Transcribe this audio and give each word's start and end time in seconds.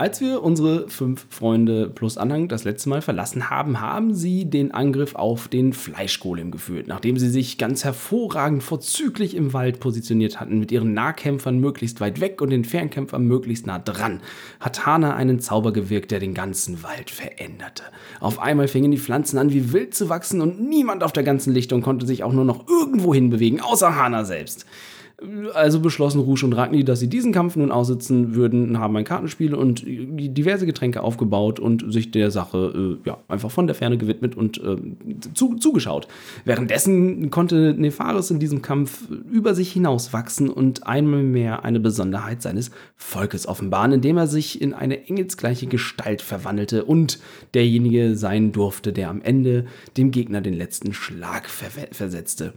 Als 0.00 0.20
wir 0.20 0.44
unsere 0.44 0.88
fünf 0.88 1.26
Freunde 1.28 1.90
plus 1.90 2.18
Anhang 2.18 2.46
das 2.46 2.62
letzte 2.62 2.88
Mal 2.88 3.02
verlassen 3.02 3.50
haben, 3.50 3.80
haben 3.80 4.14
sie 4.14 4.48
den 4.48 4.70
Angriff 4.70 5.16
auf 5.16 5.48
den 5.48 5.72
Fleischgolem 5.72 6.52
geführt. 6.52 6.86
Nachdem 6.86 7.16
sie 7.16 7.28
sich 7.28 7.58
ganz 7.58 7.82
hervorragend 7.82 8.62
vorzüglich 8.62 9.34
im 9.34 9.52
Wald 9.54 9.80
positioniert 9.80 10.38
hatten, 10.38 10.60
mit 10.60 10.70
ihren 10.70 10.94
Nahkämpfern 10.94 11.58
möglichst 11.58 12.00
weit 12.00 12.20
weg 12.20 12.40
und 12.40 12.50
den 12.50 12.64
Fernkämpfern 12.64 13.24
möglichst 13.24 13.66
nah 13.66 13.80
dran, 13.80 14.20
hat 14.60 14.86
Hana 14.86 15.16
einen 15.16 15.40
Zauber 15.40 15.72
gewirkt, 15.72 16.12
der 16.12 16.20
den 16.20 16.32
ganzen 16.32 16.84
Wald 16.84 17.10
veränderte. 17.10 17.82
Auf 18.20 18.38
einmal 18.38 18.68
fingen 18.68 18.92
die 18.92 18.98
Pflanzen 18.98 19.36
an 19.36 19.52
wie 19.52 19.72
wild 19.72 19.94
zu 19.94 20.08
wachsen 20.08 20.40
und 20.40 20.60
niemand 20.60 21.02
auf 21.02 21.12
der 21.12 21.24
ganzen 21.24 21.52
Lichtung 21.52 21.82
konnte 21.82 22.06
sich 22.06 22.22
auch 22.22 22.32
nur 22.32 22.44
noch 22.44 22.68
irgendwo 22.68 23.12
hinbewegen, 23.14 23.60
außer 23.60 23.96
Hana 23.96 24.24
selbst. 24.24 24.64
Also 25.52 25.80
beschlossen 25.80 26.20
Rouge 26.20 26.44
und 26.44 26.52
Ragni, 26.52 26.84
dass 26.84 27.00
sie 27.00 27.08
diesen 27.08 27.32
Kampf 27.32 27.56
nun 27.56 27.72
aussitzen 27.72 28.36
würden, 28.36 28.78
haben 28.78 28.96
ein 28.96 29.04
Kartenspiel 29.04 29.52
und 29.52 29.82
diverse 29.84 30.64
Getränke 30.64 31.02
aufgebaut 31.02 31.58
und 31.58 31.92
sich 31.92 32.12
der 32.12 32.30
Sache 32.30 32.98
äh, 33.04 33.08
ja, 33.08 33.18
einfach 33.26 33.50
von 33.50 33.66
der 33.66 33.74
Ferne 33.74 33.98
gewidmet 33.98 34.36
und 34.36 34.58
äh, 34.58 34.76
zu, 35.34 35.56
zugeschaut. 35.56 36.06
Währenddessen 36.44 37.30
konnte 37.30 37.74
Nefaris 37.76 38.30
in 38.30 38.38
diesem 38.38 38.62
Kampf 38.62 39.08
über 39.10 39.56
sich 39.56 39.72
hinauswachsen 39.72 40.48
und 40.50 40.86
einmal 40.86 41.24
mehr 41.24 41.64
eine 41.64 41.80
Besonderheit 41.80 42.40
seines 42.40 42.70
Volkes 42.96 43.48
offenbaren, 43.48 43.90
indem 43.90 44.18
er 44.18 44.28
sich 44.28 44.60
in 44.62 44.72
eine 44.72 45.08
engelsgleiche 45.08 45.66
Gestalt 45.66 46.22
verwandelte 46.22 46.84
und 46.84 47.18
derjenige 47.54 48.14
sein 48.14 48.52
durfte, 48.52 48.92
der 48.92 49.10
am 49.10 49.20
Ende 49.22 49.66
dem 49.96 50.12
Gegner 50.12 50.42
den 50.42 50.54
letzten 50.54 50.92
Schlag 50.92 51.48
ver 51.48 51.68
versetzte. 51.90 52.52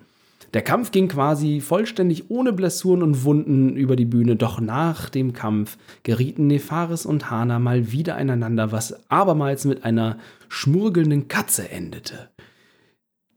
Der 0.53 0.61
Kampf 0.61 0.91
ging 0.91 1.07
quasi 1.07 1.61
vollständig 1.61 2.29
ohne 2.29 2.51
Blessuren 2.51 3.03
und 3.03 3.23
Wunden 3.23 3.77
über 3.77 3.95
die 3.95 4.05
Bühne, 4.05 4.35
doch 4.35 4.59
nach 4.59 5.09
dem 5.09 5.31
Kampf 5.31 5.77
gerieten 6.03 6.47
Nefaris 6.47 7.05
und 7.05 7.31
Hana 7.31 7.57
mal 7.57 7.93
wieder 7.93 8.17
aneinander, 8.17 8.73
was 8.73 9.09
abermals 9.09 9.63
mit 9.63 9.85
einer 9.85 10.17
schmurgelnden 10.49 11.29
Katze 11.29 11.69
endete. 11.69 12.29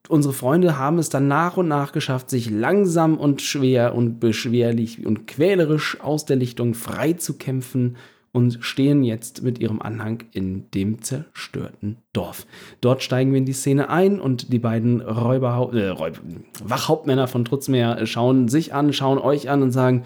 Unsere 0.09 0.35
Freunde 0.35 0.77
haben 0.77 0.99
es 0.99 1.09
dann 1.09 1.29
nach 1.29 1.57
und 1.57 1.69
nach 1.69 1.93
geschafft, 1.93 2.29
sich 2.29 2.51
langsam 2.51 3.17
und 3.17 3.41
schwer 3.41 3.95
und 3.95 4.19
beschwerlich 4.19 5.07
und 5.07 5.27
quälerisch 5.27 6.01
aus 6.01 6.27
der 6.27 6.37
Lichtung 6.37 6.75
frei 6.75 7.15
zu 7.15 7.39
kämpfen 7.39 7.97
und 8.35 8.59
stehen 8.63 9.05
jetzt 9.05 9.45
mit 9.45 9.61
ihrem 9.61 9.81
Anhang 9.81 10.25
in 10.33 10.69
dem 10.73 11.03
zerstörten 11.03 11.99
Dorf. 12.13 12.47
Dort 12.81 13.05
steigen 13.05 13.31
wir 13.31 13.39
in 13.39 13.45
die 13.45 13.53
Szene 13.53 13.91
ein 13.91 14.21
und 14.21 14.53
die 14.53 14.59
beiden 14.59 15.01
Räuber, 15.01 15.71
äh, 15.73 15.89
Räuber, 15.89 16.19
Wachhauptmänner 16.65 17.29
von 17.29 17.45
Trutzmeer 17.45 18.05
schauen 18.07 18.49
sich 18.49 18.75
an, 18.75 18.93
schauen 18.93 19.19
euch 19.19 19.49
an 19.49 19.63
und 19.63 19.71
sagen, 19.71 20.03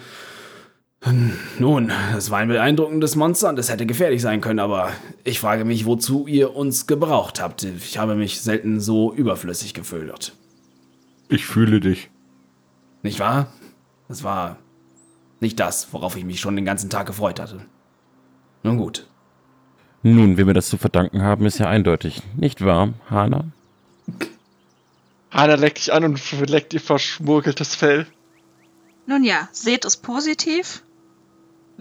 hm, 1.05 1.33
nun, 1.59 1.91
das 2.13 2.31
war 2.31 2.41
ein 2.41 2.49
beeindruckendes 2.49 3.17
Monster 3.17 3.49
und 3.49 3.59
es 3.59 3.71
hätte 3.71 3.87
gefährlich 3.87 4.21
sein 4.21 4.43
können, 4.43 4.59
aber 4.59 4.91
ich 5.25 5.41
frage 5.41 5.65
mich, 5.65 5.87
wozu 5.87 6.27
ihr 6.27 6.55
uns 6.55 6.87
gebraucht 6.87 7.41
habt. 7.41 7.65
Ich 7.65 7.97
habe 7.97 8.15
mich 8.15 8.43
selten 8.43 8.79
so 8.79 9.11
überflüssig 9.15 9.73
gefühlt. 9.73 10.35
Ich 11.31 11.47
fühle 11.47 11.81
dich. 11.81 12.11
Nicht 13.03 13.21
wahr? 13.21 13.47
Das 14.07 14.23
war 14.23 14.59
nicht 15.41 15.59
das, 15.59 15.89
worauf 15.93 16.15
ich 16.17 16.27
mich 16.27 16.41
schon 16.41 16.57
den 16.57 16.67
ganzen 16.67 16.91
Tag 16.91 17.07
gefreut 17.07 17.41
hatte. 17.41 17.61
Nun 18.63 18.77
gut. 18.77 19.07
Nun, 20.03 20.37
wem 20.37 20.47
wir 20.47 20.55
das 20.55 20.69
zu 20.69 20.79
verdanken 20.79 21.23
haben, 21.23 21.45
ist 21.47 21.59
ja 21.59 21.69
eindeutig. 21.69 22.23
Nicht 22.37 22.65
wahr, 22.65 22.95
Hana? 23.11 23.45
Hana 25.31 25.55
leckt 25.55 25.79
dich 25.79 25.93
an 25.93 26.05
und 26.05 26.49
leckt 26.49 26.73
ihr 26.73 26.81
verschmurgeltes 26.81 27.75
Fell. 27.75 28.07
Nun 29.07 29.25
ja, 29.25 29.49
seht 29.53 29.85
es 29.85 29.97
positiv. 29.97 30.83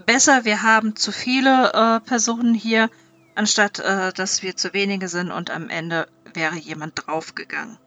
Besser, 0.06 0.44
wir 0.44 0.62
haben 0.62 0.96
zu 0.96 1.12
viele 1.12 1.72
äh, 1.72 2.00
Personen 2.00 2.54
hier, 2.54 2.90
anstatt 3.34 3.78
äh, 3.78 4.12
dass 4.12 4.42
wir 4.42 4.56
zu 4.56 4.72
wenige 4.72 5.08
sind 5.08 5.30
und 5.30 5.50
am 5.50 5.68
Ende 5.68 6.08
wäre 6.34 6.56
jemand 6.56 6.94
draufgegangen. 6.94 7.78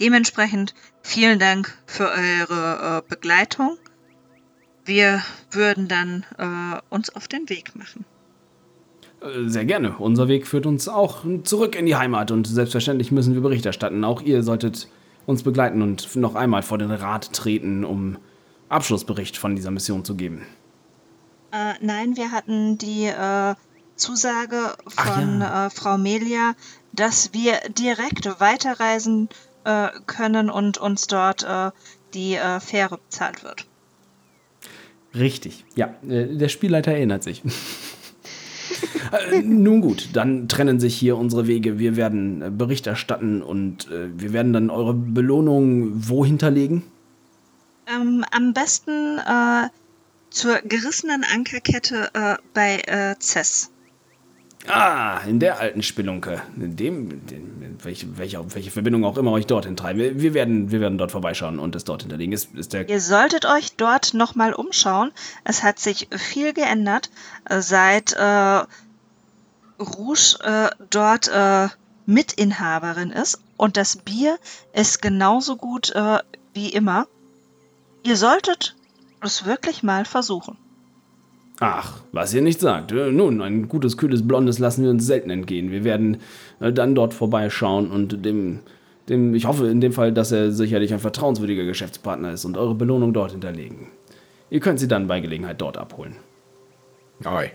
Dementsprechend 0.00 0.74
vielen 1.02 1.38
Dank 1.38 1.76
für 1.86 2.10
eure 2.10 2.98
äh, 2.98 3.08
Begleitung. 3.08 3.78
Wir 4.84 5.22
würden 5.50 5.88
dann 5.88 6.26
äh, 6.38 6.80
uns 6.90 7.10
auf 7.10 7.28
den 7.28 7.48
Weg 7.48 7.76
machen. 7.76 8.04
Äh, 9.24 9.48
sehr 9.48 9.64
gerne. 9.64 9.96
Unser 9.98 10.28
Weg 10.28 10.46
führt 10.46 10.66
uns 10.66 10.88
auch 10.88 11.24
zurück 11.44 11.74
in 11.76 11.86
die 11.86 11.96
Heimat 11.96 12.30
und 12.30 12.46
selbstverständlich 12.46 13.12
müssen 13.12 13.34
wir 13.34 13.40
Bericht 13.40 13.66
erstatten. 13.66 14.04
Auch 14.04 14.22
ihr 14.22 14.42
solltet 14.42 14.88
uns 15.26 15.42
begleiten 15.42 15.82
und 15.82 16.14
noch 16.16 16.34
einmal 16.34 16.62
vor 16.62 16.78
den 16.78 16.90
Rat 16.90 17.32
treten, 17.32 17.84
um 17.84 18.18
Abschlussbericht 18.68 19.36
von 19.36 19.56
dieser 19.56 19.70
Mission 19.70 20.04
zu 20.04 20.14
geben. 20.16 20.42
Äh, 21.52 21.74
nein, 21.80 22.16
wir 22.16 22.30
hatten 22.32 22.78
die 22.78 23.06
äh, 23.06 23.54
Zusage 23.96 24.74
von 24.88 25.40
ja. 25.40 25.66
äh, 25.66 25.70
Frau 25.70 25.96
Melia, 25.96 26.54
dass 26.92 27.32
wir 27.32 27.54
direkt 27.70 28.40
weiterreisen 28.40 29.28
äh, 29.64 29.88
können 30.06 30.50
und 30.50 30.78
uns 30.78 31.06
dort 31.06 31.44
äh, 31.44 31.70
die 32.12 32.38
Fähre 32.60 32.98
bezahlt 32.98 33.42
wird. 33.42 33.66
Richtig, 35.16 35.64
ja. 35.74 35.92
der 36.02 36.48
Spielleiter 36.48 36.92
erinnert 36.92 37.24
sich. 37.24 37.42
Äh, 39.30 39.42
nun 39.42 39.80
gut, 39.80 40.10
dann 40.12 40.48
trennen 40.48 40.80
sich 40.80 40.96
hier 40.96 41.16
unsere 41.16 41.46
Wege. 41.46 41.78
Wir 41.78 41.96
werden 41.96 42.42
äh, 42.42 42.50
Bericht 42.50 42.86
erstatten 42.86 43.42
und 43.42 43.90
äh, 43.90 44.08
wir 44.16 44.32
werden 44.32 44.52
dann 44.52 44.70
eure 44.70 44.94
Belohnung 44.94 45.92
wo 45.94 46.24
hinterlegen? 46.24 46.82
Ähm, 47.86 48.24
am 48.30 48.52
besten 48.52 49.18
äh, 49.18 49.68
zur 50.30 50.56
gerissenen 50.62 51.24
Ankerkette 51.24 52.10
äh, 52.14 52.36
bei 52.54 52.80
äh, 52.86 53.14
Cess. 53.20 53.70
Ah, 54.66 55.20
in 55.26 55.40
der 55.40 55.60
alten 55.60 55.82
Spelunke. 55.82 56.40
In 56.56 56.76
dem, 56.76 57.26
dem 57.26 57.54
welche, 57.82 58.16
welche, 58.16 58.54
welche 58.54 58.70
Verbindung 58.70 59.04
auch 59.04 59.16
immer 59.18 59.32
euch 59.32 59.46
dorthin 59.46 59.76
treiben. 59.76 59.98
Wir, 59.98 60.20
wir, 60.20 60.34
werden, 60.34 60.70
wir 60.70 60.80
werden 60.80 60.98
dort 60.98 61.12
vorbeischauen 61.12 61.58
und 61.58 61.74
es 61.76 61.84
dort 61.84 62.02
hinterlegen. 62.02 62.32
Ist, 62.32 62.54
ist 62.54 62.72
Ihr 62.74 63.00
solltet 63.00 63.44
euch 63.46 63.76
dort 63.76 64.14
nochmal 64.14 64.54
umschauen. 64.54 65.12
Es 65.44 65.62
hat 65.62 65.78
sich 65.78 66.08
viel 66.16 66.52
geändert, 66.52 67.10
seit 67.48 68.12
äh, 68.12 68.64
Rouge 69.78 70.38
äh, 70.42 70.70
dort 70.90 71.28
äh, 71.28 71.68
Mitinhaberin 72.06 73.10
ist 73.10 73.40
und 73.56 73.76
das 73.76 73.96
Bier 73.96 74.38
ist 74.72 75.00
genauso 75.02 75.56
gut 75.56 75.90
äh, 75.90 76.18
wie 76.52 76.68
immer. 76.68 77.06
Ihr 78.02 78.16
solltet 78.16 78.76
es 79.20 79.46
wirklich 79.46 79.82
mal 79.82 80.04
versuchen. 80.04 80.58
Ach, 81.60 82.00
was 82.12 82.34
ihr 82.34 82.42
nicht 82.42 82.60
sagt. 82.60 82.92
Äh, 82.92 83.12
nun, 83.12 83.40
ein 83.40 83.68
gutes, 83.68 83.96
kühles 83.96 84.26
Blondes 84.26 84.58
lassen 84.58 84.82
wir 84.82 84.90
uns 84.90 85.06
selten 85.06 85.30
entgehen. 85.30 85.70
Wir 85.70 85.84
werden 85.84 86.18
äh, 86.60 86.72
dann 86.72 86.94
dort 86.94 87.14
vorbeischauen 87.14 87.90
und 87.90 88.24
dem, 88.24 88.60
dem, 89.08 89.34
ich 89.34 89.46
hoffe 89.46 89.68
in 89.68 89.80
dem 89.80 89.92
Fall, 89.92 90.12
dass 90.12 90.32
er 90.32 90.50
sicherlich 90.50 90.92
ein 90.92 90.98
vertrauenswürdiger 90.98 91.64
Geschäftspartner 91.64 92.32
ist 92.32 92.44
und 92.44 92.56
eure 92.56 92.74
Belohnung 92.74 93.12
dort 93.12 93.32
hinterlegen. 93.32 93.88
Ihr 94.50 94.60
könnt 94.60 94.80
sie 94.80 94.88
dann 94.88 95.06
bei 95.06 95.20
Gelegenheit 95.20 95.60
dort 95.60 95.78
abholen. 95.78 96.16
Oi. 97.24 97.50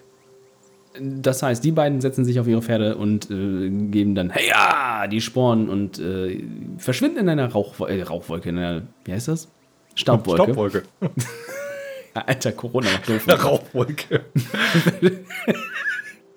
Das 0.99 1.43
heißt, 1.43 1.63
die 1.63 1.71
beiden 1.71 2.01
setzen 2.01 2.25
sich 2.25 2.39
auf 2.39 2.47
ihre 2.47 2.61
Pferde 2.61 2.95
und 2.95 3.29
äh, 3.29 3.69
geben 3.69 4.15
dann, 4.15 4.31
hey 4.31 4.47
ja, 4.47 5.07
die 5.07 5.21
Sporen 5.21 5.69
und 5.69 5.99
äh, 5.99 6.43
verschwinden 6.77 7.19
in 7.19 7.29
einer 7.29 7.51
Rauch, 7.51 7.79
äh, 7.87 8.01
Rauchwolke, 8.01 8.49
in 8.49 8.57
einer, 8.57 8.81
wie 9.05 9.11
heißt 9.11 9.27
das? 9.27 9.49
Staubwolke. 9.93 10.43
Staubwolke. 10.43 10.83
Alter, 12.25 12.51
Corona 12.51 12.89
macht 12.91 13.09
doof. 13.09 13.27
Eine 13.27 13.41
Rauchwolke. 13.41 14.25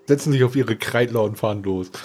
Setzen 0.07 0.33
sich 0.33 0.43
auf 0.45 0.57
ihre 0.57 0.77
Kreidler 0.77 1.23
und 1.23 1.39
fahren 1.39 1.63
los. 1.63 1.91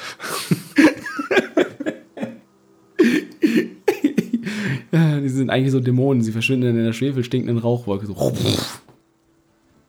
die 4.92 5.30
sind 5.30 5.50
eigentlich 5.50 5.72
so 5.72 5.80
Dämonen. 5.80 6.22
Sie 6.22 6.32
verschwinden 6.32 6.78
in 6.78 6.86
der 6.86 6.94
schwefelstinkenden 6.94 7.58
Rauchwolke. 7.58 8.06
So. 8.06 8.34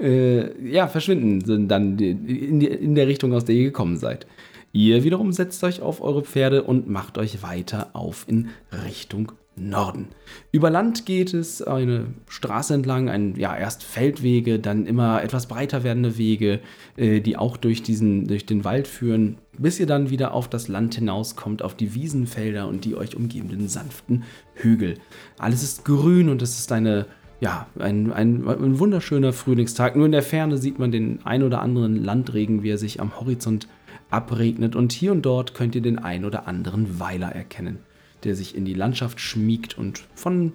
Äh, 0.01 0.71
ja, 0.71 0.89
verschwinden 0.89 1.45
sind 1.45 1.69
dann 1.69 1.99
in, 1.99 2.61
die, 2.61 2.67
in 2.67 2.95
der 2.95 3.07
Richtung, 3.09 3.33
aus 3.35 3.45
der 3.45 3.55
ihr 3.55 3.65
gekommen 3.65 3.97
seid. 3.97 4.27
Ihr 4.73 5.03
wiederum 5.05 5.33
setzt 5.33 5.65
euch 5.65 5.81
auf 5.81 6.01
eure 6.03 6.23
Pferde 6.23 6.63
und 6.63 6.89
macht 6.89 7.19
euch 7.19 7.43
weiter 7.43 7.91
auf 7.95 8.27
in 8.29 8.49
Richtung 8.85 9.33
Norden. 9.61 10.09
Über 10.53 10.71
Land 10.71 11.07
geht 11.07 11.35
es 11.35 11.63
eine 11.63 12.07
Straße 12.29 12.75
entlang, 12.75 13.09
ein, 13.09 13.35
ja, 13.37 13.57
erst 13.57 13.83
Feldwege, 13.83 14.59
dann 14.59 14.87
immer 14.87 15.23
etwas 15.23 15.47
breiter 15.47 15.85
werdende 15.85 16.19
Wege, 16.19 16.61
äh, 16.97 17.21
die 17.21 17.37
auch 17.37 17.57
durch, 17.57 17.83
diesen, 17.83 18.27
durch 18.27 18.47
den 18.47 18.65
Wald 18.65 18.89
führen, 18.89 19.39
bis 19.59 19.81
ihr 19.81 19.87
dann 19.87 20.11
wieder 20.11 20.33
auf 20.33 20.49
das 20.49 20.69
Land 20.69 20.95
hinauskommt, 20.95 21.63
auf 21.63 21.75
die 21.75 21.95
Wiesenfelder 21.95 22.69
und 22.69 22.85
die 22.85 22.97
euch 22.97 23.17
umgebenden 23.17 23.69
sanften 23.69 24.25
Hügel. 24.55 24.95
Alles 25.39 25.63
ist 25.63 25.85
grün 25.85 26.29
und 26.29 26.43
es 26.43 26.59
ist 26.59 26.73
eine, 26.73 27.07
ja, 27.41 27.67
ein, 27.79 28.13
ein, 28.13 28.47
ein 28.47 28.79
wunderschöner 28.79 29.33
Frühlingstag. 29.33 29.97
Nur 29.97 30.07
in 30.07 30.13
der 30.13 30.23
Ferne 30.23 30.59
sieht 30.59 30.79
man 30.79 30.93
den 30.93 31.21
ein 31.25 31.43
oder 31.43 31.63
anderen 31.63 31.97
Landregen, 31.97 32.63
wie 32.63 32.71
er 32.71 32.79
sich 32.79 33.01
am 33.01 33.19
Horizont 33.21 33.69
abregnet 34.11 34.75
und 34.75 34.93
hier 34.93 35.13
und 35.13 35.23
dort 35.23 35.55
könnt 35.55 35.75
ihr 35.75 35.83
den 35.83 35.99
ein 35.99 36.25
oder 36.25 36.47
anderen 36.47 36.99
Weiler 36.99 37.29
erkennen 37.29 37.79
der 38.25 38.35
sich 38.35 38.55
in 38.55 38.65
die 38.65 38.75
Landschaft 38.75 39.21
schmiegt 39.21 39.79
und 39.79 40.03
von 40.15 40.53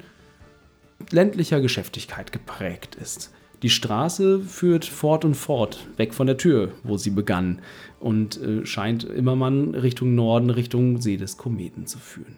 ländlicher 1.11 1.61
Geschäftigkeit 1.61 2.31
geprägt 2.31 2.95
ist. 2.95 3.33
Die 3.61 3.69
Straße 3.69 4.41
führt 4.41 4.83
fort 4.83 5.23
und 5.23 5.35
fort, 5.35 5.87
weg 5.95 6.13
von 6.13 6.27
der 6.27 6.37
Tür, 6.37 6.73
wo 6.83 6.97
sie 6.97 7.11
begann, 7.11 7.61
und 8.01 8.41
äh, 8.41 8.65
scheint 8.65 9.05
immer 9.05 9.37
man 9.37 9.73
Richtung 9.73 10.15
Norden, 10.15 10.49
Richtung 10.49 10.99
See 10.99 11.15
des 11.15 11.37
Kometen 11.37 11.87
zu 11.87 11.97
führen. 11.97 12.35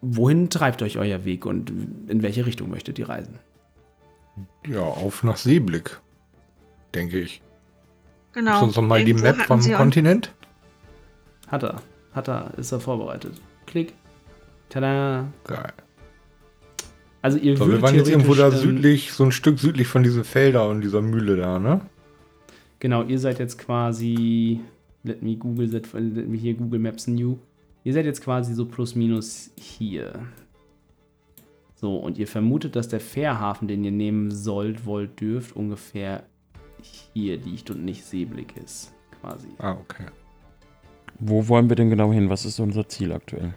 Wohin 0.00 0.48
treibt 0.48 0.82
euch 0.82 0.98
euer 0.98 1.24
Weg 1.24 1.44
und 1.44 1.72
in 2.06 2.22
welche 2.22 2.46
Richtung 2.46 2.70
möchtet 2.70 2.98
ihr 3.00 3.08
reisen? 3.08 3.40
Ja, 4.68 4.82
auf 4.82 5.24
nach 5.24 5.36
Seeblick, 5.36 5.98
denke 6.94 7.18
ich. 7.18 7.42
Genau. 8.32 8.58
Ist 8.58 8.62
uns 8.62 8.76
noch 8.76 8.82
mal 8.82 9.04
die 9.04 9.14
Map 9.14 9.36
vom 9.42 9.60
Kontinent? 9.72 10.32
Hat 11.48 11.64
er, 11.64 11.82
hat 12.12 12.28
er, 12.28 12.52
ist 12.58 12.70
er 12.70 12.78
vorbereitet. 12.78 13.40
Klick. 13.66 13.92
Tada. 14.68 15.26
Geil. 15.44 15.72
Also 17.22 17.38
ihr 17.38 17.56
So, 17.56 17.70
wir 17.70 17.82
waren 17.82 17.94
jetzt 17.94 18.08
irgendwo 18.08 18.34
da 18.34 18.48
ähm, 18.48 18.56
südlich, 18.56 19.12
so 19.12 19.24
ein 19.24 19.32
Stück 19.32 19.58
südlich 19.58 19.88
von 19.88 20.02
diesen 20.02 20.24
Feldern 20.24 20.70
und 20.70 20.80
dieser 20.80 21.02
Mühle 21.02 21.36
da, 21.36 21.58
ne? 21.58 21.80
Genau, 22.78 23.02
ihr 23.02 23.18
seid 23.18 23.38
jetzt 23.38 23.58
quasi. 23.58 24.60
Let 25.02 25.22
me 25.22 25.36
Google, 25.36 25.68
let 25.68 26.28
me 26.28 26.36
hier 26.36 26.54
Google 26.54 26.80
Maps 26.80 27.06
New. 27.06 27.38
Ihr 27.84 27.92
seid 27.92 28.04
jetzt 28.04 28.22
quasi 28.22 28.54
so 28.54 28.64
plus 28.64 28.94
minus 28.94 29.50
hier. 29.56 30.12
So, 31.76 31.96
und 31.96 32.18
ihr 32.18 32.26
vermutet, 32.26 32.74
dass 32.74 32.88
der 32.88 33.00
Fährhafen, 33.00 33.68
den 33.68 33.84
ihr 33.84 33.92
nehmen 33.92 34.30
sollt, 34.30 34.86
wollt, 34.86 35.20
dürft, 35.20 35.54
ungefähr 35.54 36.24
hier 37.12 37.36
liegt 37.38 37.70
und 37.70 37.84
nicht 37.84 38.04
Seeblick 38.04 38.56
ist. 38.56 38.92
Quasi. 39.20 39.48
Ah, 39.58 39.72
okay. 39.72 40.06
Wo 41.18 41.48
wollen 41.48 41.68
wir 41.68 41.76
denn 41.76 41.90
genau 41.90 42.12
hin? 42.12 42.30
Was 42.30 42.44
ist 42.44 42.60
unser 42.60 42.88
Ziel 42.88 43.12
aktuell? 43.12 43.54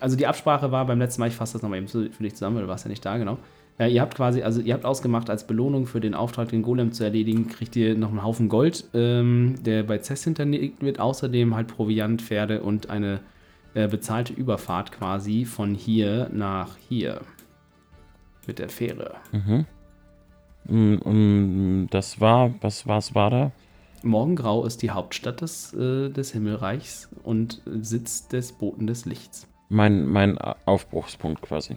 Also 0.00 0.16
die 0.16 0.26
Absprache 0.26 0.72
war 0.72 0.86
beim 0.86 0.98
letzten 0.98 1.20
Mal, 1.20 1.28
ich 1.28 1.34
fasse 1.34 1.54
das 1.54 1.62
nochmal 1.62 1.78
eben 1.78 1.88
für 1.88 2.08
dich 2.08 2.34
zusammen, 2.34 2.56
weil 2.56 2.62
du 2.62 2.68
warst 2.68 2.84
ja 2.84 2.88
nicht 2.88 3.04
da, 3.04 3.16
genau. 3.18 3.38
Äh, 3.78 3.92
ihr 3.92 4.00
habt 4.00 4.14
quasi, 4.14 4.42
also 4.42 4.60
ihr 4.60 4.74
habt 4.74 4.84
ausgemacht, 4.84 5.30
als 5.30 5.46
Belohnung 5.46 5.86
für 5.86 6.00
den 6.00 6.14
Auftrag, 6.14 6.48
den 6.48 6.62
Golem 6.62 6.92
zu 6.92 7.04
erledigen, 7.04 7.48
kriegt 7.48 7.76
ihr 7.76 7.96
noch 7.96 8.10
einen 8.10 8.22
Haufen 8.22 8.48
Gold, 8.48 8.84
ähm, 8.94 9.56
der 9.64 9.82
bei 9.82 9.98
Cess 9.98 10.24
hinterlegt 10.24 10.82
wird. 10.82 11.00
Außerdem 11.00 11.54
halt 11.54 11.68
Proviant, 11.68 12.22
Pferde 12.22 12.62
und 12.62 12.90
eine 12.90 13.20
äh, 13.74 13.88
bezahlte 13.88 14.32
Überfahrt 14.32 14.92
quasi 14.92 15.44
von 15.44 15.74
hier 15.74 16.28
nach 16.32 16.76
hier. 16.88 17.20
Mit 18.46 18.58
der 18.58 18.68
Fähre. 18.68 19.14
Mhm. 19.30 19.66
Mm, 20.64 20.94
mm, 20.94 21.88
Das 21.90 22.20
war, 22.20 22.52
was 22.60 22.86
was 22.86 23.14
war 23.14 23.30
da? 23.30 23.52
Morgengrau 24.04 24.64
ist 24.64 24.82
die 24.82 24.90
Hauptstadt 24.90 25.40
des, 25.40 25.72
äh, 25.74 26.08
des 26.10 26.32
Himmelreichs 26.32 27.08
und 27.22 27.62
Sitz 27.66 28.28
des 28.28 28.52
Boten 28.52 28.86
des 28.86 29.04
Lichts. 29.04 29.46
Mein, 29.68 30.06
mein 30.06 30.38
Aufbruchspunkt 30.38 31.42
quasi. 31.42 31.76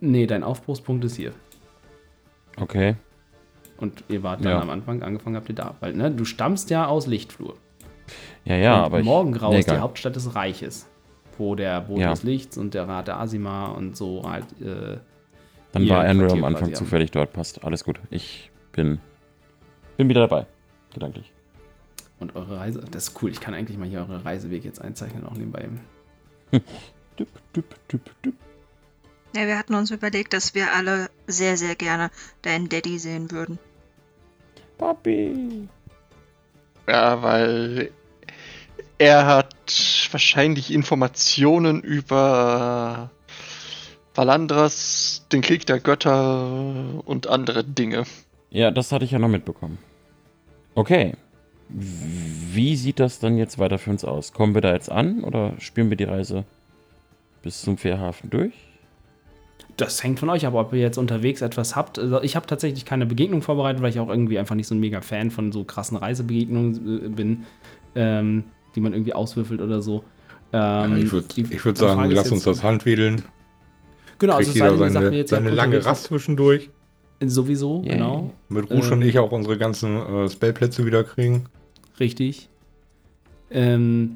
Nee, 0.00 0.26
dein 0.26 0.42
Aufbruchspunkt 0.44 1.04
ist 1.04 1.16
hier. 1.16 1.32
Okay. 2.60 2.96
Und 3.78 4.04
ihr 4.08 4.22
wart 4.22 4.44
dann 4.44 4.52
Ja. 4.52 4.60
am 4.60 4.70
Anfang, 4.70 5.02
angefangen 5.02 5.36
habt 5.36 5.48
ihr 5.48 5.54
da. 5.54 5.74
Weil, 5.80 5.94
ne, 5.94 6.10
du 6.10 6.24
stammst 6.24 6.70
ja 6.70 6.86
aus 6.86 7.06
Lichtflur. 7.06 7.56
Ja, 8.44 8.56
ja, 8.56 8.78
und 8.78 8.84
aber 8.84 8.98
ich. 9.00 9.04
Morgengrau 9.04 9.50
Nee, 9.50 9.60
ist 9.60 9.66
die 9.66 9.70
egal. 9.72 9.82
Hauptstadt 9.82 10.14
des 10.16 10.34
Reiches. 10.34 10.88
Wo 11.38 11.56
der 11.56 11.80
Boot 11.80 11.98
Ja. 11.98 12.10
des 12.10 12.22
Lichts 12.22 12.56
und 12.56 12.74
der 12.74 12.86
Rat 12.86 13.08
der 13.08 13.18
Asima 13.18 13.66
und 13.68 13.96
so 13.96 14.22
halt. 14.24 14.44
Äh, 14.60 14.98
Dann 15.72 15.88
war 15.88 16.04
Andrew 16.04 16.30
am 16.32 16.44
Anfang 16.44 16.72
zufällig 16.74 17.10
dort. 17.10 17.32
Passt. 17.32 17.64
Alles 17.64 17.82
gut. 17.82 17.98
Ich 18.10 18.52
bin, 18.70 19.00
bin 19.96 20.08
wieder 20.08 20.20
dabei. 20.28 20.46
Gedanklich. 20.92 21.32
Und 22.18 22.36
eure 22.36 22.58
Reise. 22.58 22.84
Das 22.90 23.08
ist 23.08 23.22
cool. 23.22 23.30
Ich 23.30 23.40
kann 23.40 23.54
eigentlich 23.54 23.78
mal 23.78 23.88
hier 23.88 24.00
eure 24.00 24.24
Reiseweg 24.24 24.64
jetzt 24.64 24.80
einzeichnen, 24.80 25.26
auch 25.26 25.34
nebenbei. 25.34 25.68
Düpp, 27.18 27.28
düpp, 27.54 27.88
düpp, 27.88 28.22
düpp. 28.22 28.34
Ja, 29.36 29.46
wir 29.46 29.58
hatten 29.58 29.74
uns 29.74 29.90
überlegt, 29.90 30.32
dass 30.32 30.54
wir 30.54 30.72
alle 30.74 31.10
sehr, 31.26 31.56
sehr 31.56 31.74
gerne 31.74 32.10
deinen 32.42 32.68
Daddy 32.68 32.98
sehen 32.98 33.30
würden. 33.30 33.58
Papi. 34.78 35.68
Ja, 36.88 37.22
weil 37.22 37.90
er 38.98 39.26
hat 39.26 40.08
wahrscheinlich 40.10 40.72
Informationen 40.72 41.82
über 41.82 43.10
Valandras, 44.14 45.26
den 45.32 45.40
Krieg 45.40 45.66
der 45.66 45.80
Götter 45.80 47.02
und 47.04 47.26
andere 47.26 47.64
Dinge. 47.64 48.04
Ja, 48.50 48.70
das 48.70 48.92
hatte 48.92 49.04
ich 49.04 49.10
ja 49.10 49.18
noch 49.18 49.28
mitbekommen. 49.28 49.78
Okay. 50.76 51.14
Wie 51.76 52.76
sieht 52.76 53.00
das 53.00 53.18
dann 53.18 53.36
jetzt 53.36 53.58
weiter 53.58 53.78
für 53.78 53.90
uns 53.90 54.04
aus? 54.04 54.32
Kommen 54.32 54.54
wir 54.54 54.60
da 54.60 54.72
jetzt 54.72 54.90
an 54.90 55.24
oder 55.24 55.54
spielen 55.58 55.90
wir 55.90 55.96
die 55.96 56.04
Reise 56.04 56.44
bis 57.42 57.62
zum 57.62 57.76
Fährhafen 57.76 58.30
durch? 58.30 58.52
Das 59.76 60.04
hängt 60.04 60.20
von 60.20 60.30
euch 60.30 60.46
ab, 60.46 60.54
ob 60.54 60.72
ihr 60.72 60.78
jetzt 60.78 60.98
unterwegs 60.98 61.42
etwas 61.42 61.74
habt. 61.74 61.98
Also 61.98 62.22
ich 62.22 62.36
habe 62.36 62.46
tatsächlich 62.46 62.84
keine 62.84 63.06
Begegnung 63.06 63.42
vorbereitet, 63.42 63.82
weil 63.82 63.90
ich 63.90 63.98
auch 63.98 64.08
irgendwie 64.08 64.38
einfach 64.38 64.54
nicht 64.54 64.68
so 64.68 64.74
ein 64.74 64.80
mega 64.80 65.00
Fan 65.00 65.32
von 65.32 65.50
so 65.50 65.64
krassen 65.64 65.96
Reisebegegnungen 65.96 67.06
äh, 67.06 67.08
bin, 67.08 67.44
ähm, 67.96 68.44
die 68.76 68.80
man 68.80 68.92
irgendwie 68.92 69.14
auswürfelt 69.14 69.60
oder 69.60 69.82
so. 69.82 70.04
Ähm, 70.52 70.96
ich 70.98 71.10
würde 71.10 71.64
würd 71.64 71.76
sagen, 71.76 72.10
lass 72.12 72.30
uns 72.30 72.44
das 72.44 72.62
Handwedeln. 72.62 73.22
Genau, 74.20 74.34
also 74.34 74.52
Kriegt 74.52 74.56
es 74.56 74.60
sei 74.60 74.70
jeder 74.70 74.76
denn, 74.76 74.86
ihr 74.86 74.92
sagt 74.92 75.02
mir 75.02 75.08
seine, 75.08 75.16
jetzt, 75.16 75.30
seine 75.30 75.50
lange 75.50 75.84
Rast 75.84 76.04
zwischendurch. 76.04 76.70
Sowieso, 77.20 77.82
Yay. 77.82 77.94
genau. 77.94 78.30
Mit 78.48 78.70
Rusch 78.70 78.90
und 78.90 79.02
Ähm, 79.02 79.08
ich 79.08 79.18
auch 79.18 79.32
unsere 79.32 79.58
ganzen 79.58 79.96
äh, 79.96 80.28
Spellplätze 80.28 80.86
wieder 80.86 81.02
kriegen. 81.04 81.46
Richtig. 81.98 82.48
Ähm, 83.50 84.14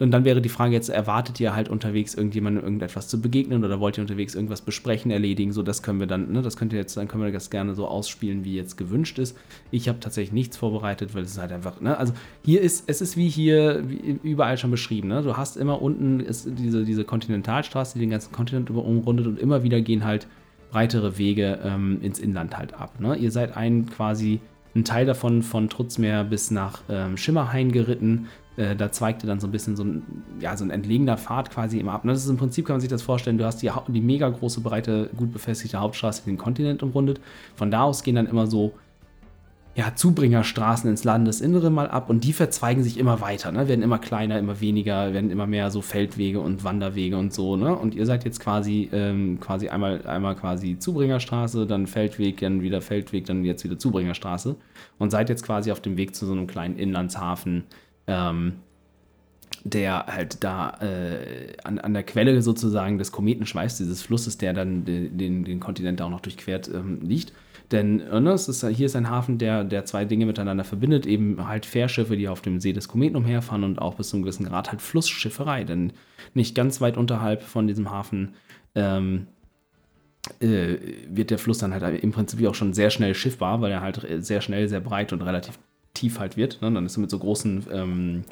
und 0.00 0.12
dann 0.12 0.24
wäre 0.24 0.40
die 0.40 0.48
Frage 0.48 0.72
jetzt, 0.72 0.88
erwartet 0.88 1.38
ihr 1.40 1.54
halt 1.54 1.68
unterwegs 1.68 2.14
irgendjemandem 2.14 2.64
irgendetwas 2.64 3.08
zu 3.08 3.20
begegnen 3.20 3.62
oder 3.62 3.80
wollt 3.80 3.98
ihr 3.98 4.00
unterwegs 4.00 4.34
irgendwas 4.34 4.62
besprechen, 4.62 5.10
erledigen? 5.10 5.52
So, 5.52 5.62
das 5.62 5.82
können 5.82 6.00
wir 6.00 6.06
dann, 6.06 6.32
ne, 6.32 6.40
das 6.40 6.56
könnt 6.56 6.72
ihr 6.72 6.78
jetzt, 6.78 6.96
dann 6.96 7.06
können 7.06 7.22
wir 7.22 7.30
das 7.30 7.50
gerne 7.50 7.74
so 7.74 7.86
ausspielen, 7.86 8.42
wie 8.42 8.56
jetzt 8.56 8.78
gewünscht 8.78 9.18
ist. 9.18 9.36
Ich 9.70 9.90
habe 9.90 10.00
tatsächlich 10.00 10.32
nichts 10.32 10.56
vorbereitet, 10.56 11.14
weil 11.14 11.24
es 11.24 11.32
ist 11.32 11.38
halt 11.38 11.52
einfach, 11.52 11.82
ne, 11.82 11.98
also 11.98 12.14
hier 12.42 12.62
ist, 12.62 12.84
es 12.86 13.02
ist 13.02 13.18
wie 13.18 13.28
hier, 13.28 13.84
überall 14.22 14.56
schon 14.56 14.70
beschrieben, 14.70 15.08
ne? 15.08 15.22
Du 15.22 15.36
hast 15.36 15.58
immer 15.58 15.82
unten 15.82 16.20
ist 16.20 16.48
diese, 16.50 16.86
diese 16.86 17.04
Kontinentalstraße, 17.04 17.94
die 17.94 18.00
den 18.00 18.10
ganzen 18.10 18.32
Kontinent 18.32 18.70
umrundet 18.70 19.26
und 19.26 19.38
immer 19.38 19.62
wieder 19.62 19.82
gehen 19.82 20.06
halt 20.06 20.26
breitere 20.70 21.18
Wege 21.18 21.58
ähm, 21.62 21.98
ins 22.00 22.18
Inland 22.18 22.56
halt 22.56 22.72
ab. 22.72 23.00
Ne? 23.00 23.16
Ihr 23.16 23.30
seid 23.30 23.56
ein 23.56 23.86
quasi 23.86 24.40
ein 24.74 24.84
Teil 24.84 25.06
davon 25.06 25.42
von 25.42 25.68
Trutzmeer 25.68 26.24
bis 26.24 26.50
nach 26.50 26.82
ähm, 26.88 27.16
Schimmerhain 27.16 27.72
geritten. 27.72 28.28
Äh, 28.56 28.76
da 28.76 28.92
zweigte 28.92 29.26
dann 29.26 29.40
so 29.40 29.48
ein 29.48 29.52
bisschen 29.52 29.76
so 29.76 29.84
ein, 29.84 30.02
ja, 30.40 30.56
so 30.56 30.64
ein 30.64 30.70
entlegener 30.70 31.16
Pfad 31.16 31.50
quasi 31.50 31.78
immer 31.78 31.92
ab. 31.92 32.04
Ne? 32.04 32.12
Das 32.12 32.24
ist 32.24 32.30
im 32.30 32.36
Prinzip, 32.36 32.66
kann 32.66 32.74
man 32.74 32.80
sich 32.80 32.90
das 32.90 33.02
vorstellen, 33.02 33.38
du 33.38 33.44
hast 33.44 33.62
die, 33.62 33.70
die 33.88 34.00
mega 34.00 34.28
große, 34.28 34.60
breite, 34.60 35.10
gut 35.16 35.32
befestigte 35.32 35.78
Hauptstraße, 35.78 36.22
die 36.24 36.30
den 36.30 36.38
Kontinent 36.38 36.82
umrundet. 36.82 37.20
Von 37.56 37.70
da 37.70 37.82
aus 37.82 38.02
gehen 38.02 38.14
dann 38.14 38.26
immer 38.26 38.46
so 38.46 38.74
ja, 39.80 39.94
Zubringerstraßen 39.94 40.90
ins 40.90 41.04
Landesinnere 41.04 41.70
mal 41.70 41.88
ab 41.88 42.10
und 42.10 42.24
die 42.24 42.34
verzweigen 42.34 42.82
sich 42.82 42.98
immer 42.98 43.22
weiter, 43.22 43.50
ne? 43.50 43.66
werden 43.66 43.80
immer 43.80 43.98
kleiner, 43.98 44.38
immer 44.38 44.60
weniger, 44.60 45.14
werden 45.14 45.30
immer 45.30 45.46
mehr 45.46 45.70
so 45.70 45.80
Feldwege 45.80 46.38
und 46.38 46.64
Wanderwege 46.64 47.16
und 47.16 47.32
so, 47.32 47.56
ne? 47.56 47.74
Und 47.74 47.94
ihr 47.94 48.04
seid 48.04 48.26
jetzt 48.26 48.40
quasi, 48.40 48.90
ähm, 48.92 49.40
quasi 49.40 49.70
einmal, 49.70 50.06
einmal 50.06 50.36
quasi 50.36 50.78
Zubringerstraße, 50.78 51.66
dann 51.66 51.86
Feldweg, 51.86 52.40
dann 52.40 52.60
wieder 52.60 52.82
Feldweg, 52.82 53.24
dann 53.24 53.42
jetzt 53.42 53.64
wieder 53.64 53.78
Zubringerstraße 53.78 54.54
und 54.98 55.10
seid 55.10 55.30
jetzt 55.30 55.44
quasi 55.44 55.72
auf 55.72 55.80
dem 55.80 55.96
Weg 55.96 56.14
zu 56.14 56.26
so 56.26 56.32
einem 56.32 56.46
kleinen 56.46 56.76
Inlandshafen, 56.76 57.64
ähm, 58.06 58.56
der 59.64 60.08
halt 60.08 60.44
da 60.44 60.76
äh, 60.82 61.56
an, 61.64 61.78
an 61.78 61.94
der 61.94 62.02
Quelle 62.02 62.42
sozusagen 62.42 62.98
des 62.98 63.12
Kometenschweiß, 63.12 63.78
dieses 63.78 64.02
Flusses, 64.02 64.36
der 64.36 64.52
dann 64.52 64.84
de, 64.84 65.08
den, 65.08 65.44
den 65.44 65.58
Kontinent 65.58 66.02
auch 66.02 66.10
noch 66.10 66.20
durchquert, 66.20 66.68
ähm, 66.68 67.00
liegt. 67.00 67.32
Denn 67.72 68.00
äh, 68.00 68.20
ne, 68.20 68.32
ist, 68.32 68.66
hier 68.66 68.86
ist 68.86 68.96
ein 68.96 69.10
Hafen, 69.10 69.38
der, 69.38 69.64
der 69.64 69.84
zwei 69.84 70.04
Dinge 70.04 70.26
miteinander 70.26 70.64
verbindet, 70.64 71.06
eben 71.06 71.46
halt 71.46 71.66
Fährschiffe, 71.66 72.16
die 72.16 72.28
auf 72.28 72.40
dem 72.40 72.60
See 72.60 72.72
des 72.72 72.88
Kometen 72.88 73.16
umherfahren 73.16 73.64
und 73.64 73.80
auch 73.80 73.94
bis 73.94 74.10
zu 74.10 74.16
einem 74.16 74.24
gewissen 74.24 74.46
Grad 74.46 74.70
halt 74.70 74.82
Flussschifferei. 74.82 75.64
Denn 75.64 75.92
nicht 76.34 76.54
ganz 76.54 76.80
weit 76.80 76.96
unterhalb 76.96 77.42
von 77.42 77.66
diesem 77.66 77.90
Hafen 77.90 78.34
ähm, 78.74 79.28
äh, 80.40 80.76
wird 81.08 81.30
der 81.30 81.38
Fluss 81.38 81.58
dann 81.58 81.72
halt 81.72 82.02
im 82.02 82.10
Prinzip 82.12 82.46
auch 82.46 82.54
schon 82.54 82.72
sehr 82.72 82.90
schnell 82.90 83.14
schiffbar, 83.14 83.60
weil 83.60 83.70
er 83.70 83.82
halt 83.82 84.06
sehr 84.18 84.40
schnell, 84.40 84.68
sehr 84.68 84.80
breit 84.80 85.12
und 85.12 85.22
relativ 85.22 85.58
tief 85.94 86.18
halt 86.18 86.36
wird. 86.36 86.60
Ne? 86.62 86.72
Dann 86.72 86.86
ist 86.86 86.96
er 86.96 87.00
mit 87.00 87.10
so 87.10 87.18
großen 87.18 87.66
ähm, 87.72 88.22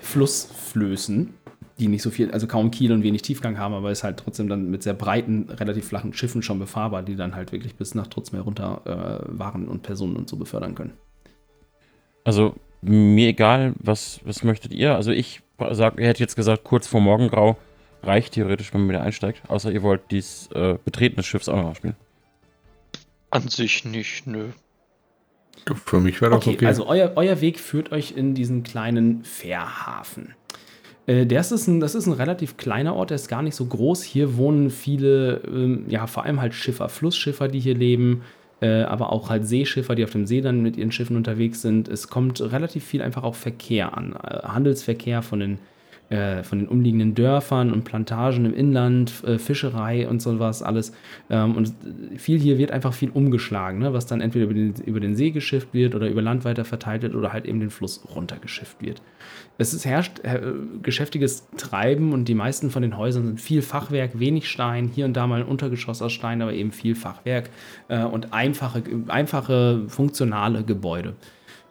Flussflößen 0.00 1.34
die 1.78 1.88
nicht 1.88 2.02
so 2.02 2.10
viel, 2.10 2.30
also 2.30 2.46
kaum 2.46 2.70
Kiel 2.70 2.92
und 2.92 3.02
wenig 3.02 3.22
Tiefgang 3.22 3.58
haben, 3.58 3.74
aber 3.74 3.90
ist 3.90 4.04
halt 4.04 4.18
trotzdem 4.18 4.48
dann 4.48 4.70
mit 4.70 4.82
sehr 4.82 4.94
breiten, 4.94 5.48
relativ 5.50 5.86
flachen 5.86 6.12
Schiffen 6.12 6.42
schon 6.42 6.58
befahrbar, 6.58 7.02
die 7.02 7.16
dann 7.16 7.34
halt 7.34 7.52
wirklich 7.52 7.76
bis 7.76 7.94
nach 7.94 8.08
Trutzmeer 8.08 8.42
runter 8.42 8.82
äh, 8.84 9.38
Waren 9.38 9.68
und 9.68 9.82
Personen 9.82 10.16
und 10.16 10.28
so 10.28 10.36
befördern 10.36 10.74
können. 10.74 10.92
Also 12.24 12.54
mir 12.82 13.28
egal, 13.28 13.74
was, 13.78 14.20
was 14.24 14.42
möchtet 14.42 14.72
ihr? 14.72 14.94
Also 14.94 15.12
ich 15.12 15.40
sag, 15.70 15.98
ihr 15.98 16.06
hättet 16.06 16.20
jetzt 16.20 16.36
gesagt, 16.36 16.64
kurz 16.64 16.86
vor 16.86 17.00
Morgengrau 17.00 17.56
reicht 18.02 18.34
theoretisch, 18.34 18.72
wenn 18.72 18.82
man 18.82 18.90
wieder 18.90 19.02
einsteigt. 19.02 19.42
Außer 19.48 19.70
ihr 19.70 19.82
wollt 19.82 20.02
dies 20.10 20.48
äh, 20.54 20.78
Betreten 20.84 21.16
des 21.16 21.26
Schiffs 21.26 21.48
auch 21.48 21.56
noch 21.56 21.76
spielen. 21.76 21.96
An 23.30 23.48
sich 23.48 23.84
nicht, 23.84 24.26
nö. 24.26 24.48
Für 25.84 26.00
mich 26.00 26.20
wäre 26.20 26.32
das 26.32 26.46
Okay, 26.46 26.54
okay. 26.56 26.66
also 26.66 26.86
euer, 26.86 27.12
euer 27.16 27.40
Weg 27.40 27.58
führt 27.58 27.92
euch 27.92 28.12
in 28.12 28.34
diesen 28.34 28.62
kleinen 28.62 29.24
Fährhafen. 29.24 30.34
Äh, 31.08 31.26
das, 31.26 31.50
ist 31.50 31.66
ein, 31.66 31.80
das 31.80 31.96
ist 31.96 32.06
ein 32.06 32.12
relativ 32.12 32.56
kleiner 32.56 32.94
Ort, 32.94 33.10
der 33.10 33.16
ist 33.16 33.28
gar 33.28 33.42
nicht 33.42 33.56
so 33.56 33.64
groß. 33.66 34.04
Hier 34.04 34.36
wohnen 34.36 34.70
viele, 34.70 35.40
ähm, 35.48 35.86
ja, 35.88 36.06
vor 36.06 36.24
allem 36.24 36.40
halt 36.40 36.54
Schiffer, 36.54 36.88
Flussschiffer, 36.88 37.48
die 37.48 37.58
hier 37.58 37.74
leben, 37.74 38.22
äh, 38.60 38.82
aber 38.82 39.12
auch 39.12 39.30
halt 39.30 39.46
Seeschiffer, 39.46 39.94
die 39.94 40.04
auf 40.04 40.10
dem 40.10 40.26
See 40.26 40.40
dann 40.40 40.62
mit 40.62 40.76
ihren 40.76 40.92
Schiffen 40.92 41.16
unterwegs 41.16 41.62
sind. 41.62 41.88
Es 41.88 42.08
kommt 42.08 42.40
relativ 42.40 42.84
viel 42.84 43.02
einfach 43.02 43.22
auf 43.22 43.36
Verkehr 43.36 43.96
an. 43.96 44.12
Äh, 44.12 44.42
Handelsverkehr 44.46 45.22
von 45.22 45.40
den, 45.40 45.58
äh, 46.10 46.42
von 46.42 46.58
den 46.58 46.68
umliegenden 46.68 47.14
Dörfern 47.14 47.72
und 47.72 47.84
Plantagen 47.84 48.44
im 48.46 48.54
Inland, 48.54 49.22
äh, 49.24 49.38
Fischerei 49.38 50.08
und 50.08 50.22
sowas 50.22 50.62
alles. 50.62 50.92
Ähm, 51.28 51.56
und 51.56 51.74
viel 52.16 52.38
hier 52.38 52.58
wird 52.58 52.70
einfach 52.70 52.94
viel 52.94 53.10
umgeschlagen, 53.10 53.78
ne? 53.78 53.92
was 53.92 54.06
dann 54.06 54.20
entweder 54.20 54.46
über 54.46 54.54
den, 54.54 54.74
über 54.86 55.00
den 55.00 55.16
See 55.16 55.30
geschifft 55.30 55.68
wird 55.72 55.94
oder 55.94 56.08
über 56.08 56.22
Land 56.22 56.44
weiter 56.44 56.64
verteilt 56.64 57.02
wird 57.02 57.14
oder 57.14 57.32
halt 57.32 57.44
eben 57.44 57.60
den 57.60 57.70
Fluss 57.70 58.02
runtergeschifft 58.14 58.80
wird. 58.80 59.02
Es 59.58 59.74
ist, 59.74 59.84
herrscht 59.84 60.20
äh, 60.20 60.40
geschäftiges 60.82 61.46
Treiben 61.56 62.12
und 62.12 62.26
die 62.28 62.34
meisten 62.34 62.70
von 62.70 62.82
den 62.82 62.96
Häusern 62.96 63.26
sind 63.26 63.40
viel 63.40 63.60
Fachwerk, 63.60 64.18
wenig 64.18 64.48
Stein, 64.48 64.88
hier 64.94 65.04
und 65.04 65.14
da 65.14 65.26
mal 65.26 65.40
ein 65.40 65.46
Untergeschoss 65.46 66.00
aus 66.00 66.12
Stein, 66.12 66.40
aber 66.40 66.52
eben 66.52 66.72
viel 66.72 66.94
Fachwerk 66.94 67.50
äh, 67.88 68.04
und 68.04 68.32
einfache, 68.32 68.82
einfache, 69.08 69.84
funktionale 69.88 70.62
Gebäude. 70.62 71.14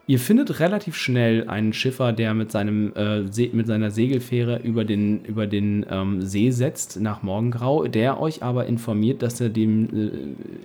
Ihr 0.08 0.18
findet 0.18 0.58
relativ 0.58 0.96
schnell 0.96 1.50
einen 1.50 1.74
Schiffer, 1.74 2.14
der 2.14 2.32
mit, 2.32 2.50
seinem, 2.50 2.94
äh, 2.96 3.20
mit 3.52 3.66
seiner 3.66 3.90
Segelfähre 3.90 4.58
über 4.60 4.86
den, 4.86 5.22
über 5.26 5.46
den 5.46 5.84
ähm, 5.90 6.22
See 6.22 6.50
setzt 6.50 6.98
nach 6.98 7.22
Morgengrau, 7.22 7.86
der 7.86 8.18
euch 8.18 8.42
aber 8.42 8.64
informiert, 8.64 9.20
dass 9.20 9.38
er 9.38 9.50
dem 9.50 9.84
äh, 9.84 10.10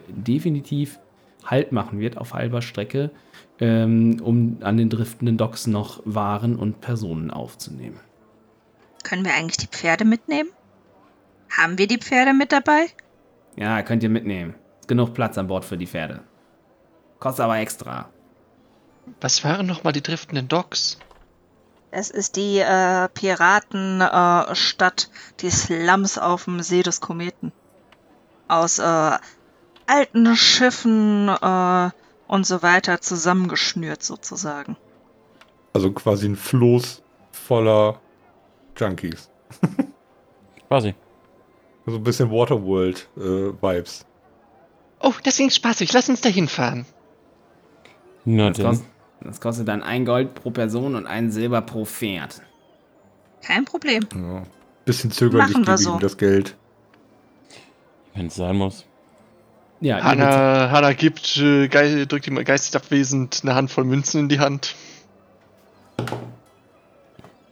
definitiv 0.08 0.98
Halt 1.44 1.74
machen 1.74 2.00
wird 2.00 2.18
auf 2.18 2.34
halber 2.34 2.62
Strecke, 2.62 3.12
ähm, 3.60 4.22
um 4.24 4.60
an 4.62 4.78
den 4.78 4.90
driftenden 4.90 5.36
Docks 5.36 5.68
noch 5.68 6.02
Waren 6.06 6.56
und 6.56 6.80
Personen 6.80 7.30
aufzunehmen. 7.30 8.00
Können 9.04 9.26
wir 9.26 9.34
eigentlich 9.34 9.58
die 9.58 9.68
Pferde 9.68 10.06
mitnehmen? 10.06 10.52
Haben 11.50 11.78
wir 11.78 11.88
die 11.88 11.98
Pferde 11.98 12.34
mit 12.34 12.54
dabei? 12.54 12.86
Ja, 13.58 13.82
könnt 13.82 14.04
ihr 14.04 14.10
mitnehmen. 14.10 14.56
Ist 14.80 14.88
genug 14.88 15.14
Platz 15.14 15.38
an 15.38 15.48
Bord 15.48 15.66
für 15.66 15.78
die 15.78 15.86
Pferde. 15.88 16.22
Kostet 17.20 17.44
aber 17.44 17.58
extra. 17.58 18.10
Was 19.22 19.44
waren 19.44 19.66
nochmal 19.66 19.94
die 19.94 20.02
driftenden 20.02 20.48
Docks? 20.48 20.98
Es 21.92 22.10
ist 22.10 22.36
die 22.38 22.58
äh, 22.60 23.08
Piratenstadt, 23.10 25.04
äh, 25.04 25.34
die 25.42 25.52
Slums 25.52 26.18
auf 26.18 26.46
dem 26.46 26.62
See 26.62 26.82
des 26.82 27.02
Kometen. 27.02 27.52
Aus 28.48 28.80
äh, 28.80 29.18
alten 29.86 30.36
Schiffen 30.36 31.30
äh, 31.30 31.90
und 32.28 32.48
so 32.48 32.64
weiter 32.64 33.00
zusammengeschnürt 33.02 34.02
sozusagen. 34.04 34.76
also 35.74 35.92
quasi 35.92 36.28
ein 36.28 36.36
Floß 36.36 37.04
voller 37.32 38.00
Junkies. 38.78 39.30
Quasi. 40.68 40.96
So 41.86 41.96
ein 41.98 42.04
bisschen 42.04 42.32
Waterworld-Vibes. 42.32 44.06
Oh, 45.02 45.14
das 45.24 45.36
klingt 45.36 45.54
spaßig. 45.54 45.92
Lass 45.94 46.10
uns 46.10 46.22
da 46.22 46.30
hinfahren. 46.30 46.86
Na 48.26 48.52
kostet, 48.54 48.88
das 49.24 49.40
kostet 49.40 49.68
dann 49.68 49.84
ein 49.84 50.06
Gold 50.06 50.34
pro 50.36 50.52
Person 50.52 50.96
und 50.96 51.08
ein 51.08 51.32
Silber 51.32 51.62
pro 51.62 51.86
Pferd. 51.86 52.42
Kein 53.42 53.66
Problem. 53.66 54.04
ja. 54.14 54.44
Bisschen 54.86 55.12
zögerlich 55.12 55.54
Machen 55.54 55.66
wir 55.66 55.76
gegen 55.76 55.84
so. 55.84 55.98
das 55.98 56.18
Geld. 56.18 56.56
Wenn 58.16 58.28
es 58.28 58.36
sein 58.36 58.58
muss. 58.58 58.86
Ja, 59.80 60.02
Hanna, 60.04 60.72
Hanna 60.72 60.94
gibt, 60.94 61.38
äh, 61.38 61.68
Ge 61.68 62.06
drückt 62.06 62.28
ihm 62.28 62.36
geistig 62.44 62.76
abwesend 62.76 63.42
eine 63.44 63.56
Handvoll 63.56 63.86
Münzen 63.86 64.22
in 64.22 64.30
die 64.30 64.40
Hand. 64.40 64.76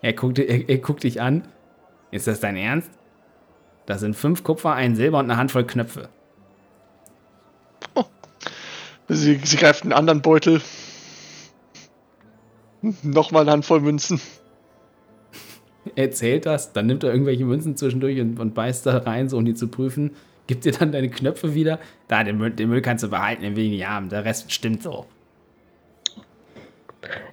er, 0.01 0.13
guckt, 0.13 0.39
er, 0.39 0.69
er 0.69 0.77
guckt 0.77 1.03
dich 1.03 1.21
an. 1.21 1.47
Ist 2.11 2.27
das 2.27 2.39
dein 2.39 2.57
Ernst? 2.57 2.89
Das 3.85 4.01
sind 4.01 4.15
fünf 4.15 4.43
Kupfer, 4.43 4.73
ein 4.73 4.95
Silber 4.95 5.19
und 5.19 5.25
eine 5.25 5.37
Handvoll 5.37 5.65
Knöpfe. 5.65 6.09
Sie, 9.07 9.41
sie 9.43 9.57
greift 9.57 9.83
einen 9.83 9.91
anderen 9.91 10.21
Beutel. 10.21 10.61
Nochmal 13.03 13.43
eine 13.43 13.51
Handvoll 13.51 13.81
Münzen. 13.81 14.19
Er 15.95 16.11
zählt 16.11 16.45
das, 16.45 16.73
dann 16.73 16.85
nimmt 16.85 17.03
er 17.03 17.11
irgendwelche 17.11 17.43
Münzen 17.45 17.75
zwischendurch 17.75 18.19
und, 18.19 18.39
und 18.39 18.53
beißt 18.53 18.85
da 18.85 18.97
rein, 18.99 19.29
so 19.29 19.37
um 19.37 19.45
die 19.45 19.53
zu 19.53 19.67
prüfen. 19.67 20.11
Gibt 20.47 20.65
dir 20.65 20.71
dann 20.71 20.91
deine 20.91 21.09
Knöpfe 21.09 21.53
wieder. 21.55 21.79
Da, 22.07 22.23
den 22.23 22.37
Müll, 22.37 22.51
den 22.51 22.69
Müll 22.69 22.81
kannst 22.81 23.03
du 23.03 23.09
behalten, 23.09 23.41
den 23.41 23.55
will 23.55 23.65
ich 23.65 23.71
nicht 23.71 23.87
haben. 23.87 24.09
Der 24.09 24.25
Rest 24.25 24.51
stimmt 24.51 24.83
so. 24.83 25.05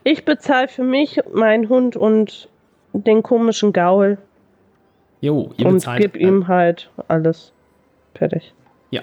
Ich 0.05 0.25
bezahle 0.25 0.69
für 0.69 0.85
mich, 0.85 1.21
meinen 1.33 1.69
Hund 1.69 1.97
und 1.97 2.49
den 2.93 3.23
komischen 3.23 3.73
Gaul 3.73 4.19
Jo, 5.21 5.53
ihr 5.57 5.67
und 5.67 5.75
bezahlt. 5.75 6.01
gib 6.01 6.17
ihm 6.17 6.49
halt 6.49 6.91
alles. 7.09 7.53
Fertig. 8.15 8.55
Ja. 8.91 9.03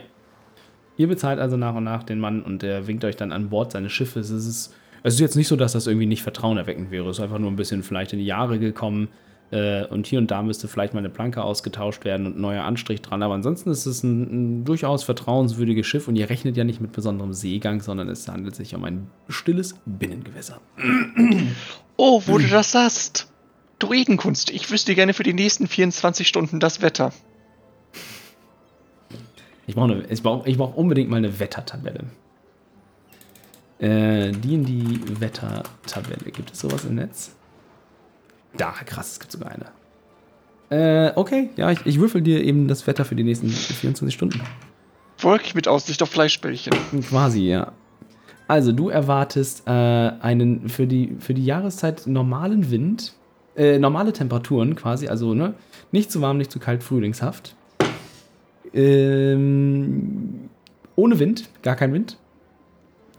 Ihr 0.97 1.07
bezahlt 1.07 1.39
also 1.39 1.57
nach 1.57 1.75
und 1.75 1.83
nach 1.83 2.03
den 2.03 2.19
Mann 2.19 2.41
und 2.41 2.61
der 2.61 2.87
winkt 2.87 3.03
euch 3.03 3.15
dann 3.15 3.31
an 3.31 3.49
Bord 3.49 3.71
seines 3.73 3.91
Schiffes. 3.91 4.29
Es 4.29 4.47
ist, 4.47 4.75
es 5.05 5.13
ist 5.13 5.19
jetzt 5.19 5.35
nicht 5.35 5.47
so, 5.47 5.55
dass 5.55 5.73
das 5.73 5.85
irgendwie 5.85 6.07
nicht 6.07 6.23
vertrauenerweckend 6.23 6.89
wäre. 6.89 7.07
Es 7.07 7.17
ist 7.17 7.23
einfach 7.23 7.37
nur 7.37 7.51
ein 7.51 7.55
bisschen 7.55 7.83
vielleicht 7.83 8.13
in 8.13 8.17
die 8.17 8.25
Jahre 8.25 8.57
gekommen. 8.57 9.09
Äh, 9.51 9.85
und 9.85 10.07
hier 10.07 10.17
und 10.17 10.31
da 10.31 10.41
müsste 10.41 10.67
vielleicht 10.67 10.95
mal 10.95 10.99
eine 10.99 11.11
Planke 11.11 11.43
ausgetauscht 11.43 12.05
werden 12.05 12.25
und 12.25 12.37
ein 12.37 12.41
neuer 12.41 12.63
Anstrich 12.63 13.03
dran. 13.03 13.21
Aber 13.21 13.35
ansonsten 13.35 13.69
ist 13.69 13.85
es 13.85 14.01
ein, 14.01 14.61
ein 14.61 14.65
durchaus 14.65 15.03
vertrauenswürdiges 15.03 15.85
Schiff 15.85 16.07
und 16.07 16.15
ihr 16.15 16.27
rechnet 16.27 16.57
ja 16.57 16.63
nicht 16.63 16.81
mit 16.81 16.91
besonderem 16.91 17.33
Seegang, 17.33 17.81
sondern 17.81 18.09
es 18.09 18.27
handelt 18.27 18.55
sich 18.55 18.73
um 18.73 18.83
ein 18.83 19.05
stilles 19.29 19.75
Binnengewässer. 19.85 20.59
Oh, 21.97 22.23
wo 22.25 22.39
du 22.39 22.47
das 22.47 22.71
sagst. 22.71 23.31
Druidenkunst. 23.77 24.49
Ich 24.49 24.71
wüsste 24.71 24.95
gerne 24.95 25.13
für 25.13 25.23
die 25.23 25.33
nächsten 25.33 25.67
24 25.67 26.27
Stunden 26.27 26.59
das 26.59 26.81
Wetter. 26.81 27.13
Ich 29.67 29.75
brauche 29.75 30.03
ich 30.09 30.23
brauch, 30.23 30.45
ich 30.47 30.57
brauch 30.57 30.73
unbedingt 30.73 31.11
mal 31.11 31.17
eine 31.17 31.39
Wettertabelle. 31.39 32.05
Äh, 33.79 34.31
die 34.31 34.53
in 34.53 34.65
die 34.65 35.01
Wettertabelle. 35.19 36.31
Gibt 36.31 36.51
es 36.51 36.59
sowas 36.59 36.85
im 36.85 36.95
Netz? 36.95 37.35
Da, 38.55 38.71
krass, 38.71 39.13
es 39.13 39.19
gibt 39.19 39.31
sogar 39.31 39.51
eine. 39.51 39.65
Äh, 40.69 41.11
okay, 41.15 41.49
ja, 41.57 41.71
ich, 41.71 41.85
ich 41.85 41.99
würfel 41.99 42.21
dir 42.21 42.43
eben 42.43 42.67
das 42.67 42.87
Wetter 42.87 43.05
für 43.05 43.15
die 43.15 43.23
nächsten 43.23 43.49
24 43.49 44.13
Stunden. 44.13 44.41
Wolkig 45.19 45.55
mit 45.55 45.67
Aussicht 45.67 46.01
auf 46.01 46.09
Fleischbällchen. 46.09 46.73
Quasi, 47.09 47.41
ja. 47.41 47.73
Also, 48.47 48.71
du 48.71 48.89
erwartest 48.89 49.63
äh, 49.65 49.71
einen 49.71 50.69
für 50.69 50.87
die, 50.87 51.15
für 51.19 51.33
die 51.33 51.45
Jahreszeit 51.45 52.07
normalen 52.07 52.71
Wind, 52.71 53.13
äh, 53.55 53.79
normale 53.79 54.13
Temperaturen 54.13 54.75
quasi, 54.75 55.07
also 55.07 55.33
ne, 55.33 55.53
nicht 55.91 56.11
zu 56.11 56.21
warm, 56.21 56.37
nicht 56.37 56.51
zu 56.51 56.59
kalt, 56.59 56.83
frühlingshaft. 56.83 57.55
Ähm, 58.73 60.49
ohne 60.95 61.19
Wind, 61.19 61.49
gar 61.61 61.75
kein 61.75 61.93
Wind. 61.93 62.17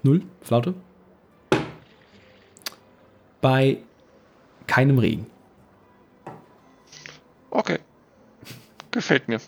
Null, 0.07 0.23
Flaute. 0.41 0.75
Bei 3.41 3.79
keinem 4.69 4.99
Regen. 4.99 5.27
Okay. 7.51 7.81
Gefällt 8.93 9.27
mir. 9.27 9.41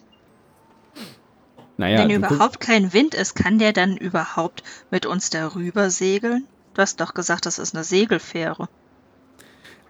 Naja, 1.76 2.00
Wenn 2.00 2.10
überhaupt 2.10 2.58
kein 2.58 2.92
Wind 2.92 3.14
ist, 3.14 3.36
kann 3.36 3.60
der 3.60 3.72
dann 3.72 3.96
überhaupt 3.96 4.64
mit 4.90 5.06
uns 5.06 5.30
darüber 5.30 5.90
segeln? 5.90 6.44
Du 6.74 6.82
hast 6.82 7.00
doch 7.00 7.14
gesagt, 7.14 7.46
das 7.46 7.60
ist 7.60 7.74
eine 7.74 7.84
Segelfähre. 7.84 8.68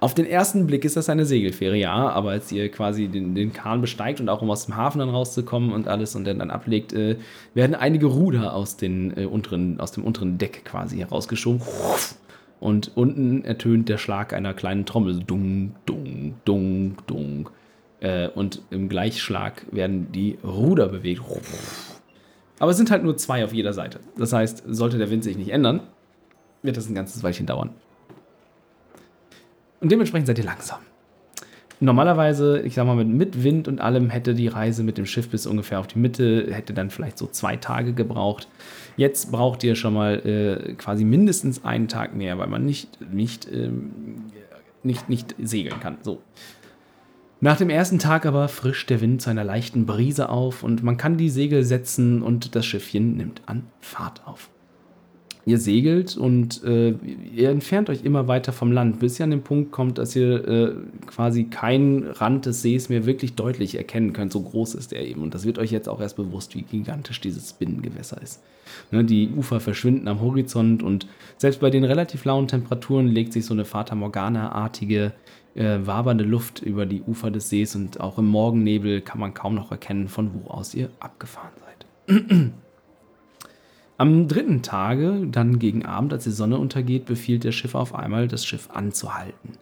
Auf 0.00 0.14
den 0.14 0.26
ersten 0.26 0.68
Blick 0.68 0.84
ist 0.84 0.96
das 0.96 1.08
eine 1.08 1.24
Segelfähre, 1.24 1.76
ja, 1.76 1.92
aber 1.92 2.30
als 2.30 2.52
ihr 2.52 2.68
quasi 2.70 3.08
den, 3.08 3.34
den 3.34 3.52
Kahn 3.52 3.80
besteigt 3.80 4.20
und 4.20 4.28
auch 4.28 4.42
um 4.42 4.50
aus 4.50 4.66
dem 4.66 4.76
Hafen 4.76 5.00
dann 5.00 5.08
rauszukommen 5.08 5.72
und 5.72 5.88
alles 5.88 6.14
und 6.14 6.24
dann, 6.24 6.38
dann 6.38 6.50
ablegt, 6.50 6.92
äh, 6.92 7.16
werden 7.54 7.74
einige 7.74 8.06
Ruder 8.06 8.54
aus, 8.54 8.76
den, 8.76 9.16
äh, 9.16 9.24
unteren, 9.24 9.80
aus 9.80 9.90
dem 9.90 10.04
unteren 10.04 10.38
Deck 10.38 10.64
quasi 10.64 10.98
herausgeschoben. 10.98 11.62
Und 12.60 12.92
unten 12.96 13.44
ertönt 13.44 13.88
der 13.88 13.98
Schlag 13.98 14.32
einer 14.32 14.54
kleinen 14.54 14.86
Trommel. 14.86 15.20
Dung, 15.24 15.74
dung, 15.86 16.34
dung, 16.44 16.94
dung. 17.06 17.50
Äh, 18.00 18.28
und 18.28 18.62
im 18.70 18.88
Gleichschlag 18.88 19.66
werden 19.72 20.12
die 20.12 20.38
Ruder 20.44 20.88
bewegt. 20.88 21.22
Aber 22.60 22.70
es 22.70 22.76
sind 22.76 22.92
halt 22.92 23.02
nur 23.02 23.16
zwei 23.16 23.44
auf 23.44 23.52
jeder 23.52 23.72
Seite. 23.72 23.98
Das 24.16 24.32
heißt, 24.32 24.62
sollte 24.68 24.98
der 24.98 25.10
Wind 25.10 25.24
sich 25.24 25.36
nicht 25.36 25.50
ändern, 25.50 25.80
wird 26.62 26.76
das 26.76 26.88
ein 26.88 26.94
ganzes 26.94 27.22
Weilchen 27.24 27.46
dauern. 27.46 27.70
Und 29.80 29.92
dementsprechend 29.92 30.26
seid 30.26 30.38
ihr 30.38 30.44
langsam. 30.44 30.80
Normalerweise, 31.80 32.60
ich 32.62 32.74
sag 32.74 32.86
mal, 32.86 33.04
mit, 33.04 33.44
Wind 33.44 33.68
und 33.68 33.80
allem 33.80 34.10
hätte 34.10 34.34
die 34.34 34.48
Reise 34.48 34.82
mit 34.82 34.98
dem 34.98 35.06
Schiff 35.06 35.28
bis 35.28 35.46
ungefähr 35.46 35.78
auf 35.78 35.86
die 35.86 35.98
Mitte, 36.00 36.48
hätte 36.50 36.74
dann 36.74 36.90
vielleicht 36.90 37.18
so 37.18 37.28
zwei 37.28 37.56
Tage 37.56 37.92
gebraucht. 37.92 38.48
Jetzt 38.96 39.30
braucht 39.30 39.62
ihr 39.62 39.76
schon 39.76 39.94
mal 39.94 40.14
äh, 40.26 40.72
quasi 40.74 41.04
mindestens 41.04 41.64
einen 41.64 41.86
Tag 41.86 42.16
mehr, 42.16 42.36
weil 42.36 42.48
man 42.48 42.64
nicht, 42.64 42.98
nicht, 43.12 43.50
ähm, 43.52 43.92
nicht, 44.82 45.08
nicht 45.08 45.36
segeln 45.40 45.78
kann. 45.78 45.98
So. 46.02 46.20
Nach 47.40 47.56
dem 47.56 47.70
ersten 47.70 48.00
Tag 48.00 48.26
aber 48.26 48.48
frischt 48.48 48.90
der 48.90 49.00
Wind 49.00 49.22
zu 49.22 49.30
einer 49.30 49.44
leichten 49.44 49.86
Brise 49.86 50.30
auf 50.30 50.64
und 50.64 50.82
man 50.82 50.96
kann 50.96 51.16
die 51.16 51.30
Segel 51.30 51.62
setzen 51.62 52.22
und 52.22 52.56
das 52.56 52.66
Schiffchen 52.66 53.16
nimmt 53.16 53.42
an 53.46 53.66
Fahrt 53.78 54.26
auf. 54.26 54.50
Ihr 55.48 55.56
segelt 55.56 56.14
und 56.14 56.62
äh, 56.62 56.90
ihr 57.34 57.48
entfernt 57.48 57.88
euch 57.88 58.04
immer 58.04 58.28
weiter 58.28 58.52
vom 58.52 58.70
Land, 58.70 59.00
bis 59.00 59.18
ihr 59.18 59.24
an 59.24 59.30
den 59.30 59.40
Punkt 59.40 59.72
kommt, 59.72 59.96
dass 59.96 60.14
ihr 60.14 60.46
äh, 60.46 60.72
quasi 61.06 61.44
keinen 61.44 62.06
Rand 62.06 62.44
des 62.44 62.60
Sees 62.60 62.90
mehr 62.90 63.06
wirklich 63.06 63.34
deutlich 63.34 63.74
erkennen 63.74 64.12
könnt. 64.12 64.30
So 64.30 64.42
groß 64.42 64.74
ist 64.74 64.92
er 64.92 65.06
eben. 65.06 65.22
Und 65.22 65.32
das 65.32 65.46
wird 65.46 65.58
euch 65.58 65.70
jetzt 65.70 65.88
auch 65.88 66.02
erst 66.02 66.16
bewusst, 66.16 66.54
wie 66.54 66.60
gigantisch 66.60 67.22
dieses 67.22 67.54
Binnengewässer 67.54 68.20
ist. 68.20 68.42
Ne, 68.90 69.04
die 69.04 69.30
Ufer 69.30 69.58
verschwinden 69.58 70.06
am 70.08 70.20
Horizont 70.20 70.82
und 70.82 71.06
selbst 71.38 71.60
bei 71.60 71.70
den 71.70 71.84
relativ 71.84 72.26
lauen 72.26 72.46
Temperaturen 72.46 73.06
legt 73.06 73.32
sich 73.32 73.46
so 73.46 73.54
eine 73.54 73.64
Fata 73.64 73.94
Morgana-artige, 73.94 75.14
äh, 75.54 75.78
wabernde 75.82 76.24
Luft 76.24 76.60
über 76.60 76.84
die 76.84 77.00
Ufer 77.00 77.30
des 77.30 77.48
Sees 77.48 77.74
und 77.74 78.00
auch 78.00 78.18
im 78.18 78.26
Morgennebel 78.26 79.00
kann 79.00 79.18
man 79.18 79.32
kaum 79.32 79.54
noch 79.54 79.70
erkennen, 79.70 80.08
von 80.08 80.30
wo 80.34 80.50
aus 80.50 80.74
ihr 80.74 80.90
abgefahren 81.00 81.52
seid. 81.64 82.52
Am 84.00 84.28
dritten 84.28 84.62
Tage, 84.62 85.26
dann 85.28 85.58
gegen 85.58 85.84
Abend, 85.84 86.12
als 86.12 86.22
die 86.22 86.30
Sonne 86.30 86.58
untergeht, 86.58 87.04
befiehlt 87.04 87.42
der 87.42 87.50
Schiff 87.50 87.74
auf 87.74 87.96
einmal, 87.96 88.28
das 88.28 88.46
Schiff 88.46 88.68
anzuhalten. 88.72 89.58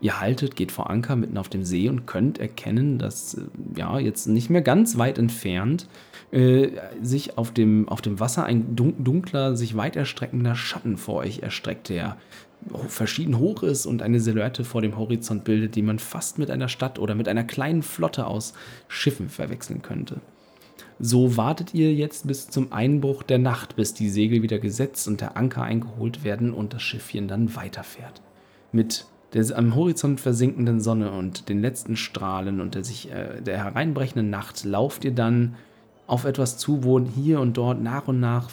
Ihr 0.00 0.20
haltet, 0.20 0.54
geht 0.54 0.70
vor 0.70 0.88
Anker 0.88 1.16
mitten 1.16 1.36
auf 1.36 1.48
dem 1.48 1.64
See 1.64 1.88
und 1.88 2.06
könnt 2.06 2.38
erkennen, 2.38 2.98
dass 2.98 3.34
äh, 3.34 3.40
ja 3.76 3.98
jetzt 3.98 4.28
nicht 4.28 4.48
mehr 4.48 4.62
ganz 4.62 4.96
weit 4.96 5.18
entfernt 5.18 5.88
äh, 6.30 6.68
sich 7.02 7.36
auf 7.36 7.52
dem, 7.52 7.88
auf 7.88 8.00
dem 8.00 8.20
Wasser 8.20 8.44
ein 8.44 8.76
dunkler, 8.76 9.56
sich 9.56 9.76
weit 9.76 9.96
erstreckender 9.96 10.54
Schatten 10.54 10.96
vor 10.96 11.16
euch 11.16 11.40
erstreckt, 11.40 11.88
der 11.88 12.16
verschieden 12.86 13.38
hoch 13.38 13.64
ist 13.64 13.86
und 13.86 14.02
eine 14.02 14.20
Silhouette 14.20 14.64
vor 14.64 14.82
dem 14.82 14.96
Horizont 14.98 15.42
bildet, 15.42 15.74
die 15.74 15.82
man 15.82 15.98
fast 15.98 16.38
mit 16.38 16.50
einer 16.50 16.68
Stadt 16.68 17.00
oder 17.00 17.16
mit 17.16 17.26
einer 17.26 17.44
kleinen 17.44 17.82
Flotte 17.82 18.26
aus 18.26 18.54
Schiffen 18.86 19.28
verwechseln 19.28 19.82
könnte. 19.82 20.20
So 21.02 21.38
wartet 21.38 21.72
ihr 21.72 21.94
jetzt 21.94 22.26
bis 22.26 22.50
zum 22.50 22.74
Einbruch 22.74 23.22
der 23.22 23.38
Nacht, 23.38 23.74
bis 23.74 23.94
die 23.94 24.10
Segel 24.10 24.42
wieder 24.42 24.58
gesetzt 24.58 25.08
und 25.08 25.22
der 25.22 25.34
Anker 25.34 25.62
eingeholt 25.62 26.24
werden 26.24 26.52
und 26.52 26.74
das 26.74 26.82
Schiffchen 26.82 27.26
dann 27.26 27.56
weiterfährt. 27.56 28.20
Mit 28.70 29.06
der 29.32 29.56
am 29.56 29.74
Horizont 29.74 30.20
versinkenden 30.20 30.80
Sonne 30.80 31.12
und 31.12 31.48
den 31.48 31.62
letzten 31.62 31.96
Strahlen 31.96 32.60
und 32.60 32.74
der 32.74 32.84
sich 32.84 33.10
äh, 33.10 33.40
der 33.40 33.64
hereinbrechenden 33.64 34.28
Nacht 34.28 34.64
lauft 34.64 35.04
ihr 35.06 35.14
dann 35.14 35.54
auf 36.06 36.26
etwas 36.26 36.58
zu, 36.58 36.84
wo 36.84 37.00
hier 37.00 37.40
und 37.40 37.56
dort 37.56 37.80
nach 37.80 38.06
und 38.06 38.20
nach 38.20 38.50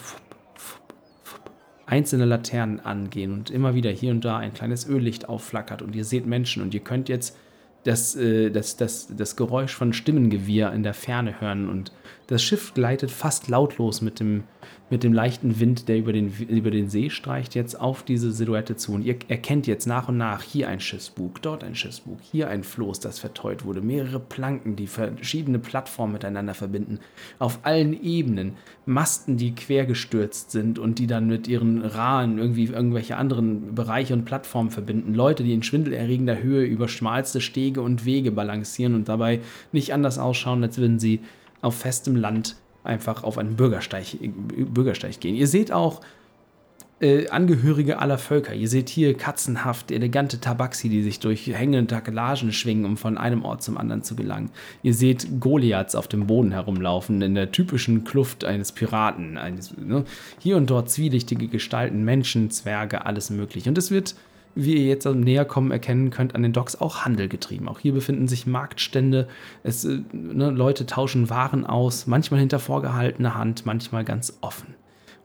einzelne 1.84 2.24
Laternen 2.24 2.80
angehen 2.80 3.32
und 3.32 3.50
immer 3.50 3.74
wieder 3.74 3.90
hier 3.90 4.12
und 4.12 4.24
da 4.24 4.38
ein 4.38 4.54
kleines 4.54 4.88
Öllicht 4.88 5.28
aufflackert 5.28 5.82
und 5.82 5.94
ihr 5.94 6.04
seht 6.04 6.26
Menschen 6.26 6.62
und 6.62 6.72
ihr 6.72 6.80
könnt 6.80 7.10
jetzt 7.10 7.36
das, 7.84 8.16
äh, 8.16 8.50
das, 8.50 8.76
das, 8.76 9.08
das 9.14 9.36
Geräusch 9.36 9.74
von 9.74 9.92
Stimmengewirr 9.92 10.72
in 10.72 10.82
der 10.82 10.94
Ferne 10.94 11.40
hören 11.40 11.68
und 11.68 11.92
das 12.28 12.42
Schiff 12.42 12.74
gleitet 12.74 13.10
fast 13.10 13.48
lautlos 13.48 14.02
mit 14.02 14.20
dem, 14.20 14.44
mit 14.90 15.02
dem 15.02 15.14
leichten 15.14 15.60
Wind, 15.60 15.88
der 15.88 15.96
über 15.96 16.12
den, 16.12 16.30
über 16.30 16.70
den 16.70 16.90
See 16.90 17.08
streicht, 17.08 17.54
jetzt 17.54 17.80
auf 17.80 18.02
diese 18.02 18.32
Silhouette 18.32 18.76
zu. 18.76 18.92
Und 18.92 19.02
ihr 19.02 19.16
erkennt 19.28 19.66
jetzt 19.66 19.86
nach 19.86 20.08
und 20.08 20.18
nach 20.18 20.42
hier 20.42 20.68
ein 20.68 20.78
Schiffsbug, 20.78 21.40
dort 21.40 21.64
ein 21.64 21.74
Schiffsbug, 21.74 22.18
hier 22.20 22.48
ein 22.48 22.64
Floß, 22.64 23.00
das 23.00 23.18
verteut 23.18 23.64
wurde, 23.64 23.80
mehrere 23.80 24.20
Planken, 24.20 24.76
die 24.76 24.88
verschiedene 24.88 25.58
Plattformen 25.58 26.12
miteinander 26.12 26.52
verbinden, 26.52 27.00
auf 27.38 27.60
allen 27.62 27.98
Ebenen, 27.98 28.56
Masten, 28.84 29.38
die 29.38 29.54
quergestürzt 29.54 30.50
sind 30.50 30.78
und 30.78 30.98
die 30.98 31.06
dann 31.06 31.28
mit 31.28 31.48
ihren 31.48 31.82
Rahen 31.82 32.36
irgendwie 32.36 32.66
irgendwelche 32.66 33.16
anderen 33.16 33.74
Bereiche 33.74 34.12
und 34.12 34.26
Plattformen 34.26 34.70
verbinden, 34.70 35.14
Leute, 35.14 35.44
die 35.44 35.54
in 35.54 35.62
schwindelerregender 35.62 36.42
Höhe 36.42 36.66
über 36.66 36.88
schmalste 36.88 37.40
Stege 37.40 37.80
und 37.80 38.04
Wege 38.04 38.32
balancieren 38.32 38.94
und 38.94 39.08
dabei 39.08 39.40
nicht 39.72 39.94
anders 39.94 40.18
ausschauen, 40.18 40.62
als 40.62 40.76
würden 40.76 40.98
sie 40.98 41.20
auf 41.60 41.76
festem 41.76 42.16
Land 42.16 42.56
einfach 42.84 43.24
auf 43.24 43.38
einen 43.38 43.56
Bürgersteig, 43.56 44.16
Bürgersteig 44.20 45.20
gehen. 45.20 45.34
Ihr 45.34 45.46
seht 45.46 45.72
auch 45.72 46.00
äh, 47.00 47.28
Angehörige 47.28 48.00
aller 48.00 48.18
Völker. 48.18 48.54
Ihr 48.54 48.68
seht 48.68 48.88
hier 48.88 49.16
katzenhaft 49.16 49.90
elegante 49.90 50.40
Tabaxi, 50.40 50.88
die 50.88 51.02
sich 51.02 51.20
durch 51.20 51.46
hängende 51.46 51.86
Takelagen 51.86 52.52
schwingen, 52.52 52.84
um 52.84 52.96
von 52.96 53.18
einem 53.18 53.44
Ort 53.44 53.62
zum 53.62 53.78
anderen 53.78 54.02
zu 54.02 54.16
gelangen. 54.16 54.50
Ihr 54.82 54.94
seht 54.94 55.40
Goliaths 55.40 55.94
auf 55.94 56.08
dem 56.08 56.26
Boden 56.26 56.50
herumlaufen, 56.52 57.22
in 57.22 57.34
der 57.34 57.52
typischen 57.52 58.04
Kluft 58.04 58.44
eines 58.44 58.72
Piraten. 58.72 59.38
Eines, 59.38 59.76
ne? 59.76 60.04
Hier 60.38 60.56
und 60.56 60.70
dort 60.70 60.90
zwielichtige 60.90 61.46
Gestalten, 61.48 62.04
Menschen, 62.04 62.50
Zwerge, 62.50 63.06
alles 63.06 63.30
mögliche. 63.30 63.68
Und 63.68 63.78
es 63.78 63.90
wird 63.90 64.16
wie 64.64 64.74
ihr 64.74 64.86
jetzt 64.86 65.06
am 65.06 65.20
Näherkommen 65.20 65.70
erkennen 65.70 66.10
könnt, 66.10 66.34
an 66.34 66.42
den 66.42 66.52
Docks 66.52 66.76
auch 66.80 67.04
Handel 67.04 67.28
getrieben. 67.28 67.68
Auch 67.68 67.78
hier 67.78 67.92
befinden 67.92 68.26
sich 68.26 68.46
Marktstände. 68.46 69.28
Es, 69.62 69.84
äh, 69.84 70.00
ne, 70.12 70.50
Leute 70.50 70.84
tauschen 70.84 71.30
Waren 71.30 71.64
aus, 71.64 72.06
manchmal 72.06 72.40
hinter 72.40 72.58
vorgehaltener 72.58 73.34
Hand, 73.34 73.66
manchmal 73.66 74.04
ganz 74.04 74.36
offen. 74.40 74.74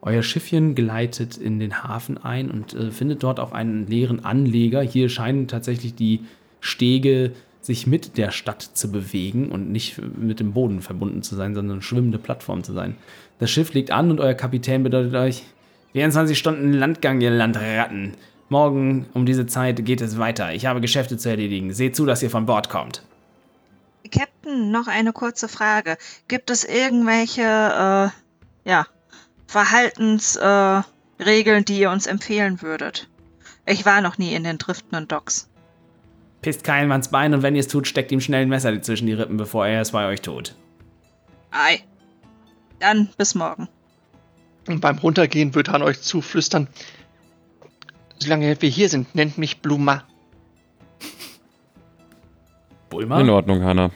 Euer 0.02 0.22
Schiffchen 0.22 0.76
gleitet 0.76 1.38
in 1.38 1.60
den 1.60 1.84
Hafen 1.84 2.18
ein 2.18 2.52
und 2.52 2.74
äh, 2.74 2.92
findet 2.92 3.24
dort 3.24 3.40
auch 3.40 3.54
einen 3.54 3.88
leeren 3.88 4.24
Anleger. 4.24 4.82
Hier 4.82 5.10
scheinen 5.10 5.48
tatsächlich 5.48 5.96
die 5.96 6.22
Stege 6.60 7.32
sich 7.62 7.88
mit 7.88 8.18
der 8.18 8.32
Stadt 8.32 8.62
zu 8.62 8.92
bewegen 8.92 9.50
und 9.50 9.72
nicht 9.72 10.00
mit 10.18 10.40
dem 10.40 10.54
Boden 10.54 10.82
verbunden 10.82 11.24
zu 11.24 11.36
sein, 11.36 11.56
sondern 11.56 11.78
eine 11.78 11.82
schwimmende 11.82 12.20
Plattform 12.20 12.64
zu 12.64 12.74
sein. 12.74 12.96
Das 13.40 13.50
Schiff 13.50 13.74
liegt 13.74 13.92
an 13.92 14.12
und 14.12 14.20
euer 14.20 14.34
Kapitän 14.34 14.84
bedeutet 14.84 15.16
euch 15.16 15.44
24 15.94 16.38
Stunden 16.38 16.74
Landgang, 16.74 17.22
ihr 17.22 17.32
Landratten. 17.32 18.14
Morgen 18.54 19.08
um 19.16 19.26
diese 19.26 19.48
Zeit 19.48 19.84
geht 19.84 20.00
es 20.00 20.20
weiter. 20.20 20.54
Ich 20.54 20.68
habe 20.68 20.80
Geschäfte 20.80 21.18
zu 21.18 21.28
erledigen. 21.28 21.74
Seht 21.74 21.96
zu, 21.96 22.06
dass 22.06 22.22
ihr 22.22 22.30
von 22.30 22.46
Bord 22.46 22.70
kommt. 22.70 23.02
Captain, 24.12 24.70
noch 24.70 24.86
eine 24.86 25.12
kurze 25.12 25.48
Frage. 25.48 25.98
Gibt 26.28 26.52
es 26.52 26.64
irgendwelche, 26.64 27.42
äh, 27.42 28.70
ja, 28.70 28.86
Verhaltensregeln, 29.48 30.86
äh, 31.18 31.64
die 31.64 31.80
ihr 31.80 31.90
uns 31.90 32.06
empfehlen 32.06 32.62
würdet? 32.62 33.10
Ich 33.66 33.88
war 33.88 34.02
noch 34.02 34.20
nie 34.20 34.36
in 34.36 34.44
den 34.44 34.60
driftenden 34.60 35.08
Docks. 35.08 35.50
Pisst 36.44 36.64
keinem 36.64 36.92
ans 36.92 37.08
Bein 37.08 37.34
und 37.34 37.42
wenn 37.42 37.56
ihr 37.56 37.62
es 37.62 37.68
tut, 37.68 37.88
steckt 37.88 38.12
ihm 38.12 38.22
schnell 38.22 38.44
ein 38.44 38.50
Messer 38.50 38.80
zwischen 38.84 39.08
die 39.08 39.14
Rippen, 39.14 39.38
bevor 39.38 39.66
er 39.66 39.82
es 39.82 39.94
bei 39.94 40.08
euch 40.08 40.22
tut. 40.22 40.54
Ei. 41.50 41.80
Dann 42.80 43.10
bis 43.18 43.34
morgen. 43.34 43.68
Und 44.68 44.80
beim 44.80 45.00
Runtergehen 45.00 45.56
wird 45.56 45.70
Han 45.70 45.82
euch 45.82 46.02
zuflüstern, 46.02 46.68
Solange 48.24 48.56
wir 48.62 48.70
hier 48.70 48.88
sind, 48.88 49.16
nennt 49.16 49.38
mich 49.38 49.60
Bluma. 49.60 50.04
Bulma? 52.90 53.20
In 53.20 53.30
Ordnung, 53.30 53.66
Hanna. 53.66 53.92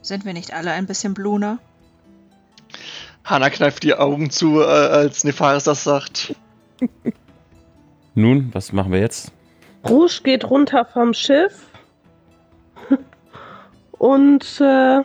Sind 0.00 0.24
wir 0.24 0.32
nicht 0.32 0.54
alle 0.54 0.70
ein 0.70 0.86
bisschen 0.86 1.12
Bluna? 1.12 1.58
Hanna 3.24 3.50
kneift 3.50 3.82
die 3.82 3.94
Augen 3.94 4.30
zu, 4.30 4.62
äh, 4.62 4.64
als 4.64 5.24
Nefaris 5.24 5.64
das 5.64 5.84
sagt. 5.84 6.36
Nun, 8.14 8.48
was 8.54 8.72
machen 8.72 8.92
wir 8.92 9.00
jetzt? 9.00 9.30
Rouge 9.86 10.20
geht 10.24 10.48
runter 10.48 10.86
vom 10.86 11.12
Schiff 11.12 11.66
und 13.92 14.58
äh, 14.58 15.02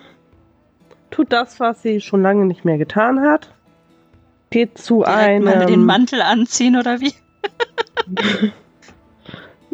tut 1.12 1.34
das, 1.34 1.60
was 1.60 1.82
sie 1.82 2.00
schon 2.00 2.22
lange 2.22 2.46
nicht 2.46 2.64
mehr 2.64 2.78
getan 2.78 3.20
hat. 3.20 3.54
Geht 4.50 4.78
zu 4.78 5.04
Direkt 5.04 5.18
einem. 5.18 5.44
Mal 5.44 5.66
den 5.66 5.84
Mantel 5.84 6.22
anziehen 6.22 6.78
oder 6.78 7.02
wie? 7.02 7.14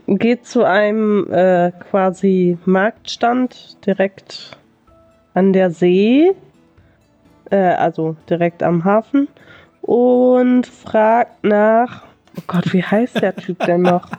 Geht 0.07 0.45
zu 0.45 0.63
einem 0.63 1.31
äh, 1.31 1.71
quasi 1.71 2.57
Marktstand 2.65 3.85
direkt 3.85 4.57
an 5.33 5.53
der 5.53 5.71
See, 5.71 6.31
äh, 7.51 7.55
also 7.55 8.15
direkt 8.29 8.63
am 8.63 8.83
Hafen, 8.83 9.27
und 9.81 10.65
fragt 10.65 11.43
nach. 11.43 12.03
Oh 12.37 12.43
Gott, 12.47 12.73
wie 12.73 12.83
heißt 12.83 13.21
der 13.21 13.35
Typ 13.35 13.59
denn 13.65 13.83
noch? 13.83 14.09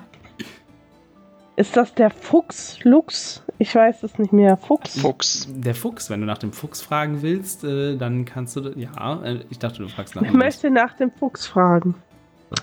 Ist 1.57 1.77
das 1.77 1.92
der 1.94 2.11
Fuchs? 2.11 2.83
Lux? 2.85 3.42
Ich 3.59 3.75
weiß 3.75 4.03
es 4.05 4.18
nicht 4.18 4.33
mehr. 4.33 4.57
Fuchs? 4.57 4.99
Fuchs. 4.99 5.46
Der 5.51 5.75
Fuchs, 5.75 6.09
wenn 6.09 6.20
du 6.20 6.27
nach 6.27 6.38
dem 6.38 6.55
Fuchs 6.55 6.81
fragen 6.81 7.20
willst, 7.20 7.64
äh, 7.64 7.96
dann 7.96 8.25
kannst 8.25 8.57
du. 8.57 8.70
Ja, 8.77 9.23
äh, 9.23 9.40
ich 9.51 9.59
dachte, 9.59 9.83
du 9.83 9.88
fragst 9.88 10.16
nach. 10.16 10.23
Ich 10.23 10.33
möchte 10.33 10.70
nach 10.70 10.94
dem 10.94 11.11
Fuchs 11.11 11.46
fragen. 11.46 11.96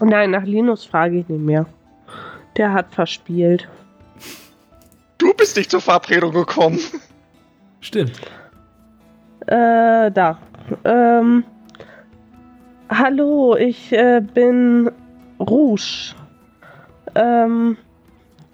Nein, 0.01 0.31
nach 0.31 0.43
Linus 0.43 0.85
frage 0.85 1.19
ich 1.19 1.29
nicht 1.29 1.41
mehr. 1.41 1.65
Der 2.57 2.73
hat 2.73 2.93
verspielt. 2.93 3.67
Du 5.17 5.33
bist 5.33 5.55
nicht 5.57 5.71
zur 5.71 5.81
Verabredung 5.81 6.33
gekommen. 6.33 6.79
Stimmt. 7.81 8.19
Äh, 9.47 10.11
da. 10.11 10.39
Ähm. 10.83 11.43
Hallo, 12.89 13.55
ich 13.55 13.91
äh, 13.93 14.21
bin 14.21 14.91
Rouge. 15.39 16.15
Ähm. 17.15 17.77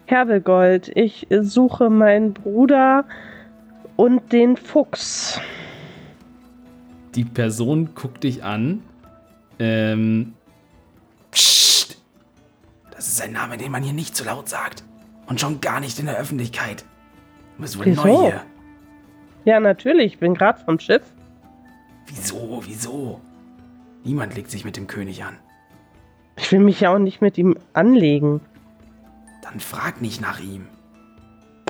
Herbegold, 0.05 0.91
ich 0.95 1.27
suche 1.29 1.89
meinen 1.89 2.33
Bruder 2.33 3.05
und 3.95 4.31
den 4.33 4.57
Fuchs. 4.57 5.39
Die 7.15 7.23
Person 7.23 7.95
guckt 7.95 8.23
dich 8.23 8.43
an. 8.43 8.83
Ähm. 9.59 10.33
Psst. 11.33 11.97
Das 12.91 13.07
ist 13.07 13.21
ein 13.21 13.31
Name, 13.31 13.57
den 13.57 13.71
man 13.71 13.83
hier 13.83 13.93
nicht 13.93 14.15
zu 14.15 14.23
laut 14.23 14.47
sagt. 14.49 14.83
Und 15.27 15.39
schon 15.39 15.61
gar 15.61 15.79
nicht 15.79 15.99
in 15.99 16.05
der 16.05 16.17
Öffentlichkeit. 16.17 16.85
Du 17.55 17.61
bist 17.61 17.77
wohl 17.77 17.85
Wieso? 17.85 18.05
neu 18.05 18.21
hier. 18.21 18.41
Ja, 19.45 19.59
natürlich, 19.59 20.13
ich 20.13 20.19
bin 20.19 20.33
gerade 20.33 20.63
vom 20.63 20.79
Schiff. 20.79 21.03
Wieso, 22.07 22.61
wieso? 22.65 23.21
Niemand 24.03 24.35
legt 24.35 24.51
sich 24.51 24.65
mit 24.65 24.77
dem 24.77 24.87
König 24.87 25.23
an. 25.23 25.37
Ich 26.37 26.51
will 26.51 26.59
mich 26.59 26.79
ja 26.81 26.93
auch 26.93 26.99
nicht 26.99 27.21
mit 27.21 27.37
ihm 27.37 27.57
anlegen. 27.73 28.41
Dann 29.41 29.59
frag 29.59 30.01
nicht 30.01 30.21
nach 30.21 30.39
ihm. 30.39 30.67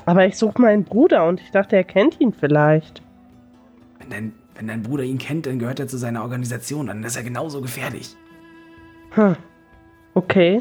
Aber 0.06 0.26
ich 0.26 0.36
suche 0.36 0.60
meinen 0.60 0.84
Bruder 0.84 1.26
und 1.26 1.40
ich 1.40 1.50
dachte, 1.50 1.76
er 1.76 1.84
kennt 1.84 2.20
ihn 2.20 2.32
vielleicht. 2.32 3.02
Wenn 3.98 4.10
dein, 4.10 4.32
wenn 4.54 4.68
dein 4.68 4.82
Bruder 4.82 5.04
ihn 5.04 5.18
kennt, 5.18 5.46
dann 5.46 5.58
gehört 5.58 5.80
er 5.80 5.88
zu 5.88 5.96
seiner 5.96 6.22
Organisation. 6.22 6.86
Dann 6.86 7.02
ist 7.04 7.16
er 7.16 7.22
genauso 7.22 7.60
gefährlich. 7.60 8.16
Hm. 9.10 9.36
Okay. 10.14 10.60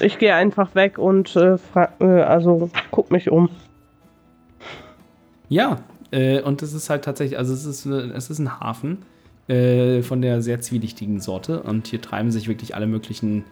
Ich 0.00 0.18
gehe 0.18 0.34
einfach 0.34 0.74
weg 0.74 0.98
und 0.98 1.36
äh, 1.36 1.56
äh, 2.00 2.04
also 2.04 2.70
guck 2.90 3.10
mich 3.10 3.30
um. 3.30 3.50
Ja, 5.48 5.78
äh, 6.10 6.40
und 6.40 6.62
es 6.62 6.72
ist 6.72 6.90
halt 6.90 7.04
tatsächlich, 7.04 7.38
also 7.38 7.52
es 7.52 7.66
ist, 7.66 7.86
es 7.86 8.30
ist 8.30 8.38
ein 8.38 8.60
Hafen 8.60 8.98
äh, 9.48 10.02
von 10.02 10.22
der 10.22 10.42
sehr 10.42 10.60
zwielichtigen 10.60 11.20
Sorte. 11.20 11.62
Und 11.62 11.88
hier 11.88 12.00
treiben 12.00 12.30
sich 12.30 12.48
wirklich 12.48 12.74
alle 12.74 12.86
möglichen 12.86 13.44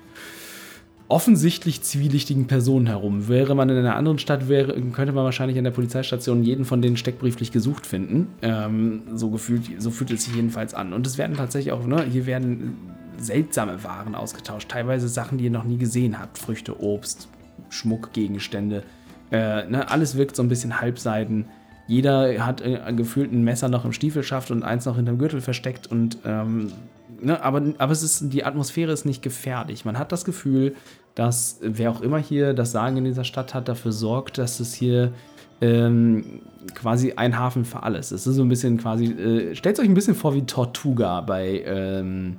offensichtlich 1.09 1.83
zwielichtigen 1.83 2.47
Personen 2.47 2.87
herum. 2.87 3.29
Wäre 3.29 3.55
man 3.55 3.69
in 3.69 3.77
einer 3.77 3.97
anderen 3.97 4.19
Stadt, 4.19 4.49
wäre, 4.49 4.81
könnte 4.93 5.13
man 5.13 5.25
wahrscheinlich 5.25 5.59
an 5.59 5.65
der 5.65 5.71
Polizeistation 5.71 6.43
jeden 6.43 6.65
von 6.65 6.81
denen 6.81 6.97
steckbrieflich 6.97 7.53
gesucht 7.53 7.85
finden. 7.85 8.29
Ähm, 8.41 9.03
so 9.15 9.29
gefühlt, 9.29 9.65
so 9.77 9.91
fühlt 9.91 10.11
es 10.11 10.25
sich 10.25 10.35
jedenfalls 10.35 10.73
an. 10.73 10.95
Und 10.95 11.07
es 11.07 11.19
werden 11.19 11.37
tatsächlich 11.37 11.73
auch, 11.73 11.87
ne, 11.87 12.03
hier 12.11 12.25
werden 12.25 12.77
seltsame 13.23 13.83
Waren 13.85 14.15
ausgetauscht. 14.15 14.69
Teilweise 14.69 15.09
Sachen, 15.09 15.39
die 15.39 15.45
ihr 15.45 15.51
noch 15.51 15.65
nie 15.65 15.79
gesehen 15.79 16.19
habt. 16.19 16.39
Früchte, 16.39 16.81
Obst, 16.81 17.29
Schmuckgegenstände. 17.71 18.83
Äh, 19.31 19.67
ne, 19.67 19.91
alles 19.91 20.17
wirkt 20.17 20.37
so 20.37 20.43
ein 20.43 20.49
bisschen 20.49 20.81
halbseiden. 20.81 21.47
Jeder 21.87 22.47
hat 22.47 22.61
äh, 22.61 22.81
gefühlt 22.95 23.33
ein 23.33 23.43
Messer 23.43 23.69
noch 23.69 23.85
im 23.85 23.93
Stiefelschaft 23.93 24.51
und 24.51 24.63
eins 24.63 24.85
noch 24.87 24.97
hinterm 24.97 25.19
Gürtel 25.19 25.41
versteckt. 25.41 25.87
Und 25.87 26.19
ähm, 26.25 26.73
ne, 27.21 27.43
aber, 27.43 27.63
aber 27.79 27.93
es 27.93 28.03
ist, 28.03 28.33
die 28.33 28.45
Atmosphäre 28.45 28.93
ist 28.93 29.05
nicht 29.05 29.23
gefährlich. 29.23 29.85
Man 29.85 29.99
hat 29.99 30.13
das 30.13 30.25
Gefühl, 30.25 30.75
dass 31.15 31.59
wer 31.61 31.91
auch 31.91 32.01
immer 32.01 32.19
hier 32.19 32.55
das 32.55 32.73
Sagen 32.73 32.99
in 32.99 33.05
dieser 33.05 33.25
Stadt 33.25 33.55
hat, 33.55 33.69
dafür 33.69 33.93
sorgt, 33.93 34.39
dass 34.39 34.61
es 34.61 34.75
hier 34.75 35.13
ähm, 35.61 36.41
quasi 36.75 37.13
ein 37.17 37.39
Hafen 37.39 37.65
für 37.65 37.83
alles 37.83 38.13
ist. 38.13 38.23
Es 38.23 38.27
ist 38.27 38.37
so 38.37 38.43
ein 38.43 38.49
bisschen 38.49 38.79
quasi, 38.79 39.07
äh, 39.07 39.55
stellt 39.55 39.79
euch 39.79 39.89
ein 39.89 39.95
bisschen 39.95 40.15
vor 40.15 40.35
wie 40.35 40.43
Tortuga 40.43 41.21
bei 41.21 41.63
ähm, 41.65 42.39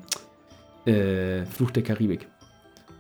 äh, 0.86 1.46
Fluch 1.46 1.72
der 1.72 1.84
Karibik. 1.84 2.28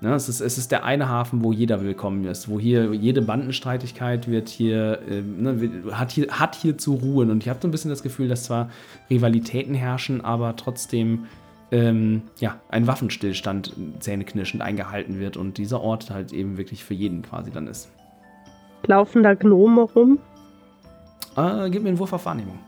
Ne, 0.03 0.13
es, 0.15 0.27
ist, 0.27 0.41
es 0.41 0.57
ist 0.57 0.69
der 0.71 0.83
eine 0.83 1.07
Hafen, 1.07 1.45
wo 1.45 1.53
jeder 1.53 1.81
willkommen 1.81 2.25
ist, 2.25 2.49
wo 2.49 2.59
hier 2.59 2.93
jede 2.93 3.21
Bandenstreitigkeit 3.21 4.27
wird 4.27 4.49
hier, 4.49 4.99
ähm, 5.09 5.41
ne, 5.41 5.93
hat 5.93 6.11
hier, 6.11 6.27
hat 6.27 6.55
hier 6.55 6.77
zu 6.77 6.95
ruhen. 6.95 7.31
Und 7.31 7.41
ich 7.43 7.47
habe 7.47 7.59
so 7.61 7.69
ein 7.69 7.71
bisschen 7.71 7.89
das 7.89 8.03
Gefühl, 8.03 8.27
dass 8.27 8.43
zwar 8.43 8.69
Rivalitäten 9.09 9.73
herrschen, 9.73 10.19
aber 10.19 10.57
trotzdem 10.57 11.25
ähm, 11.71 12.23
ja, 12.39 12.59
ein 12.67 12.85
Waffenstillstand 12.85 13.73
zähneknirschend 13.99 14.61
eingehalten 14.61 15.19
wird 15.21 15.37
und 15.37 15.57
dieser 15.57 15.79
Ort 15.79 16.09
halt 16.11 16.33
eben 16.33 16.57
wirklich 16.57 16.83
für 16.83 16.93
jeden 16.93 17.21
quasi 17.21 17.49
dann 17.49 17.67
ist. 17.67 17.89
Laufen 18.85 19.23
da 19.23 19.35
Gnome 19.35 19.83
rum? 19.83 20.19
Äh, 21.37 21.69
gib 21.69 21.81
mir 21.81 21.89
einen 21.89 21.99
Wurf 21.99 22.11
auf 22.11 22.25
Wahrnehmung. 22.25 22.59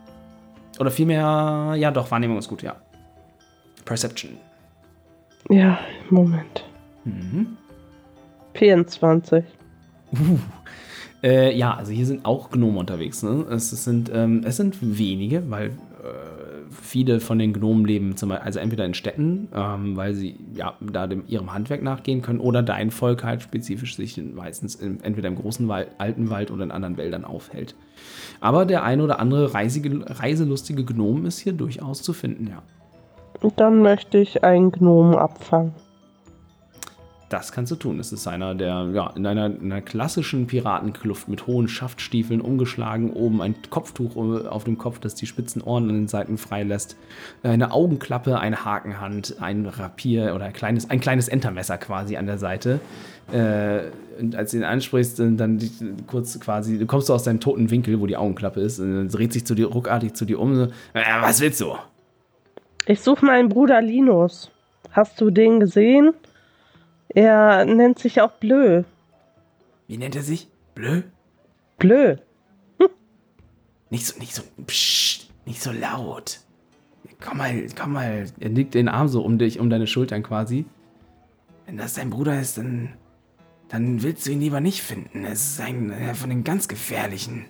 Oder 0.80 0.90
vielmehr, 0.90 1.74
ja 1.76 1.90
doch, 1.90 2.10
Wahrnehmung 2.10 2.38
ist 2.38 2.48
gut, 2.48 2.62
ja. 2.62 2.76
Perception. 3.84 4.38
Ja, 5.48 5.78
Moment. 6.10 6.64
Mhm. 7.04 7.56
24. 8.54 9.44
Äh, 11.22 11.56
ja, 11.56 11.74
also 11.74 11.92
hier 11.92 12.06
sind 12.06 12.24
auch 12.24 12.50
Gnome 12.50 12.78
unterwegs. 12.78 13.22
Ne? 13.22 13.46
Es, 13.50 13.72
es, 13.72 13.84
sind, 13.84 14.10
ähm, 14.12 14.42
es 14.44 14.58
sind 14.58 14.76
wenige, 14.80 15.50
weil 15.50 15.68
äh, 15.68 15.72
viele 16.70 17.20
von 17.20 17.38
den 17.38 17.52
Gnomen 17.52 17.84
leben 17.84 18.16
zum 18.16 18.28
Beispiel, 18.28 18.44
also 18.44 18.58
entweder 18.60 18.84
in 18.84 18.94
Städten, 18.94 19.48
ähm, 19.54 19.96
weil 19.96 20.14
sie 20.14 20.36
ja 20.54 20.74
da 20.80 21.06
dem, 21.06 21.24
ihrem 21.26 21.52
Handwerk 21.52 21.82
nachgehen 21.82 22.22
können, 22.22 22.38
oder 22.38 22.62
dein 22.62 22.90
Volk 22.90 23.24
halt 23.24 23.42
spezifisch 23.42 23.96
sich 23.96 24.22
meistens 24.22 24.74
im, 24.74 24.98
entweder 25.02 25.28
im 25.28 25.36
großen 25.36 25.66
Wald, 25.68 25.88
alten 25.98 26.28
Wald 26.28 26.50
oder 26.50 26.64
in 26.64 26.70
anderen 26.70 26.96
Wäldern 26.96 27.24
aufhält. 27.24 27.74
Aber 28.40 28.66
der 28.66 28.84
ein 28.84 29.00
oder 29.00 29.18
andere 29.18 29.54
reisige, 29.54 30.04
reiselustige 30.20 30.84
Gnom 30.84 31.24
ist 31.24 31.38
hier 31.38 31.54
durchaus 31.54 32.02
zu 32.02 32.12
finden, 32.12 32.46
ja. 32.46 32.62
Und 33.46 33.60
dann 33.60 33.80
möchte 33.80 34.18
ich 34.18 34.42
einen 34.42 34.72
Gnomen 34.72 35.14
abfangen. 35.14 35.72
Das 37.28 37.52
kannst 37.52 37.70
du 37.70 37.76
tun. 37.76 38.00
Es 38.00 38.10
ist 38.10 38.26
einer, 38.26 38.56
der 38.56 38.88
ja, 38.92 39.10
in 39.10 39.24
einer, 39.24 39.46
in 39.46 39.70
einer 39.70 39.82
klassischen 39.82 40.48
Piratenkluft 40.48 41.28
mit 41.28 41.46
hohen 41.46 41.68
Schaftstiefeln 41.68 42.40
umgeschlagen, 42.40 43.12
oben 43.12 43.40
ein 43.40 43.54
Kopftuch 43.70 44.16
äh, 44.16 44.48
auf 44.48 44.64
dem 44.64 44.78
Kopf, 44.78 44.98
das 44.98 45.14
die 45.14 45.26
spitzen 45.26 45.62
Ohren 45.62 45.88
an 45.88 45.94
den 45.94 46.08
Seiten 46.08 46.38
freilässt, 46.38 46.96
eine 47.44 47.70
Augenklappe, 47.70 48.40
eine 48.40 48.64
Hakenhand, 48.64 49.36
ein 49.40 49.66
Rapier 49.66 50.34
oder 50.34 50.46
ein 50.46 50.52
kleines, 50.52 50.90
ein 50.90 50.98
kleines 50.98 51.28
Entermesser 51.28 51.78
quasi 51.78 52.16
an 52.16 52.26
der 52.26 52.38
Seite. 52.38 52.80
Äh, 53.30 53.82
und 54.18 54.34
als 54.34 54.50
du 54.50 54.56
ihn 54.56 54.64
ansprichst, 54.64 55.20
dann 55.20 55.60
kurz 56.08 56.40
quasi, 56.40 56.78
du 56.78 56.86
kommst 56.86 57.06
so 57.06 57.14
aus 57.14 57.22
deinem 57.22 57.38
toten 57.38 57.70
Winkel, 57.70 58.00
wo 58.00 58.08
die 58.08 58.16
Augenklappe 58.16 58.60
ist, 58.60 58.80
und 58.80 59.08
dreht 59.10 59.32
sich 59.32 59.46
zu 59.46 59.54
dir 59.54 59.68
ruckartig 59.68 60.14
zu 60.14 60.24
dir 60.24 60.40
um. 60.40 60.62
Äh, 60.94 61.02
was 61.20 61.40
willst 61.40 61.60
du? 61.60 61.76
Ich 62.86 63.00
suche 63.00 63.26
meinen 63.26 63.48
Bruder 63.48 63.82
Linus. 63.82 64.52
Hast 64.92 65.20
du 65.20 65.30
den 65.30 65.58
gesehen? 65.58 66.14
Er 67.08 67.64
nennt 67.64 67.98
sich 67.98 68.20
auch 68.20 68.32
Blö. 68.32 68.84
Wie 69.88 69.98
nennt 69.98 70.14
er 70.14 70.22
sich? 70.22 70.48
Blö? 70.74 71.02
Blö. 71.78 72.16
Nicht 73.90 74.06
so, 74.06 74.18
nicht 74.18 74.34
so, 74.34 74.42
psst, 74.66 75.30
nicht 75.46 75.62
so 75.62 75.70
laut. 75.70 76.40
Komm 77.20 77.38
mal, 77.38 77.66
komm 77.78 77.92
mal. 77.92 78.26
Er 78.38 78.48
nickt 78.50 78.74
den 78.74 78.88
Arm 78.88 79.08
so 79.08 79.22
um 79.22 79.38
dich, 79.38 79.58
um 79.60 79.70
deine 79.70 79.86
Schultern 79.86 80.22
quasi. 80.22 80.64
Wenn 81.66 81.76
das 81.76 81.94
dein 81.94 82.10
Bruder 82.10 82.40
ist, 82.40 82.58
dann, 82.58 82.90
dann 83.68 84.02
willst 84.02 84.26
du 84.26 84.32
ihn 84.32 84.40
lieber 84.40 84.60
nicht 84.60 84.82
finden. 84.82 85.24
Es 85.24 85.52
ist 85.52 85.60
ein 85.60 85.92
von 86.14 86.30
den 86.30 86.44
ganz 86.44 86.68
gefährlichen. 86.68 87.46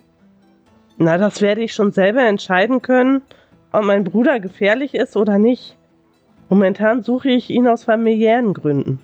Na, 0.97 1.17
das 1.17 1.41
werde 1.41 1.61
ich 1.61 1.73
schon 1.73 1.91
selber 1.91 2.27
entscheiden 2.27 2.81
können, 2.81 3.21
ob 3.71 3.83
mein 3.83 4.03
Bruder 4.03 4.39
gefährlich 4.39 4.93
ist 4.95 5.15
oder 5.17 5.37
nicht. 5.37 5.77
Momentan 6.49 7.03
suche 7.03 7.29
ich 7.29 7.49
ihn 7.49 7.67
aus 7.67 7.83
familiären 7.83 8.53
Gründen. 8.53 8.99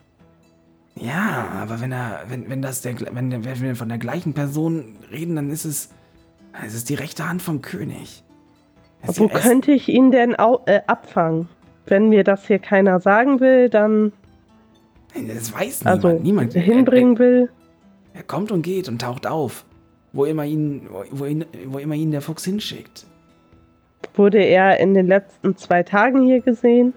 Ja, 0.95 1.47
aber 1.61 1.81
wenn 1.81 1.91
er, 1.91 2.21
wenn, 2.27 2.49
wenn 2.49 2.61
das 2.61 2.81
der, 2.81 2.95
wenn, 3.13 3.31
wenn 3.31 3.61
wir 3.61 3.75
von 3.75 3.89
der 3.89 3.97
gleichen 3.97 4.33
Person 4.33 4.95
reden, 5.11 5.35
dann 5.35 5.49
ist 5.49 5.65
es, 5.65 5.89
es 6.65 6.73
ist 6.75 6.89
die 6.89 6.93
rechte 6.95 7.27
Hand 7.27 7.41
vom 7.41 7.61
König. 7.61 8.23
Es 9.01 9.19
Wo 9.19 9.27
könnte 9.27 9.71
ich 9.71 9.89
ihn 9.89 10.11
denn 10.11 10.33
äh, 10.65 10.81
abfangen? 10.87 11.49
Wenn 11.85 12.09
mir 12.09 12.23
das 12.23 12.47
hier 12.47 12.59
keiner 12.59 12.99
sagen 13.01 13.39
will, 13.41 13.69
dann 13.69 14.13
Das 15.13 15.51
weiß 15.53 15.83
niemand. 15.83 16.05
also 16.05 16.19
niemand. 16.19 16.53
hinbringen 16.53 17.19
will. 17.19 17.49
Er, 18.13 18.19
er 18.19 18.23
kommt 18.23 18.51
und 18.51 18.61
geht 18.61 18.87
und 18.87 19.01
taucht 19.01 19.27
auf. 19.27 19.65
Wo 20.13 20.25
immer 20.25 20.45
ihn, 20.45 20.87
wo, 20.89 21.03
wo, 21.11 21.25
ihn, 21.25 21.43
wo 21.65 21.79
immer 21.79 21.95
ihn 21.95 22.11
der 22.11 22.21
Fuchs 22.21 22.45
hinschickt. 22.45 23.05
Wurde 24.15 24.43
er 24.43 24.79
in 24.79 24.93
den 24.93 25.07
letzten 25.07 25.57
zwei 25.57 25.83
Tagen 25.83 26.25
hier 26.25 26.41
gesehen? 26.41 26.93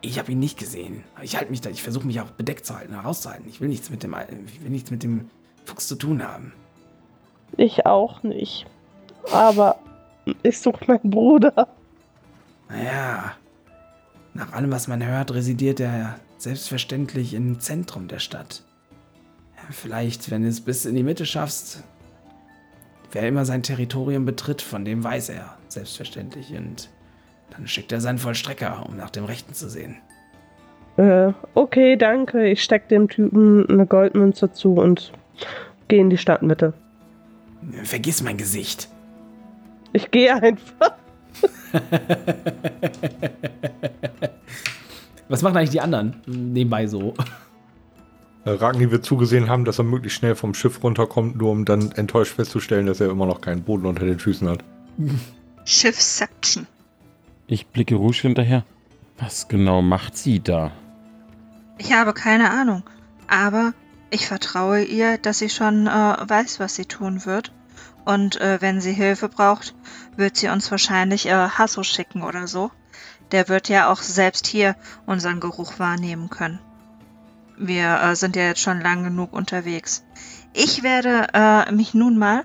Ich 0.00 0.18
habe 0.18 0.32
ihn 0.32 0.38
nicht 0.38 0.58
gesehen. 0.58 1.04
Ich 1.22 1.36
halte 1.36 1.50
mich 1.50 1.60
da, 1.60 1.70
ich 1.70 1.82
versuche 1.82 2.06
mich 2.06 2.20
auch 2.20 2.30
bedeckt 2.30 2.66
zu 2.66 2.76
halten, 2.76 2.94
herauszuhalten. 2.94 3.48
Ich 3.48 3.60
will 3.60 3.68
nichts 3.68 3.90
mit 3.90 4.02
dem, 4.02 4.14
ich 4.46 4.62
will 4.62 4.70
nichts 4.70 4.90
mit 4.90 5.02
dem 5.02 5.30
Fuchs 5.64 5.88
zu 5.88 5.96
tun 5.96 6.22
haben. 6.22 6.52
Ich 7.56 7.86
auch 7.86 8.22
nicht. 8.22 8.66
Aber 9.32 9.78
ich 10.42 10.58
suche 10.60 10.84
meinen 10.86 11.10
Bruder. 11.10 11.68
Naja, 12.68 13.32
nach 14.34 14.52
allem, 14.52 14.70
was 14.70 14.88
man 14.88 15.04
hört, 15.04 15.32
residiert 15.32 15.80
er 15.80 16.20
selbstverständlich 16.36 17.34
im 17.34 17.58
Zentrum 17.60 18.08
der 18.08 18.18
Stadt. 18.18 18.62
Vielleicht, 19.70 20.30
wenn 20.30 20.42
du 20.42 20.48
es 20.48 20.60
bis 20.60 20.84
in 20.84 20.94
die 20.94 21.02
Mitte 21.02 21.26
schaffst, 21.26 21.82
wer 23.12 23.26
immer 23.26 23.44
sein 23.44 23.62
Territorium 23.62 24.24
betritt, 24.24 24.62
von 24.62 24.84
dem 24.84 25.04
weiß 25.04 25.30
er, 25.30 25.56
selbstverständlich. 25.68 26.54
Und 26.54 26.88
dann 27.50 27.66
schickt 27.66 27.92
er 27.92 28.00
seinen 28.00 28.18
Vollstrecker, 28.18 28.86
um 28.88 28.96
nach 28.96 29.10
dem 29.10 29.24
Rechten 29.24 29.54
zu 29.54 29.68
sehen. 29.68 29.96
Äh, 30.96 31.32
okay, 31.54 31.96
danke. 31.96 32.48
Ich 32.48 32.62
steck 32.62 32.88
dem 32.88 33.08
Typen 33.08 33.68
eine 33.68 33.86
Goldmünze 33.86 34.52
zu 34.52 34.74
und 34.74 35.12
gehe 35.86 36.00
in 36.00 36.10
die 36.10 36.18
Stadtmitte. 36.18 36.72
Vergiss 37.84 38.22
mein 38.22 38.36
Gesicht. 38.36 38.88
Ich 39.92 40.10
gehe 40.10 40.34
einfach. 40.34 40.94
Was 45.28 45.42
machen 45.42 45.56
eigentlich 45.56 45.70
die 45.70 45.80
anderen 45.80 46.16
nebenbei 46.26 46.86
so? 46.86 47.14
Äh, 48.44 48.50
Ragni 48.50 48.90
wird 48.90 49.04
zugesehen 49.04 49.48
haben, 49.48 49.64
dass 49.64 49.78
er 49.78 49.84
möglichst 49.84 50.18
schnell 50.18 50.34
vom 50.34 50.54
Schiff 50.54 50.82
runterkommt, 50.82 51.36
nur 51.36 51.50
um 51.50 51.64
dann 51.64 51.92
enttäuscht 51.92 52.34
festzustellen, 52.34 52.86
dass 52.86 53.00
er 53.00 53.10
immer 53.10 53.26
noch 53.26 53.40
keinen 53.40 53.62
Boden 53.62 53.86
unter 53.86 54.04
den 54.04 54.18
Füßen 54.18 54.48
hat. 54.48 54.64
Schiffception. 55.64 56.66
Ich 57.46 57.66
blicke 57.66 57.94
Rouge 57.94 58.22
hinterher. 58.22 58.64
Was 59.18 59.48
genau 59.48 59.82
macht 59.82 60.16
sie 60.16 60.40
da? 60.40 60.70
Ich 61.78 61.92
habe 61.92 62.12
keine 62.12 62.50
Ahnung, 62.50 62.82
aber 63.26 63.72
ich 64.10 64.26
vertraue 64.26 64.82
ihr, 64.82 65.18
dass 65.18 65.38
sie 65.38 65.50
schon 65.50 65.86
äh, 65.86 65.90
weiß, 65.90 66.60
was 66.60 66.74
sie 66.74 66.86
tun 66.86 67.24
wird. 67.26 67.52
Und 68.04 68.40
äh, 68.40 68.60
wenn 68.60 68.80
sie 68.80 68.92
Hilfe 68.92 69.28
braucht, 69.28 69.74
wird 70.16 70.36
sie 70.36 70.48
uns 70.48 70.70
wahrscheinlich 70.70 71.26
äh, 71.26 71.48
Hasso 71.48 71.82
schicken 71.82 72.22
oder 72.22 72.46
so. 72.46 72.70
Der 73.32 73.48
wird 73.48 73.68
ja 73.68 73.90
auch 73.90 74.00
selbst 74.00 74.46
hier 74.46 74.76
unseren 75.04 75.40
Geruch 75.40 75.78
wahrnehmen 75.78 76.30
können. 76.30 76.58
Wir 77.58 78.00
äh, 78.00 78.16
sind 78.16 78.36
ja 78.36 78.42
jetzt 78.42 78.60
schon 78.60 78.80
lang 78.80 79.04
genug 79.04 79.32
unterwegs. 79.32 80.04
Ich 80.54 80.82
werde 80.82 81.26
äh, 81.34 81.72
mich 81.72 81.92
nun 81.94 82.18
mal 82.18 82.44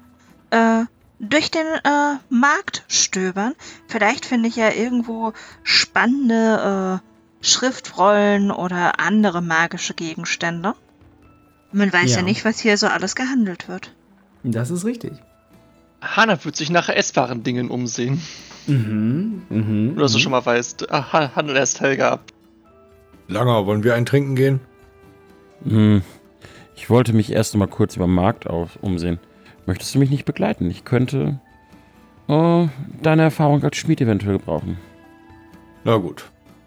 äh, 0.50 0.86
durch 1.20 1.52
den 1.52 1.66
äh, 1.66 2.18
Markt 2.30 2.84
stöbern. 2.88 3.54
Vielleicht 3.88 4.26
finde 4.26 4.50
ich 4.50 4.56
ja 4.56 4.72
irgendwo 4.72 5.34
spannende 5.64 7.02
äh, 7.02 7.46
Schriftrollen 7.46 8.52
oder 8.52 9.00
andere 9.00 9.42
magische 9.42 9.94
Gegenstände. 9.94 10.76
Man 11.72 11.92
weiß 11.92 12.12
ja. 12.12 12.18
Ja. 12.18 12.24
nicht, 12.24 12.46
was 12.46 12.60
hier 12.60 12.78
so 12.78 12.88
alles 12.88 13.16
gehandelt 13.16 13.68
wird. 13.68 13.94
Das 14.44 14.70
ist 14.70 14.86
richtig. 14.86 15.14
Hanna 16.02 16.44
wird 16.44 16.56
sich 16.56 16.70
nach 16.70 16.90
essbaren 16.90 17.44
Dingen 17.44 17.70
umsehen. 17.70 18.22
Mhm, 18.68 19.44
mhm. 19.50 19.94
Nur, 19.94 20.04
dass 20.04 20.12
du 20.12 20.18
mhm. 20.18 20.22
schon 20.22 20.32
mal 20.32 20.46
weißt, 20.46 20.92
ah, 20.92 21.14
Han- 21.14 21.36
Handel 21.36 21.56
erst 21.56 21.82
Helga 21.82 22.12
ab. 22.12 22.24
Langer, 23.28 23.66
wollen 23.66 23.84
wir 23.84 23.96
einen 23.96 24.06
trinken 24.06 24.36
gehen? 24.36 24.60
Hm, 25.66 26.02
ich 26.76 26.90
wollte 26.90 27.14
mich 27.14 27.32
erst 27.32 27.56
mal 27.56 27.68
kurz 27.68 27.96
über 27.96 28.06
den 28.06 28.16
Markt 28.16 28.48
auf, 28.48 28.78
umsehen. 28.82 29.20
Möchtest 29.66 29.96
du 29.96 30.00
mich 30.00 30.10
nicht 30.10 30.26
begleiten? 30.26 30.70
Ich 30.70 30.84
könnte 30.84 31.40
äh, 32.28 32.68
deine 33.02 33.22
Erfahrung 33.22 33.64
als 33.64 33.78
Schmied 33.78 34.02
eventuell 34.02 34.38
gebrauchen. 34.38 34.78
Na 35.84 35.98
gut. 35.98 36.26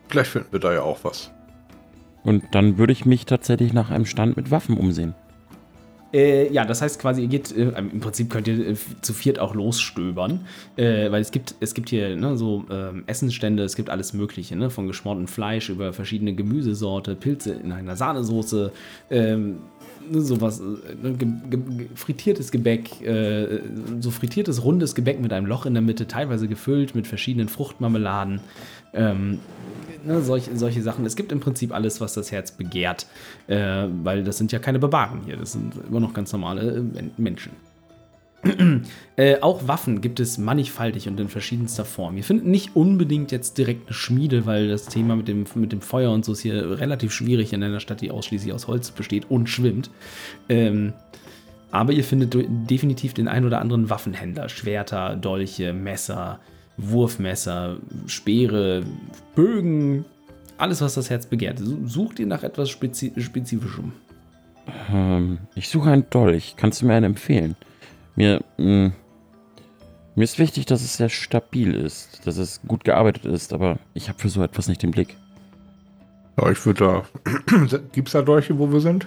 Vielleicht 0.09 0.31
finden 0.31 0.53
wir 0.53 0.61
da 0.61 0.73
ja 0.73 0.83
auch 0.83 1.01
was. 1.03 1.31
Und 2.23 2.45
dann 2.53 2.79
würde 2.79 2.93
ich 2.93 3.05
mich 3.05 3.27
tatsächlich 3.27 3.73
nach 3.73 3.91
einem 3.91 4.07
Stand 4.07 4.37
mit 4.37 4.51
Waffen 4.51 4.77
umsehen. 4.77 5.15
Äh, 6.13 6.53
ja, 6.53 6.65
das 6.65 6.83
heißt 6.83 7.01
quasi, 7.01 7.23
ihr 7.23 7.29
geht, 7.29 7.55
äh, 7.57 7.71
im 7.77 8.01
Prinzip 8.01 8.31
könnt 8.31 8.47
ihr 8.47 8.69
äh, 8.69 8.77
zu 9.03 9.13
viert 9.13 9.39
auch 9.39 9.55
losstöbern, 9.55 10.47
äh, 10.77 11.11
weil 11.11 11.21
es 11.21 11.31
gibt, 11.31 11.55
es 11.61 11.75
gibt 11.75 11.89
hier 11.89 12.15
ne, 12.17 12.37
so 12.37 12.65
ähm, 12.71 13.05
Essensstände, 13.07 13.65
es 13.65 13.75
gibt 13.75 13.91
alles 13.91 14.13
Mögliche, 14.13 14.55
ne, 14.57 14.71
von 14.71 14.87
geschmortem 14.87 15.27
Fleisch 15.27 15.69
über 15.69 15.93
verschiedene 15.93 16.35
Gemüsesorte, 16.35 17.17
Pilze 17.17 17.55
in 17.55 17.73
einer 17.73 17.97
Sahnesoße, 17.97 18.73
ähm, 19.11 19.59
ne, 20.11 20.21
sowas, 20.21 20.61
äh, 20.61 20.63
ne, 21.03 21.15
ge 21.15 21.29
ge 21.51 21.89
frittiertes 21.95 22.53
Gebäck, 22.53 22.91
so 24.01 24.11
frittiertes 24.11 24.65
rundes 24.65 24.95
Gebäck 24.95 25.21
mit 25.21 25.33
einem 25.33 25.47
Loch 25.47 25.67
in 25.67 25.75
der 25.75 25.83
Mitte, 25.83 26.07
teilweise 26.07 26.47
gefüllt 26.47 26.95
mit 26.95 27.07
verschiedenen 27.07 27.49
Fruchtmarmeladen. 27.49 28.41
Ähm, 28.97 29.39
ne, 30.05 30.23
solche, 30.23 30.57
solche 30.57 30.83
Sachen. 30.83 31.05
Es 31.05 31.17
gibt 31.17 31.33
im 31.33 31.41
Prinzip 31.41 31.73
alles, 31.75 32.01
was 32.01 32.15
das 32.15 32.33
Herz 32.33 32.53
begehrt, 32.53 33.07
äh, 33.47 33.85
weil 34.03 34.25
das 34.25 34.39
sind 34.39 34.53
ja 34.53 34.59
keine 34.59 34.79
Barbaren 34.79 35.21
hier, 35.25 35.37
das 35.37 35.53
sind 35.53 35.75
immer 35.89 36.01
noch 36.01 36.15
ganz 36.15 36.33
normale 36.33 36.77
äh, 36.77 36.81
Men- 36.81 37.11
Menschen. 37.17 37.53
äh, 39.17 39.41
auch 39.41 39.67
Waffen 39.67 40.01
gibt 40.01 40.21
es 40.21 40.39
mannigfaltig 40.39 41.09
und 41.09 41.19
in 41.19 41.29
verschiedenster 41.29 41.85
Form. 41.85 42.17
Ihr 42.17 42.23
findet 42.23 42.47
nicht 42.47 42.77
unbedingt 42.77 43.33
jetzt 43.33 43.59
direkt 43.59 43.89
eine 43.89 43.95
Schmiede, 43.95 44.47
weil 44.47 44.69
das 44.69 44.87
Thema 44.87 45.17
mit 45.17 45.27
dem, 45.27 45.47
mit 45.55 45.73
dem 45.73 45.81
Feuer 45.81 46.13
und 46.13 46.25
so 46.25 46.33
ist 46.33 46.41
hier 46.41 46.79
relativ 46.79 47.13
schwierig 47.13 47.53
in 47.53 47.63
einer 47.63 47.81
Stadt, 47.81 48.01
die 48.03 48.11
ausschließlich 48.11 48.53
aus 48.53 48.69
Holz 48.69 48.91
besteht 48.91 49.31
und 49.31 49.49
schwimmt. 49.49 49.91
Ähm, 50.49 50.93
aber 51.73 51.93
ihr 51.93 52.05
findet 52.05 52.37
definitiv 52.71 53.15
den 53.15 53.27
ein 53.27 53.45
oder 53.45 53.61
anderen 53.61 53.91
Waffenhändler. 53.91 54.49
Schwerter, 54.49 55.17
Dolche, 55.17 55.73
Messer, 55.73 56.39
Wurfmesser, 56.79 57.77
Speere, 58.07 58.83
Bögen, 59.35 60.05
alles, 60.59 60.81
was 60.81 60.95
das 60.95 61.11
Herz 61.11 61.27
begehrt. 61.27 61.59
Su- 61.59 61.87
Sucht 61.87 62.19
ihr 62.19 62.27
nach 62.27 62.43
etwas 62.43 62.71
Spezi 62.71 63.13
Spezifischem. 63.17 63.93
Ähm, 64.93 65.39
ich 65.55 65.69
suche 65.69 65.91
einen 65.91 66.09
Dolch. 66.11 66.55
Kannst 66.57 66.83
du 66.83 66.87
mir 66.87 66.95
einen 66.95 67.07
empfehlen? 67.07 67.57
Mir, 68.17 68.43
mh, 68.59 68.93
mir 70.15 70.25
ist 70.25 70.39
wichtig, 70.39 70.67
dass 70.67 70.83
es 70.83 70.97
sehr 70.97 71.09
stabil 71.11 71.75
ist, 71.75 72.27
dass 72.27 72.37
es 72.39 72.61
gut 72.67 72.85
gearbeitet 72.85 73.27
ist, 73.27 73.53
aber 73.53 73.79
ich 73.95 74.09
habe 74.09 74.19
für 74.19 74.29
so 74.31 74.43
etwas 74.43 74.69
nicht 74.69 74.83
den 74.83 74.91
Blick. 74.91 75.17
Ja, 76.41 76.51
ich 76.51 76.65
würde 76.67 76.85
da. 76.85 77.79
Gibt's 77.93 78.13
da 78.13 78.23
Dolche, 78.23 78.59
wo 78.59 78.71
wir 78.73 78.81
sind? 78.81 79.07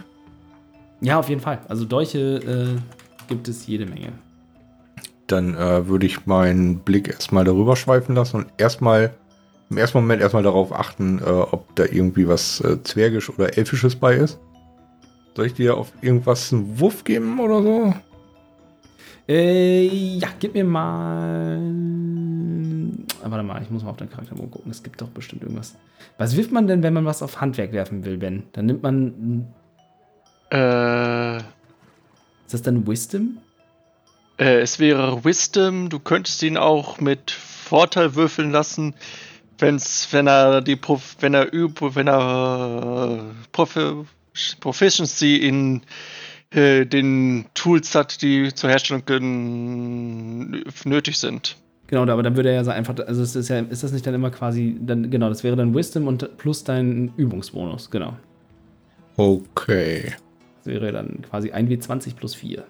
Ja, 1.02 1.18
auf 1.20 1.30
jeden 1.30 1.42
Fall. 1.42 1.60
Also 1.68 1.86
Dolche 1.86 2.20
äh, 2.78 3.28
gibt 3.28 3.48
es 3.48 3.66
jede 3.68 3.86
Menge. 3.86 4.12
Dann 5.30 5.56
äh, 5.56 5.88
würde 5.88 6.08
ich 6.08 6.26
meinen 6.26 6.80
Blick 6.80 7.08
erstmal 7.08 7.46
darüber 7.46 7.76
schweifen 7.76 8.16
lassen 8.16 8.38
und 8.38 8.48
erstmal 8.58 9.12
im 9.70 9.78
ersten 9.78 10.00
Moment 10.00 10.22
erstmal 10.22 10.42
darauf 10.42 10.74
achten, 10.74 11.20
äh, 11.20 11.30
ob 11.30 11.76
da 11.76 11.86
irgendwie 11.86 12.28
was 12.28 12.60
äh, 12.62 12.82
Zwergisch 12.84 13.30
oder 13.30 13.56
Elfisches 13.56 13.96
bei 13.96 14.16
ist. 14.16 14.40
Soll 15.36 15.46
ich 15.46 15.54
dir 15.54 15.78
auf 15.78 15.94
irgendwas 16.02 16.52
einen 16.52 16.80
Wurf 16.80 17.04
geben 17.04 17.40
oder 17.40 17.62
so? 17.62 17.94
Äh, 19.28 19.86
ja, 20.18 20.30
gib 20.40 20.56
mir 20.56 20.64
mal. 20.64 21.62
Ah, 23.22 23.30
warte 23.30 23.44
mal, 23.44 23.62
ich 23.62 23.70
muss 23.70 23.84
mal 23.84 23.92
auf 23.92 23.98
deinen 23.98 24.10
Charakterbogen 24.10 24.50
gucken. 24.50 24.72
Es 24.72 24.82
gibt 24.82 25.00
doch 25.00 25.10
bestimmt 25.10 25.44
irgendwas. 25.44 25.76
Was 26.18 26.36
wirft 26.36 26.52
man 26.52 26.66
denn, 26.66 26.82
wenn 26.82 26.94
man 26.94 27.06
was 27.06 27.22
auf 27.22 27.40
Handwerk 27.40 27.72
werfen 27.72 28.04
will, 28.04 28.18
Ben? 28.18 28.44
Dann 28.54 28.66
nimmt 28.66 28.82
man. 28.82 29.46
Äh, 30.50 31.38
Ist 31.38 32.54
das 32.54 32.64
dann 32.64 32.88
Wisdom? 32.88 33.38
Äh, 34.40 34.60
es 34.62 34.80
wäre 34.80 35.24
Wisdom. 35.26 35.90
Du 35.90 36.00
könntest 36.00 36.42
ihn 36.44 36.58
auch 36.58 37.00
mit 37.00 37.32
Vorteil 37.32 38.16
würfeln 38.16 38.52
lassen, 38.52 38.96
wenn's, 39.60 40.08
wenn 40.12 40.28
er 40.28 40.62
die 40.62 40.76
Prof, 40.76 41.18
wenn 41.20 41.34
er 41.34 41.54
üb, 41.54 41.80
wenn 41.82 42.08
er 42.08 43.20
äh, 43.20 43.48
Profi, 43.52 44.06
Proficiency 44.60 45.36
in 45.36 45.82
äh, 46.52 46.86
den 46.86 47.46
Tools 47.54 47.94
hat, 47.94 48.22
die 48.22 48.54
zur 48.54 48.70
Herstellung 48.70 49.04
nötig 50.86 51.18
sind. 51.18 51.58
Genau, 51.88 52.04
aber 52.04 52.24
dann 52.24 52.36
würde 52.36 52.50
er 52.50 52.56
ja 52.56 52.64
so 52.64 52.72
einfach. 52.72 52.96
Also, 53.08 53.24
es 53.24 53.36
ist 53.36 53.50
ja, 53.50 53.60
ist 53.60 53.84
das 53.84 53.92
nicht 53.92 54.06
dann 54.06 54.14
immer 54.14 54.30
quasi. 54.30 54.78
Dann, 54.80 55.10
genau, 55.10 55.28
das 55.28 55.44
wäre 55.44 55.56
dann 55.56 55.74
Wisdom 55.74 56.08
und 56.08 56.38
plus 56.38 56.64
dein 56.64 57.12
Übungsbonus. 57.18 57.90
Genau. 57.90 58.16
Okay. 59.18 60.14
Das 60.58 60.68
wäre 60.68 60.92
dann 60.92 61.24
quasi 61.24 61.52
1W20 61.52 62.16
plus 62.16 62.36
4. 62.36 62.64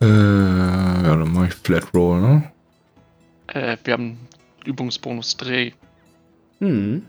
Äh, 0.00 0.06
ja, 0.06 1.16
dann 1.16 1.32
mache 1.32 1.46
ich 1.46 1.54
Flat 1.54 1.92
Roll, 1.94 2.20
ne? 2.20 2.52
Äh, 3.48 3.76
wir 3.84 3.94
haben 3.94 4.18
Übungsbonus 4.64 5.36
Dreh. 5.36 5.72
Hm. 6.58 7.02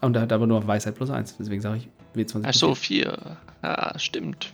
Und 0.00 0.16
er 0.16 0.22
hat 0.22 0.32
aber 0.32 0.46
nur 0.46 0.66
Weisheit 0.66 0.94
plus 0.94 1.10
1. 1.10 1.36
Deswegen 1.38 1.60
sage 1.60 1.78
ich 1.78 1.88
W20 2.14 2.32
plus 2.32 2.44
Achso, 2.44 2.74
4. 2.74 2.76
vier. 2.76 3.36
Ja, 3.62 3.98
stimmt. 3.98 4.52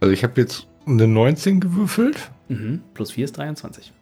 Also 0.00 0.12
ich 0.12 0.22
habe 0.22 0.40
jetzt 0.40 0.66
eine 0.86 1.06
19 1.06 1.60
gewürfelt. 1.60 2.30
Mhm. 2.48 2.82
Plus 2.94 3.12
4 3.12 3.24
ist 3.24 3.38
23. 3.38 3.92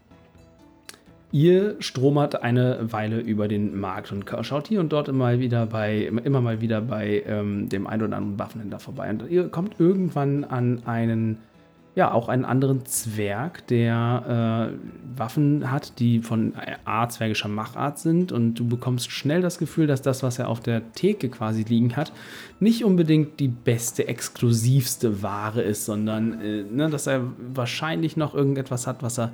Ihr 1.31 1.77
stromert 1.79 2.43
eine 2.43 2.93
Weile 2.93 3.21
über 3.21 3.49
den 3.49 3.79
Markt 3.81 4.13
und 4.13 4.27
schaut 4.43 4.69
hier 4.69 4.81
und 4.81 4.93
dort 4.93 5.09
immer 5.09 5.39
wieder 5.39 5.65
bei, 5.65 6.03
immer 6.03 6.43
mal 6.43 6.61
wieder 6.61 6.83
bei 6.83 7.23
ähm, 7.27 7.71
dem 7.71 7.87
einen 7.87 8.03
oder 8.03 8.17
anderen 8.19 8.39
Waffenhändler 8.39 8.79
vorbei. 8.79 9.09
Und 9.09 9.31
ihr 9.31 9.49
kommt 9.49 9.81
irgendwann 9.81 10.45
an 10.45 10.83
einen, 10.85 11.39
ja, 11.95 12.11
auch 12.11 12.29
einen 12.29 12.47
anderen 12.47 12.87
Zwerg, 12.87 13.67
der 13.67 14.71
äh, 14.73 15.19
Waffen 15.19 15.71
hat, 15.71 15.99
die 15.99 16.21
von 16.21 16.55
A, 16.87 17.07
zwergischer 17.09 17.49
Machart 17.49 17.99
sind. 17.99 18.33
Und 18.33 18.55
du 18.55 18.67
bekommst 18.67 19.11
schnell 19.11 19.43
das 19.43 19.59
Gefühl, 19.59 19.87
dass 19.87 20.01
das, 20.01 20.23
was 20.23 20.39
er 20.39 20.49
auf 20.49 20.61
der 20.61 20.93
Theke 20.93 21.29
quasi 21.29 21.65
liegen 21.65 21.95
hat, 21.97 22.13
nicht 22.61 22.85
unbedingt 22.85 23.41
die 23.41 23.49
beste, 23.49 24.09
exklusivste 24.09 25.23
Ware 25.23 25.61
ist, 25.61 25.85
sondern 25.85 26.41
äh, 26.41 26.63
ne, 26.63 26.89
dass 26.89 27.07
er 27.07 27.25
wahrscheinlich 27.53 28.17
noch 28.17 28.35
irgendetwas 28.35 28.87
hat, 28.87 29.03
was 29.03 29.19
er 29.19 29.33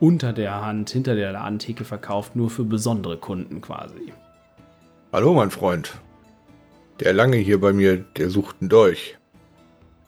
unter 0.00 0.32
der 0.32 0.64
Hand, 0.64 0.90
hinter 0.90 1.14
der 1.14 1.30
Ladentheke 1.30 1.84
verkauft, 1.84 2.34
nur 2.34 2.50
für 2.50 2.64
besondere 2.64 3.18
Kunden 3.18 3.60
quasi. 3.60 4.12
Hallo, 5.12 5.32
mein 5.34 5.50
Freund. 5.50 6.00
Der 6.98 7.12
lange 7.12 7.36
hier 7.36 7.60
bei 7.60 7.72
mir, 7.72 7.98
der 8.16 8.30
sucht 8.30 8.56
einen 8.60 8.68
Dolch. 8.68 9.16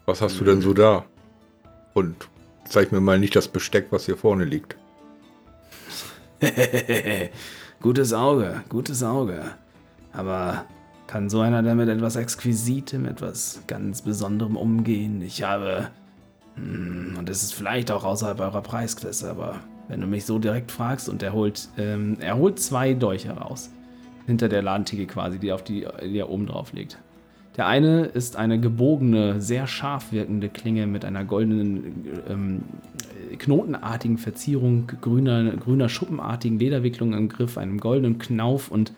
Was 0.05 0.21
hast 0.21 0.37
du 0.39 0.43
denn 0.43 0.59
so 0.59 0.73
da? 0.73 1.05
Und 1.93 2.15
zeig 2.67 2.91
mir 2.91 3.01
mal 3.01 3.19
nicht 3.19 3.35
das 3.35 3.47
Besteck, 3.47 3.87
was 3.91 4.05
hier 4.05 4.17
vorne 4.17 4.45
liegt. 4.45 4.77
gutes 7.81 8.13
Auge, 8.13 8.63
gutes 8.69 9.03
Auge. 9.03 9.43
Aber 10.11 10.65
kann 11.07 11.29
so 11.29 11.41
einer 11.41 11.63
damit 11.63 11.89
etwas 11.89 12.15
Exquisitem, 12.15 13.05
etwas 13.05 13.61
ganz 13.67 14.01
Besonderem 14.01 14.57
umgehen? 14.57 15.21
Ich 15.21 15.43
habe. 15.43 15.89
hm, 16.55 17.15
Und 17.17 17.29
es 17.29 17.43
ist 17.43 17.53
vielleicht 17.53 17.91
auch 17.91 18.03
außerhalb 18.03 18.39
eurer 18.39 18.61
Preisklasse, 18.61 19.29
aber 19.29 19.59
wenn 19.87 20.01
du 20.01 20.07
mich 20.07 20.25
so 20.25 20.39
direkt 20.39 20.71
fragst 20.71 21.09
und 21.09 21.21
er 21.23 21.33
holt, 21.33 21.69
ähm, 21.77 22.17
er 22.19 22.37
holt 22.37 22.59
zwei 22.59 22.93
Dolche 22.93 23.31
raus. 23.31 23.69
Hinter 24.25 24.47
der 24.47 24.61
Ladentheke 24.61 25.05
quasi, 25.05 25.37
die, 25.37 25.51
auf 25.51 25.63
die, 25.63 25.85
die 26.01 26.17
er 26.17 26.29
oben 26.29 26.47
drauf 26.47 26.71
legt. 26.71 26.97
Der 27.55 27.67
eine 27.67 28.05
ist 28.05 28.35
eine 28.35 28.59
gebogene, 28.59 29.39
sehr 29.39 29.67
scharf 29.67 30.11
wirkende 30.11 30.49
Klinge 30.49 30.87
mit 30.87 31.05
einer 31.05 31.23
goldenen, 31.23 32.09
ähm, 32.27 32.63
knotenartigen 33.37 34.17
Verzierung, 34.17 34.87
grüner, 35.01 35.55
grüner 35.57 35.87
schuppenartigen 35.87 36.57
Lederwicklung 36.57 37.13
im 37.13 37.29
Griff, 37.29 37.57
einem 37.57 37.79
goldenen 37.79 38.17
Knauf 38.17 38.71
und 38.71 38.93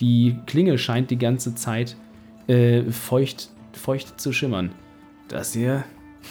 die 0.00 0.36
Klinge 0.46 0.78
scheint 0.78 1.10
die 1.10 1.18
ganze 1.18 1.54
Zeit 1.54 1.96
äh, 2.48 2.82
feucht, 2.90 3.50
feucht 3.72 4.20
zu 4.20 4.32
schimmern. 4.32 4.70
Das 5.28 5.52
hier, 5.52 5.84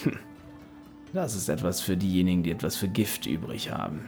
das 1.14 1.36
ist 1.36 1.48
etwas 1.48 1.80
für 1.80 1.96
diejenigen, 1.96 2.44
die 2.44 2.52
etwas 2.52 2.76
für 2.76 2.90
Gift 2.90 3.28
übrig 3.28 3.72
haben. 3.72 4.02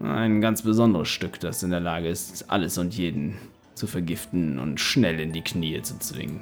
Ein 0.00 0.40
ganz 0.40 0.62
besonderes 0.62 1.08
Stück, 1.08 1.38
das 1.38 1.62
in 1.62 1.70
der 1.70 1.80
Lage 1.80 2.08
ist, 2.08 2.50
alles 2.50 2.76
und 2.76 2.96
jeden 2.96 3.36
zu 3.74 3.86
vergiften 3.86 4.58
und 4.58 4.80
schnell 4.80 5.20
in 5.20 5.32
die 5.32 5.42
Knie 5.42 5.80
zu 5.82 5.98
zwingen. 5.98 6.40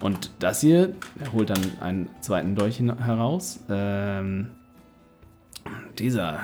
Und 0.00 0.30
das 0.38 0.60
hier, 0.60 0.94
er 1.18 1.32
holt 1.32 1.50
dann 1.50 1.60
einen 1.80 2.08
zweiten 2.20 2.54
Dolch 2.54 2.80
heraus. 2.80 3.60
Ähm, 3.68 4.50
dieser. 5.98 6.40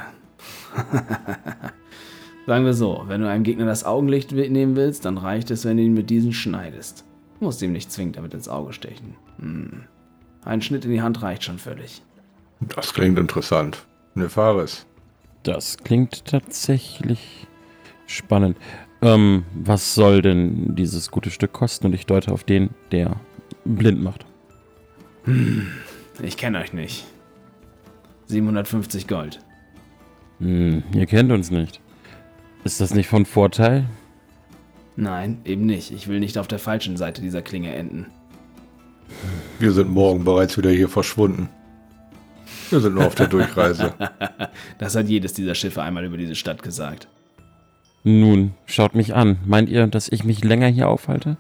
Sagen 2.47 2.65
wir 2.65 2.75
so, 2.75 3.05
wenn 3.09 3.23
du 3.23 3.29
einem 3.29 3.43
Gegner 3.43 3.67
das 3.67 3.85
Augenlicht 3.85 4.31
nehmen 4.31 4.77
willst, 4.77 5.05
dann 5.05 5.19
reicht 5.19 5.51
es, 5.51 5.65
wenn 5.65 5.79
du 5.79 5.83
ihn 5.83 5.95
mit 5.95 6.11
diesen 6.11 6.33
schneidest. 6.33 7.05
Du 7.39 7.47
musst 7.47 7.61
ihm 7.63 7.73
nicht 7.73 7.91
zwingend 7.91 8.17
damit 8.17 8.35
ins 8.35 8.49
Auge 8.49 8.73
stechen. 8.73 9.17
Hm. 9.41 9.85
Ein 10.45 10.63
Schnitt 10.63 10.85
in 10.85 10.93
die 10.93 11.03
Hand 11.03 11.23
reicht 11.23 11.43
schon 11.43 11.59
völlig. 11.59 12.03
Das 12.61 12.95
klingt 12.95 13.19
interessant. 13.19 13.85
Nefaris. 14.15 14.87
Das 15.43 15.77
klingt 15.79 16.25
tatsächlich 16.25 17.47
spannend. 18.07 18.57
Ähm, 19.03 19.45
was 19.55 19.95
soll 19.95 20.23
denn 20.23 20.75
dieses 20.77 21.11
gute 21.11 21.31
Stück 21.31 21.53
kosten? 21.53 21.87
Und 21.87 21.95
ich 21.95 22.07
deute 22.07 22.33
auf 22.33 22.45
den, 22.45 22.71
der 22.93 23.17
blind 23.67 24.03
macht. 24.03 24.25
Ich 26.23 26.37
kenne 26.37 26.61
euch 26.61 26.73
nicht. 26.73 27.05
750 28.27 29.07
Gold. 29.09 29.41
Hm, 30.39 30.83
ihr 30.95 31.07
kennt 31.07 31.33
uns 31.33 31.51
nicht. 31.51 31.81
Ist 32.65 32.81
das 32.81 32.95
nicht 32.95 33.09
von 33.09 33.27
Vorteil? 33.27 33.87
Nein, 34.97 35.39
eben 35.45 35.67
nicht. 35.67 35.91
Ich 35.93 36.09
will 36.09 36.21
nicht 36.21 36.39
auf 36.39 36.49
der 36.49 36.59
falschen 36.59 36.97
Seite 36.97 37.21
dieser 37.21 37.43
Klinge 37.43 37.75
enden. 37.75 38.07
Wir 39.59 39.73
sind 39.73 39.91
morgen 39.91 40.25
bereits 40.25 40.57
wieder 40.59 40.71
hier 40.71 40.89
verschwunden. 40.89 41.49
Wir 42.71 42.81
sind 42.81 42.95
nur 42.95 43.07
auf 43.07 43.15
der 43.15 43.29
Durchreise. 43.29 43.95
Das 44.79 44.95
hat 44.95 45.09
jedes 45.09 45.33
dieser 45.33 45.55
Schiffe 45.55 45.83
einmal 45.83 46.05
über 46.05 46.19
diese 46.19 46.35
Stadt 46.35 46.63
gesagt. 46.63 47.09
Nun, 48.05 48.53
schaut 48.67 48.95
mich 48.95 49.15
an. 49.15 49.39
Meint 49.47 49.69
ihr, 49.69 49.87
dass 49.87 50.09
ich 50.09 50.23
mich 50.25 50.45
länger 50.45 50.69
hier 50.69 50.89
aufhalte? 50.89 51.37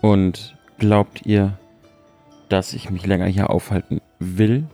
Und 0.00 0.55
glaubt 0.78 1.26
ihr, 1.26 1.58
dass 2.48 2.72
ich 2.72 2.90
mich 2.90 3.06
länger 3.06 3.26
hier 3.26 3.50
aufhalten 3.50 4.00
will? 4.18 4.66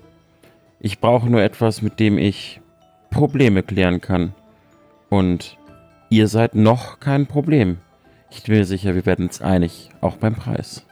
Ich 0.81 0.99
brauche 0.99 1.29
nur 1.29 1.43
etwas, 1.43 1.83
mit 1.83 2.01
dem 2.01 2.19
ich 2.19 2.61
Probleme 3.11 3.63
klären 3.63 4.01
kann. 4.01 4.35
Und 5.09 5.59
ihr 6.11 6.29
seid 6.29 6.55
noch 6.55 7.01
kein 7.01 7.27
Problem. 7.27 7.79
Ich 8.31 8.43
bin 8.45 8.57
mir 8.57 8.65
sicher, 8.65 8.95
wir 8.95 9.07
werden 9.07 9.27
uns 9.27 9.43
einig, 9.43 9.91
auch 10.01 10.17
beim 10.17 10.35
Preis. 10.35 10.87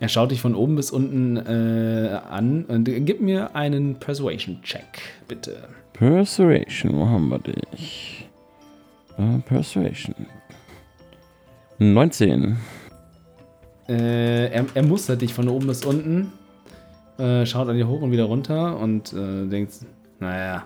Er 0.00 0.08
schaut 0.08 0.30
dich 0.30 0.40
von 0.40 0.54
oben 0.54 0.76
bis 0.76 0.90
unten 0.90 1.36
äh, 1.36 2.18
an 2.28 2.64
und 2.64 2.84
gib 2.84 3.20
mir 3.20 3.54
einen 3.54 3.96
Persuasion-Check, 3.96 5.02
bitte. 5.28 5.68
Persuasion, 5.92 6.96
wo 6.96 7.06
haben 7.06 7.28
wir 7.28 7.38
dich? 7.38 8.26
Äh, 9.18 9.38
Persuasion. 9.46 10.14
19. 11.78 12.56
Äh, 13.90 14.52
er, 14.52 14.66
er 14.72 14.82
mustert 14.84 15.20
dich 15.20 15.34
von 15.34 15.48
oben 15.48 15.66
bis 15.66 15.84
unten, 15.84 16.32
äh, 17.18 17.44
schaut 17.44 17.68
an 17.68 17.76
dir 17.76 17.88
hoch 17.88 18.02
und 18.02 18.12
wieder 18.12 18.24
runter 18.24 18.78
und 18.78 19.12
äh, 19.12 19.48
denkt, 19.48 19.72
naja, 20.20 20.64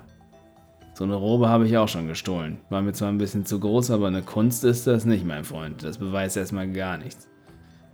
so 0.93 1.05
eine 1.05 1.15
Robe 1.15 1.49
habe 1.49 1.67
ich 1.67 1.79
auch 1.79 1.89
schon 1.89 2.07
gestohlen. 2.07 2.59
War 2.69 2.83
mir 2.83 2.93
zwar 2.93 3.09
ein 3.09 3.17
bisschen 3.17 3.47
zu 3.47 3.59
groß, 3.61 3.93
aber 3.93 4.09
eine 4.09 4.21
Kunst 4.21 4.63
ist 4.63 4.87
das 4.87 5.07
nicht, 5.07 5.25
mein 5.25 5.45
Freund. 5.45 5.83
Das 5.83 5.97
beweist 5.97 6.37
erstmal 6.37 6.71
gar 6.71 6.99
nichts. 6.99 7.27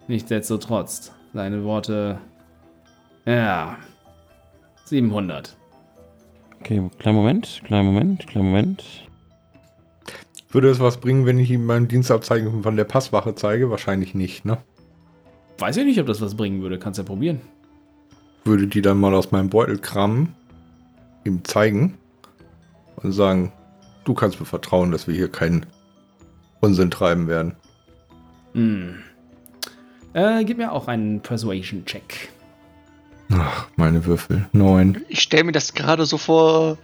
Nichtsdestotrotz, 0.09 1.13
seine 1.33 1.63
Worte, 1.63 2.19
ja, 3.25 3.79
700. 4.87 5.57
Okay, 6.59 6.91
kleinen 6.99 7.17
Moment, 7.17 7.63
kleinen 7.65 7.87
Moment, 7.87 8.27
kleinen 8.27 8.47
Moment. 8.47 8.85
Würde 10.51 10.71
es 10.71 10.81
was 10.81 10.97
bringen, 10.97 11.25
wenn 11.25 11.39
ich 11.39 11.53
ihm 11.53 11.67
mein 11.67 11.87
Dienstabzeichen 11.87 12.65
von 12.65 12.77
der 12.77 12.85
Passwache 12.85 13.37
zeige? 13.37 13.71
Wahrscheinlich 13.71 14.17
nicht, 14.17 14.45
ne? 14.45 14.59
Weiß 15.61 15.77
ich 15.77 15.85
nicht, 15.85 16.01
ob 16.01 16.07
das 16.07 16.21
was 16.21 16.35
bringen 16.35 16.63
würde. 16.63 16.79
Kannst 16.79 16.99
ja 16.99 17.05
probieren. 17.05 17.41
Würde 18.45 18.67
die 18.67 18.81
dann 18.83 18.99
mal 18.99 19.15
aus 19.15 19.31
meinem 19.31 19.51
Beutel 19.51 19.79
kramen, 19.79 20.35
ihm 21.25 21.45
zeigen 21.45 21.99
und 22.97 23.13
sagen, 23.13 23.53
du 24.05 24.15
kannst 24.15 24.41
mir 24.41 24.47
vertrauen, 24.47 24.91
dass 24.91 25.07
wir 25.07 25.15
hier 25.15 25.29
keinen 25.31 25.67
Unsinn 26.61 26.91
treiben 26.91 27.29
werden. 27.29 27.55
Hm. 28.55 28.97
Äh, 30.15 30.45
gib 30.45 30.57
mir 30.59 30.73
auch 30.73 30.89
einen 30.89 31.21
Persuasion-Check. 31.21 32.31
Ach, 33.33 33.69
meine 33.77 34.05
Würfel. 34.07 34.49
Neun. 34.53 35.05
Ich 35.09 35.21
stelle 35.21 35.45
mir 35.45 35.53
das 35.53 35.75
gerade 35.75 36.05
so 36.07 36.19
vor. 36.19 36.79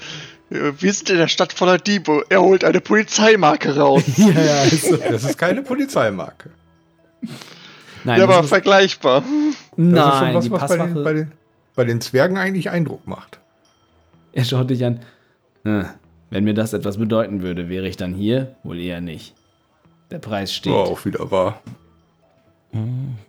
äh, 0.51 0.73
Wir 0.79 0.93
sind 0.93 1.11
in 1.11 1.17
der 1.17 1.29
Stadt 1.29 1.53
voller 1.53 1.79
Diebe. 1.79 2.25
Er 2.29 2.43
holt 2.43 2.63
eine 2.65 2.81
Polizeimarke 2.81 3.77
raus. 3.77 4.05
ja, 4.17 4.29
ja, 4.29 4.61
also. 4.61 4.97
Das 4.97 5.25
ist 5.25 5.39
keine 5.39 5.63
Polizeimarke. 5.63 6.51
Nein, 8.05 8.19
ja, 8.19 8.25
aber 8.25 8.43
vergleichbar. 8.45 9.21
Das 9.23 9.29
ist 9.31 9.59
nein 9.77 10.13
schon 10.13 10.35
was, 10.35 10.45
die 10.45 10.51
was 10.51 10.69
bei 10.69 10.77
den, 10.87 11.05
bei, 11.05 11.13
den, 11.13 11.33
bei 11.75 11.85
den 11.85 12.01
Zwergen 12.01 12.39
eigentlich 12.39 12.71
Eindruck 12.71 13.07
macht. 13.07 13.41
Er 14.33 14.45
schaut 14.45 14.71
dich 14.71 14.85
an. 14.85 15.01
"Hm, 15.65 15.87
Wenn 16.31 16.45
mir 16.45 16.55
das 16.55 16.73
etwas 16.73 16.99
bedeuten 16.99 17.43
würde, 17.43 17.69
wäre 17.69 17.89
ich 17.89 17.97
dann 17.97 18.15
hier? 18.15 18.55
Wohl 18.63 18.79
eher 18.81 19.01
nicht. 19.01 19.35
Der 20.11 20.19
Preis 20.19 20.53
steht. 20.55 20.73
War 20.73 20.81
auch 20.85 21.05
wieder 21.05 21.31
wahr. 21.31 21.61
Äh, 22.73 22.79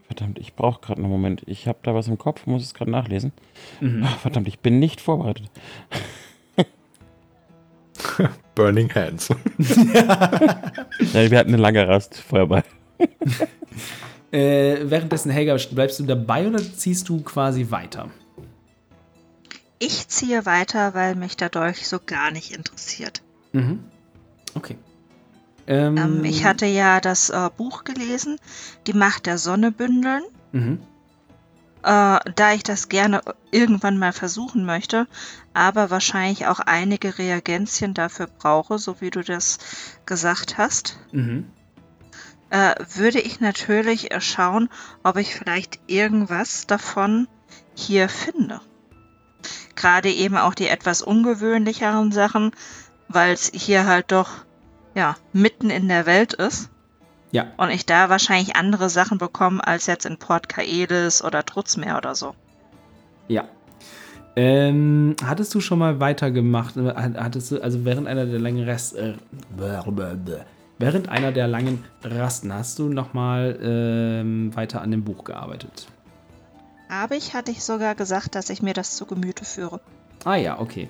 verdammt, 0.07 0.37
ich 0.39 0.53
brauche 0.55 0.81
gerade 0.81 1.01
einen 1.01 1.09
Moment. 1.11 1.41
Ich 1.45 1.67
habe 1.67 1.79
da 1.83 1.95
was 1.95 2.07
im 2.07 2.17
Kopf, 2.17 2.45
muss 2.45 2.63
es 2.63 2.73
gerade 2.73 2.91
nachlesen. 2.91 3.31
Mhm. 3.79 4.03
Ach, 4.05 4.17
verdammt, 4.19 4.47
ich 4.47 4.59
bin 4.59 4.79
nicht 4.79 4.99
vorbereitet. 5.01 5.49
Burning 8.55 8.93
Hands. 8.93 9.29
Ja, 11.13 11.31
wir 11.31 11.37
hatten 11.37 11.53
eine 11.53 11.61
lange 11.61 11.87
Rast 11.87 12.17
vorher 12.17 12.47
bei. 12.47 12.63
Äh, 14.31 14.89
währenddessen, 14.89 15.31
Helga, 15.31 15.57
bleibst 15.71 15.99
du 15.99 16.03
dabei 16.03 16.47
oder 16.47 16.59
ziehst 16.59 17.07
du 17.09 17.21
quasi 17.21 17.67
weiter? 17.69 18.09
Ich 19.79 20.07
ziehe 20.07 20.45
weiter, 20.45 20.93
weil 20.93 21.15
mich 21.15 21.37
der 21.37 21.49
Dolch 21.49 21.87
so 21.87 21.99
gar 22.03 22.31
nicht 22.31 22.51
interessiert. 22.51 23.21
Mhm. 23.53 23.79
Okay. 24.55 24.77
Ähm, 25.67 25.97
Ähm, 25.97 26.23
ich 26.25 26.45
hatte 26.45 26.65
ja 26.65 26.99
das 26.99 27.29
äh, 27.29 27.49
Buch 27.55 27.83
gelesen, 27.83 28.37
Die 28.87 28.93
Macht 28.93 29.25
der 29.27 29.37
Sonne 29.37 29.71
bündeln. 29.71 30.23
Mhm. 30.51 30.79
Äh, 31.83 32.19
da 32.35 32.53
ich 32.53 32.63
das 32.63 32.89
gerne 32.89 33.21
irgendwann 33.51 33.97
mal 33.97 34.13
versuchen 34.13 34.65
möchte, 34.65 35.07
aber 35.53 35.89
wahrscheinlich 35.89 36.47
auch 36.47 36.59
einige 36.59 37.17
Reagenzien 37.17 37.93
dafür 37.93 38.27
brauche, 38.27 38.79
so 38.79 38.99
wie 38.99 39.11
du 39.11 39.21
das 39.23 39.59
gesagt 40.05 40.57
hast, 40.57 40.97
Mhm. 41.11 41.45
Äh, 42.49 42.75
würde 42.95 43.19
ich 43.19 43.39
natürlich 43.39 44.11
äh, 44.11 44.21
schauen, 44.21 44.69
ob 45.03 45.17
ich 45.17 45.35
vielleicht 45.35 45.79
irgendwas 45.87 46.67
davon 46.67 47.27
hier 47.75 48.09
finde. 48.09 48.61
Gerade 49.75 50.09
eben 50.09 50.37
auch 50.37 50.53
die 50.55 50.67
etwas 50.67 51.01
ungewöhnlicheren 51.01 52.11
Sachen, 52.11 52.51
weil 53.07 53.33
es 53.33 53.51
hier 53.53 53.85
halt 53.85 54.11
doch 54.11 54.29
ja 54.95 55.15
mitten 55.33 55.69
in 55.69 55.87
der 55.87 56.05
Welt 56.07 56.33
ist 56.33 56.69
Ja. 57.31 57.45
und 57.57 57.69
ich 57.69 57.85
da 57.85 58.09
wahrscheinlich 58.09 58.55
andere 58.55 58.89
Sachen 58.89 59.17
bekomme 59.19 59.65
als 59.65 59.85
jetzt 59.85 60.05
in 60.05 60.17
Port 60.17 60.49
Kaelis 60.49 61.23
oder 61.23 61.45
Trutzmeer 61.45 61.97
oder 61.97 62.15
so. 62.15 62.33
Ja. 63.27 63.43
Ähm, 64.35 65.15
hattest 65.23 65.53
du 65.55 65.59
schon 65.61 65.79
mal 65.79 65.99
weitergemacht? 65.99 66.77
äh, 66.77 66.93
Hattest 66.95 67.51
du, 67.51 67.61
also 67.61 67.85
während 67.85 68.07
einer 68.07 68.25
der 68.25 68.39
langen 68.39 68.63
Rest, 68.63 68.95
äh, 68.95 69.13
während 70.79 71.09
einer 71.09 71.31
der 71.31 71.47
langen 71.47 71.83
Rasten 72.03 72.53
hast 72.53 72.79
du 72.79 72.89
nochmal 72.89 73.57
ähm, 73.61 74.55
weiter 74.55 74.81
an 74.81 74.91
dem 74.91 75.03
Buch 75.03 75.23
gearbeitet? 75.23 75.87
Aber 76.89 77.15
ich 77.15 77.33
hatte 77.33 77.51
ich 77.51 77.63
sogar 77.63 77.95
gesagt, 77.95 78.35
dass 78.35 78.49
ich 78.49 78.61
mir 78.61 78.73
das 78.73 78.95
zu 78.95 79.05
Gemüte 79.05 79.43
führe. 79.45 79.81
Ah 80.23 80.35
ja, 80.35 80.59
okay. 80.59 80.89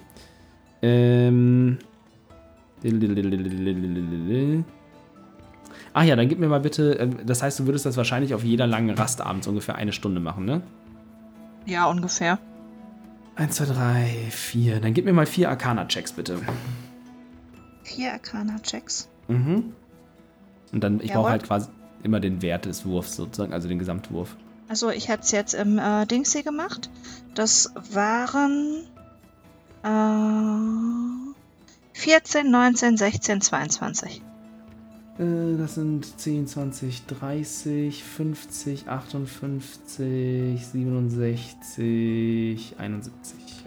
Ähm. 0.82 1.80
Ach 5.94 6.04
ja, 6.04 6.16
dann 6.16 6.30
gib 6.30 6.38
mir 6.40 6.48
mal 6.48 6.60
bitte. 6.60 7.00
äh, 7.00 7.10
Das 7.26 7.42
heißt, 7.42 7.60
du 7.60 7.66
würdest 7.66 7.86
das 7.86 7.98
wahrscheinlich 7.98 8.34
auf 8.36 8.44
jeder 8.44 8.68
langen 8.68 8.92
Rast 8.96 9.22
abends 9.22 9.48
ungefähr 9.48 9.76
eine 9.76 9.94
Stunde 9.94 10.20
machen, 10.20 10.46
ne? 10.46 10.62
Ja, 11.66 11.86
ungefähr. 11.88 12.38
Eins, 13.36 13.56
zwei, 13.56 13.66
drei, 13.66 14.06
vier. 14.30 14.80
Dann 14.80 14.94
gib 14.94 15.06
mir 15.06 15.14
mal 15.14 15.26
vier 15.26 15.50
Arcana-Checks, 15.50 16.14
bitte. 16.14 16.40
Vier 17.84 18.14
Arcana-Checks. 18.14 19.10
Mhm. 19.28 19.74
Und 20.72 20.84
dann, 20.84 21.00
ich 21.02 21.14
brauche 21.14 21.30
halt 21.30 21.44
quasi. 21.44 21.70
immer 22.04 22.20
den 22.20 22.42
Wert 22.42 22.66
des 22.66 22.86
Wurfs 22.86 23.16
sozusagen, 23.16 23.54
also 23.54 23.68
den 23.68 23.80
Gesamtwurf. 23.80 24.36
Also 24.70 24.90
ich 24.90 25.10
hatte 25.10 25.24
es 25.24 25.32
jetzt 25.32 25.54
im 25.54 25.80
äh, 25.80 26.06
Dings 26.06 26.34
hier 26.34 26.44
gemacht. 26.44 26.90
Das 27.36 27.74
waren 27.92 28.84
äh, 29.84 31.34
14, 31.94 32.52
19, 32.52 32.98
16, 32.98 33.42
22. 33.42 34.22
Äh, 35.20 35.58
das 35.58 35.76
sind 35.76 36.20
10, 36.20 36.48
20, 36.48 37.06
30, 37.06 38.04
50, 38.04 38.90
58, 38.90 40.68
67, 40.68 42.76
71. 42.78 43.66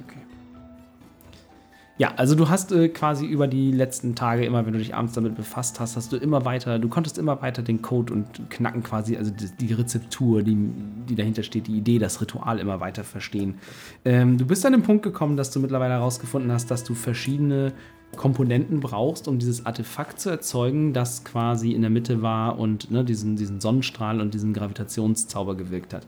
Ja, 2.00 2.14
also 2.16 2.34
du 2.34 2.48
hast 2.48 2.72
äh, 2.72 2.88
quasi 2.88 3.26
über 3.26 3.46
die 3.46 3.72
letzten 3.72 4.14
Tage 4.14 4.46
immer, 4.46 4.64
wenn 4.64 4.72
du 4.72 4.78
dich 4.78 4.94
abends 4.94 5.12
damit 5.12 5.36
befasst 5.36 5.80
hast, 5.80 5.96
hast 5.96 6.10
du 6.10 6.16
immer 6.16 6.46
weiter, 6.46 6.78
du 6.78 6.88
konntest 6.88 7.18
immer 7.18 7.42
weiter 7.42 7.60
den 7.60 7.82
Code 7.82 8.14
und 8.14 8.48
knacken 8.48 8.82
quasi, 8.82 9.18
also 9.18 9.30
die, 9.30 9.50
die 9.60 9.74
Rezeptur, 9.74 10.42
die, 10.42 10.56
die 11.10 11.14
dahinter 11.14 11.42
steht, 11.42 11.66
die 11.66 11.76
Idee, 11.76 11.98
das 11.98 12.22
Ritual 12.22 12.58
immer 12.58 12.80
weiter 12.80 13.04
verstehen. 13.04 13.58
Ähm, 14.06 14.38
du 14.38 14.46
bist 14.46 14.64
an 14.64 14.72
den 14.72 14.82
Punkt 14.82 15.02
gekommen, 15.02 15.36
dass 15.36 15.50
du 15.50 15.60
mittlerweile 15.60 15.92
herausgefunden 15.92 16.50
hast, 16.50 16.70
dass 16.70 16.84
du 16.84 16.94
verschiedene 16.94 17.74
Komponenten 18.16 18.80
brauchst, 18.80 19.28
um 19.28 19.38
dieses 19.38 19.66
Artefakt 19.66 20.20
zu 20.20 20.30
erzeugen, 20.30 20.94
das 20.94 21.22
quasi 21.24 21.72
in 21.72 21.82
der 21.82 21.90
Mitte 21.90 22.22
war 22.22 22.58
und 22.58 22.90
ne, 22.90 23.04
diesen, 23.04 23.36
diesen 23.36 23.60
Sonnenstrahl 23.60 24.22
und 24.22 24.32
diesen 24.32 24.54
Gravitationszauber 24.54 25.54
gewirkt 25.54 25.92
hat. 25.92 26.06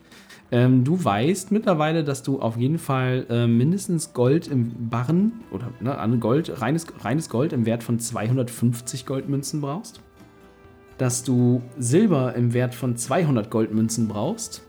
Ähm, 0.53 0.85
du 0.85 1.03
weißt 1.03 1.51
mittlerweile, 1.51 2.05
dass 2.05 2.23
du 2.23 2.39
auf 2.39 2.59
jeden 2.59 2.79
Fall 2.79 3.27
äh, 3.31 3.47
mindestens 3.47 4.13
Gold 4.13 4.49
im 4.49 4.91
Barren 4.91 5.41
oder 5.51 5.71
ne, 5.81 6.19
Gold, 6.19 6.61
reines, 6.61 6.87
reines 7.03 7.31
Gold 7.31 7.55
im 7.55 7.65
Wert 7.65 7.83
von 7.83 7.99
250 7.99 9.07
Goldmünzen 9.07 9.63
brauchst. 9.63 10.03
Dass 10.99 11.25
du 11.25 11.63
Silber 11.79 12.35
im 12.35 12.53
Wert 12.53 12.75
von 12.75 12.99
200 12.99 13.51
Goldmünzen 13.51 14.09
brauchst. 14.09 14.63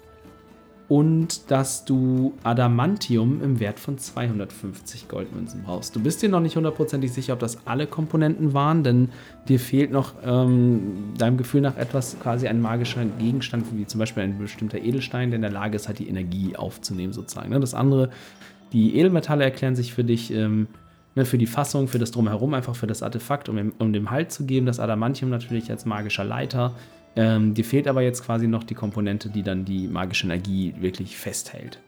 Und 0.94 1.50
dass 1.50 1.86
du 1.86 2.34
Adamantium 2.44 3.42
im 3.42 3.60
Wert 3.60 3.80
von 3.80 3.98
250 3.98 5.08
Goldmünzen 5.08 5.64
brauchst. 5.64 5.96
Du 5.96 6.00
bist 6.00 6.22
dir 6.22 6.30
noch 6.30 6.40
nicht 6.40 6.56
hundertprozentig 6.56 7.12
sicher, 7.12 7.34
ob 7.34 7.40
das 7.40 7.66
alle 7.66 7.88
Komponenten 7.88 8.54
waren, 8.54 8.84
denn 8.84 9.10
dir 9.48 9.60
fehlt 9.60 9.92
noch 9.92 10.14
ähm, 10.24 11.14
deinem 11.18 11.38
Gefühl 11.38 11.62
nach 11.62 11.78
etwas, 11.78 12.16
quasi 12.20 12.48
ein 12.48 12.62
magischer 12.62 13.04
Gegenstand, 13.06 13.66
wie 13.76 13.88
zum 13.88 13.98
Beispiel 13.98 14.22
ein 14.22 14.38
bestimmter 14.38 14.78
Edelstein, 14.78 15.32
der 15.32 15.38
in 15.38 15.42
der 15.42 15.50
Lage 15.50 15.78
ist, 15.78 15.88
halt 15.88 15.98
die 15.98 16.08
Energie 16.08 16.56
aufzunehmen, 16.56 17.12
sozusagen. 17.12 17.50
Ne? 17.50 17.60
Das 17.60 17.74
andere, 17.74 18.12
die 18.72 18.96
Edelmetalle 18.96 19.44
erklären 19.44 19.76
sich 19.76 19.96
für 19.96 20.04
dich 20.04 20.32
ähm, 20.32 20.68
ne, 21.16 21.26
für 21.26 21.40
die 21.40 21.48
Fassung, 21.48 21.88
für 21.88 21.98
das 21.98 22.12
Drumherum, 22.12 22.54
einfach 22.54 22.76
für 22.76 22.86
das 22.86 23.02
Artefakt, 23.02 23.50
um, 23.50 23.74
um 23.80 23.94
dem 23.94 24.12
Halt 24.12 24.32
zu 24.32 24.46
geben. 24.46 24.68
Das 24.68 24.80
Adamantium 24.80 25.32
natürlich 25.32 25.72
als 25.72 25.86
magischer 25.86 26.24
Leiter. 26.24 26.76
Ähm, 27.16 27.54
dir 27.54 27.64
fehlt 27.64 27.88
aber 27.88 28.02
jetzt 28.02 28.24
quasi 28.26 28.48
noch 28.48 28.64
die 28.64 28.74
Komponente, 28.74 29.30
die 29.30 29.44
dann 29.44 29.66
die 29.66 29.88
magische 29.88 30.26
Energie 30.26 30.74
wirklich 30.80 31.16
festhält. 31.18 31.80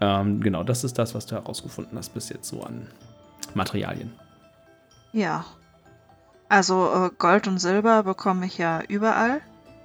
Ähm, 0.00 0.40
genau, 0.40 0.64
das 0.64 0.84
ist 0.84 0.98
das, 0.98 1.14
was 1.14 1.26
du 1.26 1.34
herausgefunden 1.34 1.96
hast 1.98 2.14
bis 2.14 2.28
jetzt 2.30 2.48
so 2.48 2.62
an 2.62 2.86
Materialien. 3.54 4.12
Ja. 5.12 5.44
Also 6.48 6.90
äh, 6.92 7.10
Gold 7.18 7.46
und 7.46 7.58
Silber 7.58 8.02
bekomme 8.02 8.46
ich 8.46 8.58
ja 8.58 8.82
überall. 8.88 9.40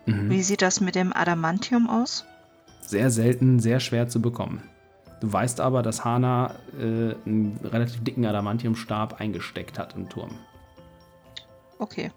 Mhm. 0.06 0.30
Wie 0.30 0.44
sieht 0.44 0.62
das 0.62 0.82
mit 0.82 0.96
dem 0.96 1.14
Adamantium 1.14 1.90
aus? 1.90 2.26
Sehr 2.82 3.12
selten, 3.12 3.60
sehr 3.60 3.80
schwer 3.80 4.08
zu 4.08 4.22
bekommen. 4.22 4.64
Du 5.22 5.32
weißt 5.32 5.60
aber, 5.60 5.84
dass 5.84 6.06
Hana 6.06 6.56
äh, 6.80 7.14
einen 7.26 7.60
relativ 7.64 8.04
dicken 8.04 8.26
Adamantiumstab 8.26 9.20
eingesteckt 9.20 9.78
hat 9.78 9.96
im 9.96 10.08
Turm. 10.10 10.32
Okay. 11.78 12.12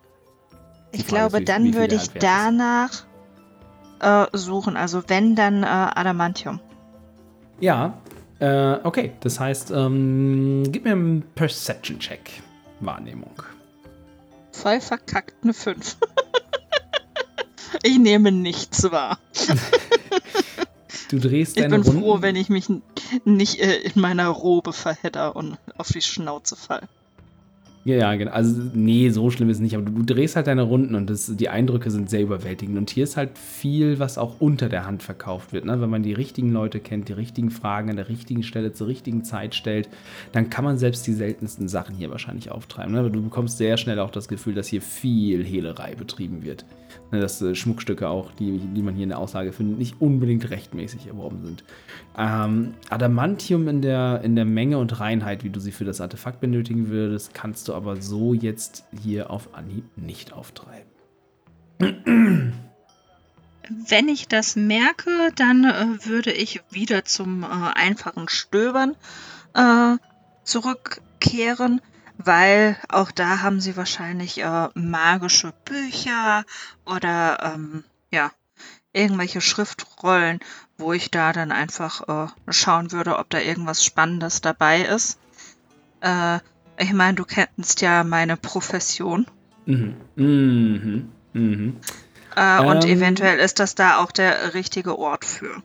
Ich 0.93 1.01
Frage 1.01 1.03
ist, 1.03 1.09
glaube, 1.09 1.39
wie- 1.41 1.45
dann 1.45 1.65
wie 1.65 1.75
würde 1.75 1.95
ich 1.95 2.03
ist. 2.03 2.13
danach 2.21 3.05
äh, 4.01 4.27
suchen. 4.37 4.77
Also 4.77 5.03
wenn, 5.09 5.35
dann 5.37 5.63
äh, 5.63 5.67
Adamantium. 5.67 6.61
Ja, 7.61 7.95
äh, 8.41 8.75
okay. 8.83 9.13
Das 9.21 9.39
heißt, 9.41 9.71
ähm, 9.71 10.65
gib 10.69 10.85
mir 10.85 10.93
einen 10.93 11.23
Perception-Check. 11.35 12.43
Wahrnehmung. 12.81 13.31
Voll 14.51 14.81
verkackt 14.81 15.35
eine 15.45 15.55
5. 15.55 15.97
ich 17.83 17.99
nehme 17.99 18.33
nichts 18.33 18.91
wahr. 18.91 19.19
Du 21.09 21.19
drehst 21.19 21.59
Ich 21.59 21.63
deine 21.63 21.77
bin 21.77 21.83
Runden. 21.87 22.01
froh, 22.03 22.23
wenn 22.23 22.37
ich 22.37 22.49
mich 22.49 22.69
nicht 23.27 23.61
äh, 23.61 23.77
in 23.83 24.01
meiner 24.01 24.29
Robe 24.29 24.73
verhedder 24.73 25.37
und 25.37 25.59
auf 25.77 25.89
die 25.89 26.01
Schnauze 26.01 26.57
fall. 26.57 26.89
Ja, 27.85 28.15
genau. 28.15 28.31
Also, 28.31 28.71
nee, 28.75 29.11
so 29.11 29.31
schlimm 29.31 29.51
ist 29.51 29.57
es 29.57 29.61
nicht. 29.61 29.75
Aber 29.75 29.85
du, 29.85 29.91
du 29.91 30.15
drehst 30.15 30.37
halt 30.37 30.47
deine 30.47 30.63
Runden 30.63 30.95
und 30.95 31.11
das, 31.11 31.35
die 31.35 31.49
Eindrücke 31.49 31.91
sind 31.91 32.09
sehr 32.09 32.23
überwältigend. 32.23 32.79
Und 32.79 32.91
hier 32.91 33.03
ist 33.03 33.17
halt 33.17 33.37
viel, 33.37 33.99
was 33.99 34.19
auch 34.19 34.41
unter 34.41 34.69
der 34.69 34.87
Hand 34.87 35.03
verkauft 35.03 35.53
wird. 35.53 35.65
Ne? 35.65 35.81
Wenn 35.81 35.91
man 35.91 36.05
die 36.05 36.13
richtigen 36.13 36.53
Leute 36.53 36.79
kennt, 36.79 37.09
die 37.09 37.13
richtigen 37.13 37.51
Fragen 37.51 37.91
an 37.91 37.97
der 37.97 38.09
richtigen 38.09 38.45
Stelle 38.45 38.73
zur 38.73 38.87
richtigen 38.87 39.25
Zeit 39.25 39.57
stellt, 39.57 39.89
dann 40.31 40.49
kann 40.49 40.65
man 40.65 40.79
selbst 40.79 41.07
die 41.09 41.13
seltensten 41.13 41.67
Sachen 41.67 41.97
hier 41.97 42.11
wahrscheinlich 42.11 42.53
auftreiben. 42.53 42.93
Ne? 42.93 43.01
Aber 43.01 43.11
du 43.11 43.21
bekommst 43.21 43.59
sehr 43.59 43.77
schnell 43.77 43.99
auch 43.99 44.13
das 44.13 44.29
Gefühl, 44.29 44.55
dass 44.55 44.69
hier 44.69 44.83
viel 44.83 45.45
Hehlerei 45.45 45.97
betrieben 45.97 46.45
wird. 46.45 46.65
Ne? 47.11 47.21
Dass 47.21 47.43
äh, 47.43 47.57
Schmuckstücke 47.57 48.09
auch, 48.09 48.31
die, 48.33 48.59
die 48.59 48.83
man 48.83 48.95
hier 48.95 49.05
in 49.05 49.09
der 49.09 49.19
Aussage 49.19 49.53
findet, 49.53 49.79
nicht 49.79 50.01
unbedingt 50.01 50.49
rechtmäßig 50.51 51.09
erworben 51.09 51.41
sind. 51.43 51.65
Ähm, 52.17 52.75
Adamantium 52.91 53.67
in 53.67 53.83
der, 53.83 54.21
in 54.23 54.37
der 54.37 54.45
Menge 54.45 54.79
und 54.79 55.01
Reinheit, 55.01 55.43
wie 55.43 55.51
du 55.51 55.59
sie 55.59 55.73
für 55.73 55.85
das 55.85 56.01
Artefakt 56.01 56.41
benötigen 56.41 56.89
würdest, 56.89 57.35
kannst 57.35 57.69
du 57.69 57.72
aber 57.73 58.01
so 58.01 58.35
jetzt 58.35 58.85
hier 59.03 59.31
auf 59.31 59.55
Anhieb 59.55 59.85
nicht 59.97 60.33
auftreiben. 60.33 60.91
Wenn 63.69 64.09
ich 64.09 64.29
das 64.29 64.57
merke, 64.57 65.31
dann 65.37 65.65
äh, 65.65 66.05
würde 66.07 66.33
ich 66.33 66.63
wieder 66.71 67.05
zum 67.05 67.43
äh, 67.43 67.47
einfachen 67.47 68.29
Stöbern 68.29 68.97
äh, 69.55 69.97
zurückkehren, 70.45 71.81
weil 72.19 72.77
auch 72.89 73.11
da 73.11 73.41
haben 73.41 73.61
sie 73.61 73.77
wahrscheinlich 73.77 74.43
äh, 74.43 74.69
magische 74.75 75.53
Bücher 75.65 76.45
oder 76.85 77.55
ähm, 77.55 77.85
ja, 78.11 78.31
irgendwelche 78.93 79.41
Schriftrollen, 79.41 80.41
wo 80.77 80.93
ich 80.93 81.11
da 81.11 81.33
dann 81.33 81.53
einfach 81.53 82.27
äh, 82.27 82.53
schauen 82.53 82.93
würde, 82.93 83.19
ob 83.19 83.31
da 83.31 83.39
irgendwas 83.39 83.85
Spannendes 83.85 84.41
dabei 84.41 84.83
ist. 84.83 85.19
Ich 86.79 86.93
meine, 86.93 87.15
du 87.15 87.25
kennst 87.25 87.81
ja 87.81 88.05
meine 88.05 88.37
Profession. 88.37 89.27
Mhm. 89.67 89.95
Mhm. 90.17 91.09
Mhm. 91.33 91.77
Äh, 92.37 92.65
und 92.65 92.85
Ähm. 92.85 92.91
eventuell 92.99 93.39
ist 93.39 93.61
das 93.61 93.75
da 93.75 93.99
auch 94.03 94.11
der 94.11 94.55
richtige 94.55 94.99
Ort 94.99 95.25
für. 95.25 95.63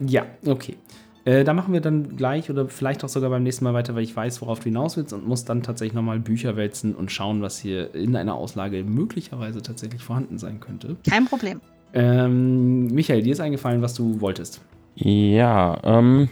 Ja, 0.00 0.26
okay. 0.46 0.76
Äh, 1.24 1.44
da 1.44 1.52
machen 1.52 1.72
wir 1.74 1.80
dann 1.80 2.16
gleich 2.16 2.50
oder 2.50 2.68
vielleicht 2.68 3.04
auch 3.04 3.08
sogar 3.08 3.28
beim 3.30 3.42
nächsten 3.42 3.64
Mal 3.64 3.74
weiter, 3.74 3.94
weil 3.94 4.02
ich 4.02 4.16
weiß, 4.16 4.40
worauf 4.40 4.60
du 4.60 4.64
hinaus 4.64 4.96
willst 4.96 5.12
und 5.12 5.26
muss 5.26 5.44
dann 5.44 5.62
tatsächlich 5.62 5.94
nochmal 5.94 6.18
Bücher 6.18 6.56
wälzen 6.56 6.94
und 6.94 7.12
schauen, 7.12 7.42
was 7.42 7.58
hier 7.58 7.94
in 7.94 8.16
einer 8.16 8.34
Auslage 8.34 8.82
möglicherweise 8.84 9.60
tatsächlich 9.60 10.02
vorhanden 10.02 10.38
sein 10.38 10.60
könnte. 10.60 10.96
Kein 11.08 11.26
Problem. 11.26 11.60
Ähm, 11.92 12.86
Michael, 12.86 13.22
dir 13.22 13.32
ist 13.32 13.40
eingefallen, 13.40 13.82
was 13.82 13.94
du 13.94 14.20
wolltest. 14.20 14.62
Ja, 14.94 15.78
ähm, 15.84 16.28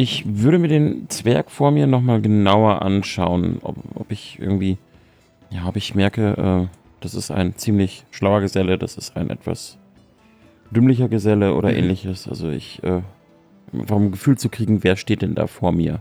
ich 0.00 0.24
würde 0.26 0.58
mir 0.58 0.68
den 0.68 1.10
Zwerg 1.10 1.50
vor 1.50 1.70
mir 1.70 1.86
nochmal 1.86 2.22
genauer 2.22 2.80
anschauen, 2.80 3.58
ob, 3.62 3.76
ob 3.94 4.10
ich 4.10 4.38
irgendwie, 4.40 4.78
ja, 5.50 5.66
ob 5.66 5.76
ich 5.76 5.94
merke, 5.94 6.68
äh, 6.70 6.76
das 7.00 7.14
ist 7.14 7.30
ein 7.30 7.54
ziemlich 7.56 8.04
schlauer 8.10 8.40
Geselle, 8.40 8.78
das 8.78 8.96
ist 8.96 9.14
ein 9.16 9.28
etwas 9.28 9.76
dümmlicher 10.70 11.08
Geselle 11.10 11.54
oder 11.54 11.70
Mhm. 11.70 11.76
ähnliches. 11.76 12.28
Also 12.28 12.48
ich, 12.48 12.82
äh, 12.82 13.02
einfach 13.74 13.96
um 13.96 14.06
ein 14.06 14.12
Gefühl 14.12 14.38
zu 14.38 14.48
kriegen, 14.48 14.82
wer 14.84 14.96
steht 14.96 15.20
denn 15.20 15.34
da 15.34 15.46
vor 15.46 15.72
mir? 15.72 16.00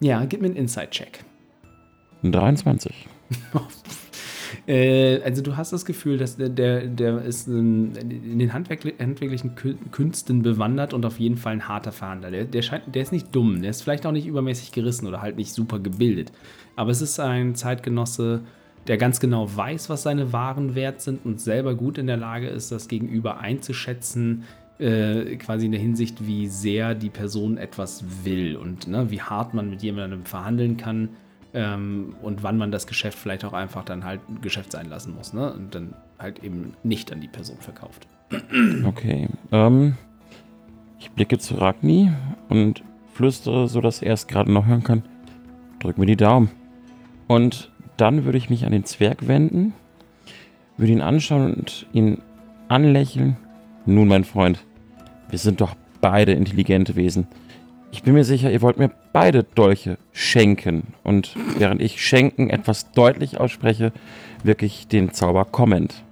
Ja, 0.00 0.24
gib 0.24 0.40
mir 0.40 0.46
einen 0.48 0.56
Inside-Check. 0.56 1.24
Ein 2.22 2.32
23. 2.32 3.06
Äh, 4.66 5.20
also 5.22 5.42
du 5.42 5.56
hast 5.56 5.72
das 5.72 5.84
Gefühl, 5.84 6.18
dass 6.18 6.36
der, 6.36 6.48
der, 6.48 6.86
der 6.86 7.22
ist 7.22 7.48
ähm, 7.48 7.92
in 8.00 8.38
den 8.38 8.52
handwerkli 8.52 8.94
handwerklichen 8.98 9.54
Kü- 9.54 9.76
Künsten 9.92 10.42
bewandert 10.42 10.94
und 10.94 11.04
auf 11.04 11.18
jeden 11.18 11.36
Fall 11.36 11.54
ein 11.54 11.68
harter 11.68 11.92
Verhandler. 11.92 12.30
Der, 12.30 12.44
der, 12.44 12.62
scheint, 12.62 12.94
der 12.94 13.02
ist 13.02 13.12
nicht 13.12 13.34
dumm, 13.34 13.62
der 13.62 13.70
ist 13.70 13.82
vielleicht 13.82 14.06
auch 14.06 14.12
nicht 14.12 14.26
übermäßig 14.26 14.72
gerissen 14.72 15.06
oder 15.06 15.22
halt 15.22 15.36
nicht 15.36 15.52
super 15.52 15.78
gebildet. 15.78 16.32
Aber 16.76 16.90
es 16.90 17.00
ist 17.02 17.18
ein 17.20 17.54
Zeitgenosse, 17.54 18.42
der 18.86 18.98
ganz 18.98 19.18
genau 19.20 19.48
weiß, 19.54 19.88
was 19.90 20.02
seine 20.02 20.32
Waren 20.32 20.74
wert 20.74 21.00
sind 21.00 21.24
und 21.24 21.40
selber 21.40 21.74
gut 21.74 21.98
in 21.98 22.06
der 22.06 22.16
Lage 22.16 22.48
ist, 22.48 22.70
das 22.70 22.88
Gegenüber 22.88 23.38
einzuschätzen, 23.38 24.44
äh, 24.78 25.36
quasi 25.36 25.66
in 25.66 25.72
der 25.72 25.80
Hinsicht, 25.80 26.26
wie 26.26 26.46
sehr 26.46 26.94
die 26.94 27.10
Person 27.10 27.56
etwas 27.56 28.04
will 28.24 28.56
und 28.56 28.86
ne, 28.86 29.10
wie 29.10 29.20
hart 29.20 29.54
man 29.54 29.70
mit 29.70 29.82
jemandem 29.82 30.24
verhandeln 30.24 30.76
kann 30.76 31.08
ähm, 31.56 32.14
und 32.20 32.42
wann 32.42 32.58
man 32.58 32.70
das 32.70 32.86
Geschäft 32.86 33.18
vielleicht 33.18 33.44
auch 33.44 33.54
einfach 33.54 33.82
dann 33.82 34.04
halt 34.04 34.20
ein 34.28 34.42
Geschäft 34.42 34.72
sein 34.72 34.88
lassen 34.90 35.14
muss 35.14 35.32
ne? 35.32 35.52
und 35.52 35.74
dann 35.74 35.94
halt 36.18 36.44
eben 36.44 36.74
nicht 36.82 37.10
an 37.12 37.20
die 37.20 37.28
Person 37.28 37.56
verkauft. 37.58 38.06
Okay. 38.84 39.28
Ähm, 39.52 39.96
ich 41.00 41.10
blicke 41.12 41.38
zu 41.38 41.54
Ragni 41.54 42.12
und 42.48 42.84
flüstere, 43.14 43.68
sodass 43.68 44.02
er 44.02 44.12
es 44.12 44.26
gerade 44.26 44.52
noch 44.52 44.66
hören 44.66 44.84
kann. 44.84 45.02
Drück 45.80 45.96
mir 45.96 46.06
die 46.06 46.16
Daumen. 46.16 46.50
Und 47.26 47.70
dann 47.96 48.24
würde 48.24 48.36
ich 48.36 48.50
mich 48.50 48.66
an 48.66 48.72
den 48.72 48.84
Zwerg 48.84 49.26
wenden, 49.26 49.72
würde 50.76 50.92
ihn 50.92 51.00
anschauen 51.00 51.54
und 51.54 51.86
ihn 51.92 52.18
anlächeln. 52.68 53.36
Nun, 53.86 54.08
mein 54.08 54.24
Freund, 54.24 54.62
wir 55.30 55.38
sind 55.38 55.60
doch 55.60 55.74
beide 56.02 56.32
intelligente 56.32 56.96
Wesen. 56.96 57.26
Ich 57.90 58.02
bin 58.02 58.14
mir 58.14 58.24
sicher, 58.24 58.50
ihr 58.50 58.62
wollt 58.62 58.78
mir 58.78 58.90
beide 59.12 59.44
Dolche 59.44 59.98
schenken. 60.12 60.94
Und 61.02 61.34
während 61.58 61.80
ich 61.80 62.04
schenken 62.04 62.50
etwas 62.50 62.92
deutlich 62.92 63.38
ausspreche, 63.38 63.92
wirklich 64.42 64.88
den 64.88 65.12
Zauber 65.12 65.44
Comment. 65.44 66.02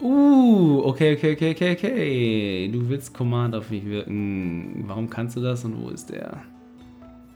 Uh, 0.00 0.82
okay, 0.84 1.16
okay, 1.16 1.32
okay, 1.32 1.52
okay, 1.52 1.72
okay. 1.72 2.70
Du 2.72 2.88
willst 2.88 3.14
Command 3.14 3.54
auf 3.54 3.70
mich 3.70 3.84
wirken. 3.84 4.84
Warum 4.86 5.08
kannst 5.10 5.36
du 5.36 5.40
das 5.40 5.64
und 5.64 5.82
wo 5.82 5.88
ist 5.88 6.10
der? 6.10 6.42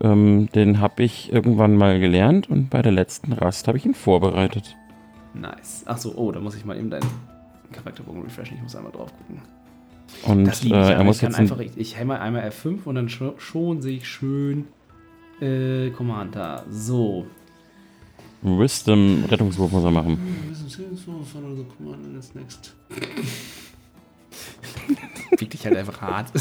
Ähm, 0.03 0.49
den 0.55 0.81
habe 0.81 1.03
ich 1.03 1.33
irgendwann 1.33 1.77
mal 1.77 2.01
gelernt 2.01 2.49
und 2.49 2.71
bei 2.71 2.83
der 2.83 2.93
letzten 2.93 3.33
Rast 3.33 3.69
habe 3.69 3.79
ich 3.79 3.85
ihn 3.85 3.95
vorbereitet. 3.95 4.77
Nice. 5.35 5.85
Ach 5.87 5.99
so, 5.99 6.15
oh, 6.17 6.33
da 6.33 6.41
muss 6.41 6.57
ich 6.57 6.65
mal 6.65 6.77
eben 6.77 6.91
deinen 6.91 7.07
Charakterbogen 7.73 8.23
refreshen. 8.23 8.57
Ich 8.57 8.63
muss 8.63 8.75
einmal 8.77 8.93
drauf 8.93 9.13
gucken. 9.17 9.43
Und 10.25 10.45
Das 10.45 10.61
äh, 10.61 10.65
liebe 10.65 10.81
ich, 10.81 10.89
er 10.89 10.97
aber 10.97 11.05
muss 11.05 11.17
ich 11.17 11.23
kann 11.23 11.31
jetzt 11.31 11.39
ein, 11.39 11.45
einfach, 11.45 11.61
ich, 11.61 11.73
ich 11.77 11.99
hämmer 11.99 12.21
einmal 12.21 12.49
F5 12.49 12.85
und 12.85 12.95
dann 12.95 13.09
schon, 13.09 13.33
schon 13.39 13.83
sehe 13.83 13.97
ich 13.97 14.09
schön 14.09 14.67
äh, 15.41 15.91
Command 15.91 16.37
da. 16.37 16.65
So. 16.71 17.27
Wisdom-Rettungswurf 18.43 19.73
muss 19.73 19.85
er 19.85 19.91
machen. 19.91 20.19
Fick 25.37 25.51
dich 25.51 25.65
halt 25.65 25.77
einfach 25.77 26.01
hart. 26.01 26.33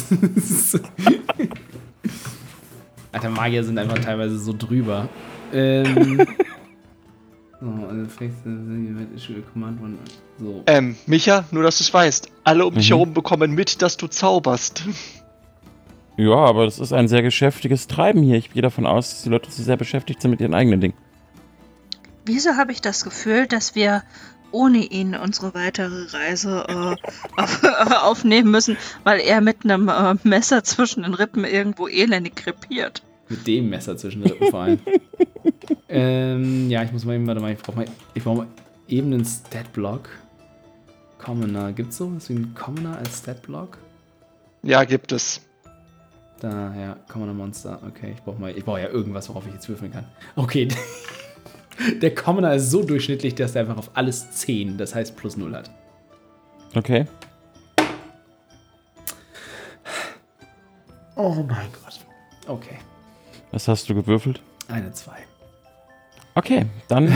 Alter, 3.11 3.30
Magier 3.30 3.63
sind 3.63 3.78
einfach 3.78 3.99
teilweise 3.99 4.39
so 4.39 4.53
drüber. 4.57 5.09
Ähm. 5.53 6.26
so, 7.62 7.68
also 7.88 8.01
Effekte 8.03 8.43
sind 8.43 9.10
Issue 9.16 9.41
Command 9.53 9.82
One. 9.82 9.95
So. 10.39 10.64
Ähm, 10.68 10.95
Micha, 11.05 11.43
nur 11.51 11.64
dass 11.64 11.78
du 11.78 11.84
es 11.84 11.93
weißt. 11.93 12.30
Alle 12.43 12.66
um 12.66 12.74
dich 12.76 12.89
Mhm. 12.89 12.93
herum 12.95 13.14
bekommen 13.14 13.51
mit, 13.51 13.82
dass 13.82 13.97
du 13.97 14.07
zauberst. 14.07 14.84
Ja, 16.18 16.36
aber 16.36 16.66
das 16.66 16.80
ist 16.80 16.91
ein 16.93 17.07
sehr 17.07 17.22
geschäftiges 17.22 17.88
Treiben 17.88 18.24
hier. 18.24 18.36
Ich 18.38 18.51
gehe 18.51 18.62
davon 18.62 18.86
aus, 18.86 19.10
dass 19.10 19.22
die 19.24 19.30
Leute 19.30 19.49
zu 19.49 19.62
sehr 19.64 19.78
beschäftigt 19.78 20.22
sind 20.22 20.32
mit 20.32 20.41
ihren 20.41 20.53
eigenen 20.53 20.82
Dingen. 20.82 20.93
Wieso 22.26 22.51
habe 22.57 22.72
ich 22.72 22.82
das 22.82 23.03
Gefühl, 23.03 23.47
dass 23.47 23.76
wir 23.76 24.03
ohne 24.51 24.80
ihn 24.80 25.16
unsere 25.16 25.53
weitere 25.53 26.07
Reise 26.12 26.66
äh, 26.68 26.95
auf, 27.41 27.62
aufnehmen 28.03 28.51
müssen, 28.51 28.78
weil 29.03 29.20
er 29.20 29.41
mit 29.41 29.64
einem 29.64 29.88
äh, 29.89 30.16
Messer 30.24 30.64
zwischen 30.64 31.03
den 31.03 31.14
Rippen 31.14 31.45
irgendwo 31.45 31.88
elendig 31.88 32.36
krepiert? 32.36 33.03
Mit 33.30 33.45
dem 33.47 33.70
Messer 33.70 33.95
zwischen 33.95 34.22
den 34.24 34.32
Rippen 34.32 34.47
vor 34.49 34.62
allem. 34.62 34.80
ähm, 35.90 36.70
ja, 36.70 36.84
ich 36.84 36.92
muss 36.92 37.06
mal 37.06 37.16
eben, 37.16 37.28
warte 37.28 37.42
mal, 37.42 37.52
ich 37.52 37.60
brauche 37.60 37.78
mal, 37.78 37.86
ich 38.14 38.24
brauch 38.24 38.36
mal 38.36 38.48
eben 38.88 39.14
einen 39.14 39.26
Stat-Block. 39.26 40.10
Commoner. 41.18 41.74
Gibt's 41.74 41.98
sowas 41.98 42.30
wie 42.30 42.36
einen 42.36 42.56
Commoner 42.56 42.98
als 42.98 43.20
Stat-Block? 43.20 43.78
Ja, 44.64 44.84
gibt 44.84 45.12
es. 45.12 45.42
Da, 46.40 46.74
ja, 46.76 46.98
Commoner 47.08 47.34
Monster. 47.34 47.80
Okay, 47.86 48.14
ich 48.16 48.24
brauche 48.24 48.40
mal, 48.40 48.58
ich 48.58 48.64
brauche 48.64 48.80
ja 48.80 48.88
irgendwas, 48.88 49.28
worauf 49.30 49.46
ich 49.46 49.54
jetzt 49.54 49.68
würfeln 49.68 49.92
kann. 49.92 50.06
Okay. 50.36 50.68
Der 52.02 52.14
Commoner 52.14 52.56
ist 52.56 52.72
so 52.72 52.84
durchschnittlich, 52.84 53.36
dass 53.36 53.56
er 53.56 53.62
einfach 53.62 53.78
auf 53.78 53.92
alles 53.94 54.32
10, 54.32 54.78
das 54.78 54.96
heißt 54.96 55.16
plus 55.16 55.38
0 55.38 55.56
hat. 55.56 55.70
Okay. 56.76 57.06
Oh 61.16 61.44
mein 61.48 61.68
Gott. 61.84 62.00
Okay. 62.48 62.80
Was 63.52 63.68
hast 63.68 63.90
du 63.90 63.96
gewürfelt? 63.96 64.42
Eine 64.68 64.92
2. 64.92 65.28
Okay, 66.40 66.66
dann 66.88 67.08
äh, 67.08 67.12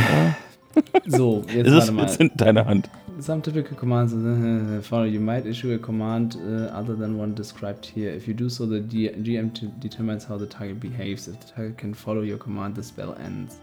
So, 1.06 1.44
jetzt 1.56 1.68
ist 1.68 1.74
es 1.74 1.74
warte 1.74 1.92
mal. 1.94 2.02
jetzt 2.04 2.20
in 2.20 2.32
deiner 2.36 2.66
Hand. 2.66 2.90
Some 3.20 3.42
typical 3.42 3.78
commands 3.78 4.14
uh, 4.14 4.82
follow. 4.82 5.06
You 5.06 5.22
might 5.22 5.46
issue 5.46 5.74
a 5.74 5.78
command 5.78 6.36
uh, 6.36 6.78
other 6.78 6.98
than 6.98 7.18
one 7.18 7.34
described 7.34 7.86
here. 7.86 8.12
If 8.12 8.28
you 8.28 8.34
do 8.34 8.50
so, 8.50 8.66
the 8.66 8.82
GM 8.82 9.52
determines 9.80 10.28
how 10.28 10.38
the 10.38 10.48
target 10.48 10.82
behaves. 10.82 11.30
If 11.30 11.40
the 11.40 11.54
target 11.56 11.78
can 11.78 11.94
follow 11.94 12.22
your 12.22 12.38
command, 12.38 12.76
the 12.76 12.84
spell 12.84 13.16
ends. 13.24 13.60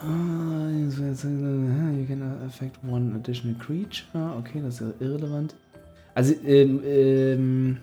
Ah, 0.00 0.70
you 0.70 2.06
can 2.06 2.42
affect 2.44 2.82
one 2.82 3.14
additional 3.14 3.54
creature. 3.60 4.04
Okay, 4.38 4.60
das 4.60 4.80
ist 4.80 5.00
irrelevant. 5.00 5.54
Also, 6.14 6.34
ähm, 6.44 6.80
ähm. 6.84 7.76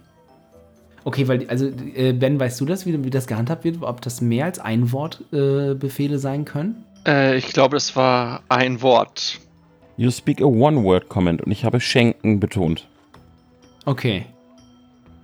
Okay, 1.05 1.27
weil, 1.27 1.47
also, 1.49 1.67
äh, 1.67 2.13
Ben, 2.13 2.39
weißt 2.39 2.59
du 2.59 2.65
das, 2.65 2.87
wie, 2.87 3.03
wie 3.03 3.11
das 3.11 3.27
gehandhabt 3.27 3.63
wird? 3.63 3.77
Ob 3.81 4.01
das 4.01 4.21
mehr 4.21 4.45
als 4.45 4.57
ein 4.57 4.91
Wort 4.91 5.23
äh, 5.31 5.75
Befehle 5.75 6.17
sein 6.17 6.45
können? 6.45 6.83
Äh, 7.07 7.37
ich 7.37 7.47
glaube, 7.47 7.75
das 7.75 7.95
war 7.95 8.41
ein 8.49 8.81
Wort. 8.81 9.39
You 9.97 10.09
speak 10.09 10.41
a 10.41 10.45
one-word-comment 10.45 11.43
und 11.43 11.51
ich 11.51 11.63
habe 11.63 11.79
schenken 11.79 12.39
betont. 12.39 12.87
Okay. 13.85 14.25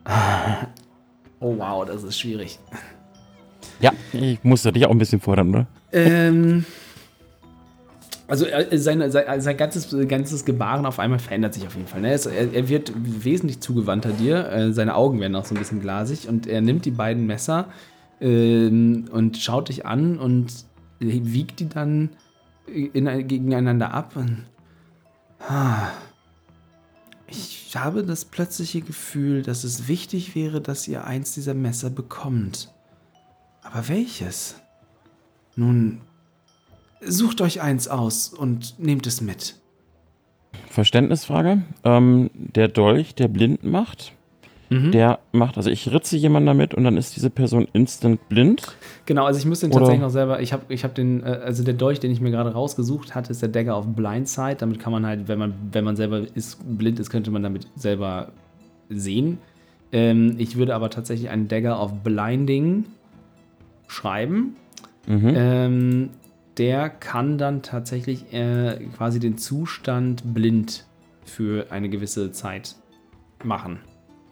Oh 1.44 1.58
wow, 1.58 1.84
das 1.84 2.04
ist 2.04 2.20
schwierig. 2.20 2.60
Ja, 3.80 3.92
ich 4.14 4.44
musste 4.44 4.72
dich 4.72 4.86
auch 4.86 4.92
ein 4.92 5.00
bisschen 5.00 5.20
fordern, 5.20 5.50
oder? 5.50 5.68
Ähm, 5.92 6.66
also 8.32 8.46
äh, 8.46 8.78
seine, 8.78 9.12
sein, 9.12 9.42
sein 9.42 9.58
ganzes, 9.58 9.94
ganzes 10.08 10.46
Gebaren 10.46 10.86
auf 10.86 11.00
einmal 11.00 11.20
verändert 11.20 11.54
sich 11.54 11.68
auf 11.68 11.76
jeden 11.76 11.90
Fall. 11.90 12.00
Ne? 12.00 12.12
Er, 12.14 12.54
er 12.54 12.70
wird 12.70 12.94
wesentlich 12.96 13.60
zugewandter 13.60 14.14
dir. 14.14 14.50
Äh, 14.50 14.72
seine 14.72 14.96
Augen 14.96 15.20
werden 15.20 15.36
auch 15.36 15.44
so 15.44 15.54
ein 15.54 15.58
bisschen 15.58 15.82
glasig 15.82 16.30
und 16.30 16.48
er 16.48 16.62
nimmt 16.62 16.86
die 16.86 16.92
beiden 16.92 17.26
Messer 17.26 17.68
ähm, 18.22 19.10
und 19.12 19.36
schaut 19.36 19.68
dich 19.68 19.86
an 19.86 20.18
und 20.18 20.64
wiegt 21.00 21.60
die 21.60 21.68
dann 21.68 22.12
in, 22.68 23.28
gegeneinander 23.28 23.94
ab. 23.94 24.16
Und, 24.16 24.46
ah, 25.46 25.90
ich 27.28 27.76
habe 27.76 28.06
das 28.06 28.24
plötzliche 28.24 28.80
Gefühl, 28.80 29.42
dass 29.42 29.66
es 29.66 29.90
wichtig 29.90 30.36
wäre, 30.36 30.62
dass 30.62 30.88
ihr 30.88 31.04
eins 31.04 31.34
dieser 31.34 31.54
Messer 31.54 31.90
bekommt. 31.90 32.74
Aber 33.62 33.90
welches? 33.90 34.56
Nun, 35.58 36.00
sucht 37.02 37.42
euch 37.42 37.62
eins 37.62 37.88
aus 37.88 38.30
und 38.30 38.76
nehmt 38.80 39.06
es 39.08 39.22
mit. 39.22 39.56
Verständnisfrage. 40.70 41.62
Ähm, 41.84 42.30
der 42.34 42.68
Dolch, 42.68 43.16
der 43.16 43.28
blind 43.28 43.64
macht, 43.64 44.14
Mhm. 44.70 44.92
der 44.94 45.20
macht, 45.34 45.58
also 45.58 45.70
ich 45.70 45.92
ritze 45.92 46.16
jemanden 46.16 46.48
damit 46.48 46.74
und 46.74 46.86
dann 46.86 46.96
ist 46.96 47.16
diese 47.18 47.30
Person 47.30 47.68
instant 47.74 48.30
blind. 48.30 48.74
Genau, 49.06 49.26
also 49.26 49.38
ich 49.38 49.46
muss 49.46 49.60
den 49.60 49.70
Oder- 49.72 49.80
tatsächlich 49.80 50.02
noch 50.02 50.10
selber, 50.12 50.40
ich 50.42 50.54
habe 50.54 50.64
ich 50.70 50.86
hab 50.86 50.96
den, 50.96 51.24
äh, 51.24 51.42
also 51.44 51.64
der 51.64 51.74
Dolch, 51.74 52.00
den 52.00 52.10
ich 52.12 52.22
mir 52.22 52.32
gerade 52.32 52.54
rausgesucht 52.54 53.14
hatte, 53.14 53.32
ist 53.32 53.42
der 53.42 53.50
Dagger 53.50 53.76
auf 53.76 53.86
Blindside. 53.88 54.56
Damit 54.60 54.80
kann 54.80 54.94
man 54.94 55.06
halt, 55.06 55.28
wenn 55.28 55.38
man, 55.40 55.54
wenn 55.74 55.84
man 55.84 55.98
selber 55.98 56.22
ist, 56.36 56.60
blind 56.78 57.00
ist, 57.02 57.10
könnte 57.10 57.32
man 57.32 57.44
damit 57.44 57.68
selber 57.76 58.32
sehen. 58.90 59.40
Ähm, 59.92 60.36
ich 60.38 60.56
würde 60.56 60.74
aber 60.74 60.90
tatsächlich 60.90 61.30
einen 61.30 61.50
Dagger 61.50 61.78
auf 61.78 61.92
Blinding 62.04 62.86
schreiben. 63.88 64.56
Mhm. 65.06 65.34
Ähm, 65.36 66.10
der 66.58 66.90
kann 66.90 67.38
dann 67.38 67.62
tatsächlich 67.62 68.34
äh, 68.34 68.80
quasi 68.96 69.20
den 69.20 69.38
Zustand 69.38 70.34
blind 70.34 70.86
für 71.24 71.68
eine 71.72 71.90
gewisse 71.90 72.32
Zeit 72.32 72.76
machen. 73.44 73.80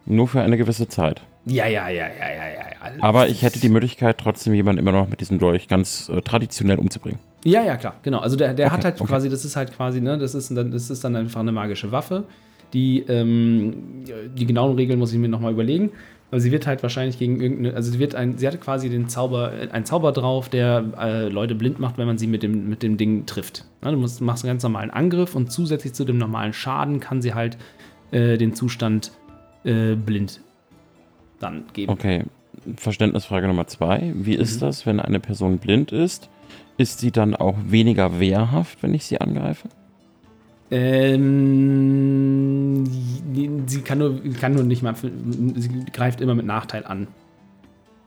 Nur 0.06 0.28
für 0.28 0.42
eine 0.42 0.58
gewisse 0.58 0.88
Zeit. 0.88 1.22
Ja, 1.46 1.66
ja, 1.66 1.88
ja, 1.90 2.08
ja, 2.08 2.08
ja, 2.08 2.50
ja. 2.50 2.96
ja. 2.98 3.04
Aber 3.04 3.28
ich 3.28 3.42
hätte 3.42 3.60
die 3.60 3.70
Möglichkeit, 3.70 4.18
trotzdem 4.18 4.54
jemanden 4.54 4.80
immer 4.80 4.92
noch 4.92 5.08
mit 5.08 5.22
diesem 5.22 5.40
Dolch 5.40 5.68
ganz 5.68 6.10
äh, 6.10 6.22
traditionell 6.22 6.78
umzubringen. 6.78 7.20
Ja, 7.46 7.64
ja, 7.64 7.78
klar, 7.78 7.96
genau. 8.04 8.20
Also 8.20 8.36
der, 8.36 8.54
der 8.54 8.68
Okay, 8.68 8.76
hat 8.76 8.86
halt 8.86 9.02
okay. 9.02 9.10
quasi, 9.10 9.30
das 9.30 9.46
ist 9.46 9.56
halt 9.56 9.74
quasi, 9.74 10.02
ne, 10.02 10.18
das 10.18 10.36
ist, 10.36 10.56
dann, 10.56 10.72
das 10.72 10.90
ist 10.90 11.04
dann 11.04 11.16
einfach 11.16 11.40
eine 11.40 11.52
magische 11.52 11.92
Waffe. 11.92 12.26
Die, 12.74 13.00
ähm, 13.08 14.04
die 14.36 14.46
genauen 14.46 14.76
Regeln 14.76 15.00
muss 15.00 15.12
ich 15.14 15.20
mir 15.20 15.30
nochmal 15.30 15.54
überlegen. 15.54 15.92
Aber 16.32 16.40
sie 16.40 16.52
wird 16.52 16.68
halt 16.68 16.84
wahrscheinlich 16.84 17.18
gegen 17.18 17.42
irgendeine, 17.42 17.76
also 17.76 17.92
sie 17.92 17.98
wird 17.98 18.14
ein, 18.14 18.38
sie 18.38 18.48
hat 18.48 18.60
quasi 18.62 18.90
den 18.90 19.10
Zauber, 19.10 19.52
äh, 19.54 19.70
einen 19.72 19.86
Zauber 19.86 20.12
drauf, 20.12 20.48
der 20.50 20.84
äh, 21.00 21.28
Leute 21.28 21.56
blind 21.56 21.80
macht, 21.80 21.98
wenn 21.98 22.06
man 22.06 22.18
sie 22.20 22.28
mit 22.28 22.44
dem, 22.44 22.70
mit 22.70 22.84
dem 22.84 22.98
Ding 22.98 23.26
trifft. 23.26 23.66
Ja, 23.84 23.92
du 23.92 23.98
musst, 23.98 24.22
machst 24.22 24.44
einen 24.44 24.52
ganz 24.52 24.64
normalen 24.64 24.92
Angriff 24.92 25.36
und 25.36 25.52
zusätzlich 25.52 25.94
zu 25.94 26.06
dem 26.06 26.18
normalen 26.18 26.54
Schaden 26.54 27.00
kann 27.00 27.22
sie 27.22 27.34
halt 27.34 27.58
äh, 28.12 28.38
den 28.38 28.54
Zustand 28.54 29.12
äh, 29.64 29.96
blind 29.96 30.42
dann 31.40 31.64
geben. 31.74 31.92
Okay, 31.92 32.24
Verständnisfrage 32.76 33.48
Nummer 33.48 33.66
zwei. 33.68 34.12
Wie 34.16 34.36
Mhm. 34.36 34.42
ist 34.42 34.62
das, 34.62 34.86
wenn 34.86 35.00
eine 35.00 35.20
Person 35.20 35.58
blind 35.58 35.92
ist? 35.92 36.30
Ist 36.78 37.00
sie 37.00 37.12
dann 37.12 37.36
auch 37.36 37.56
weniger 37.66 38.20
wehrhaft, 38.20 38.84
wenn 38.84 38.94
ich 38.94 39.06
sie 39.06 39.20
angreife? 39.20 39.68
Ähm, 40.72 41.26
sie 43.66 43.82
kann 43.82 43.98
nur, 43.98 44.22
kann 44.40 44.54
nur 44.54 44.64
nicht 44.64 44.84
mal, 44.84 44.94
sie 44.96 45.86
greift 45.92 46.22
immer 46.22 46.36
mit 46.36 46.46
Nachteil 46.46 46.86
an. 46.86 47.08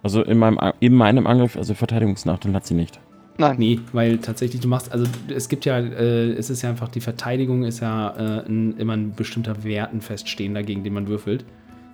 Also 0.02 0.22
in 0.22 0.38
meinem, 0.38 0.58
in 0.80 0.94
meinem 0.94 1.26
Angriff, 1.26 1.56
also 1.56 1.74
Verteidigungsnachteil 1.74 2.54
hat 2.54 2.66
sie 2.66 2.74
nicht. 2.74 3.00
Nein. 3.38 3.56
Nee, 3.58 3.80
weil 3.92 4.18
tatsächlich 4.18 4.60
du 4.60 4.68
machst, 4.68 4.92
also 4.92 5.06
es 5.34 5.48
gibt 5.48 5.64
ja, 5.64 5.78
äh, 5.78 6.32
es 6.32 6.50
ist 6.50 6.62
ja 6.62 6.70
einfach, 6.70 6.88
die 6.88 7.00
Verteidigung 7.00 7.64
ist 7.64 7.80
ja 7.80 8.10
äh, 8.10 8.46
ein, 8.46 8.76
immer 8.78 8.92
ein 8.92 9.14
bestimmter 9.14 9.64
Werten 9.64 10.00
feststehender, 10.00 10.62
gegen 10.62 10.84
den 10.84 10.92
man 10.92 11.08
würfelt. 11.08 11.44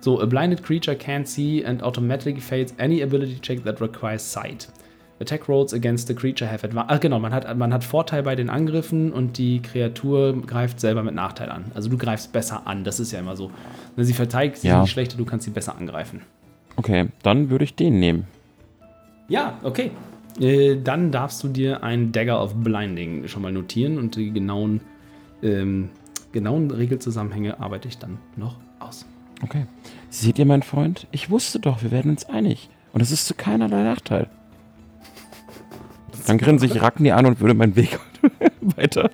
So, 0.01 0.21
a 0.21 0.25
blinded 0.25 0.63
creature 0.63 0.95
can't 0.95 1.25
see 1.25 1.65
and 1.65 1.83
automatically 1.83 2.39
fails 2.39 2.73
any 2.77 3.01
ability 3.01 3.39
check 3.41 3.63
that 3.63 3.81
requires 3.81 4.21
sight. 4.21 4.69
Attack 5.21 5.49
Rolls 5.49 5.73
against 5.73 6.07
the 6.07 6.15
creature 6.15 6.49
have 6.49 6.65
advantage. 6.65 6.95
Ah, 6.95 6.97
genau, 6.99 7.19
man 7.19 7.33
hat, 7.33 7.57
man 7.57 7.73
hat 7.73 7.83
Vorteil 7.83 8.23
bei 8.23 8.35
den 8.35 8.49
Angriffen 8.49 9.11
und 9.11 9.37
die 9.37 9.61
Kreatur 9.61 10.41
greift 10.45 10.79
selber 10.79 11.03
mit 11.03 11.13
Nachteil 11.15 11.49
an. 11.49 11.65
Also 11.75 11.89
du 11.89 11.97
greifst 11.97 12.31
besser 12.31 12.65
an, 12.67 12.83
das 12.83 12.99
ist 12.99 13.11
ja 13.11 13.19
immer 13.19 13.35
so. 13.35 13.51
Wenn 13.95 14.05
sie 14.05 14.13
verteidigt 14.13 14.57
sich 14.57 14.69
Ja. 14.69 14.81
nicht 14.81 14.91
schlechter, 14.91 15.17
du 15.17 15.25
kannst 15.25 15.45
sie 15.45 15.51
besser 15.51 15.77
angreifen. 15.77 16.21
Okay, 16.77 17.07
dann 17.23 17.49
würde 17.49 17.65
ich 17.65 17.75
den 17.75 17.99
nehmen. 17.99 18.27
Ja, 19.27 19.59
okay. 19.63 19.91
Äh, 20.39 20.77
dann 20.81 21.11
darfst 21.11 21.43
du 21.43 21.49
dir 21.49 21.83
ein 21.83 22.11
Dagger 22.13 22.41
of 22.41 22.55
Blinding 22.55 23.27
schon 23.27 23.41
mal 23.41 23.51
notieren 23.51 23.97
und 23.97 24.15
die 24.15 24.31
genauen, 24.31 24.79
ähm, 25.43 25.89
genauen 26.31 26.71
Regelzusammenhänge 26.71 27.59
arbeite 27.59 27.87
ich 27.89 27.97
dann 27.97 28.19
noch 28.37 28.55
aus. 28.79 29.05
Okay. 29.43 29.65
Seht 30.09 30.39
ihr, 30.39 30.45
mein 30.45 30.63
Freund? 30.63 31.07
Ich 31.11 31.29
wusste 31.29 31.59
doch, 31.59 31.83
wir 31.83 31.91
werden 31.91 32.11
uns 32.11 32.25
einig. 32.29 32.69
Und 32.93 33.01
es 33.01 33.11
ist 33.11 33.25
zu 33.27 33.33
keinerlei 33.33 33.83
Nachteil. 33.83 34.27
Dann 36.27 36.37
grinse 36.37 36.65
ich 36.65 36.81
Ragni 36.81 37.11
an 37.11 37.25
und 37.25 37.39
würde 37.41 37.53
meinen 37.53 37.75
Weg 37.75 37.99
weiter 38.75 39.09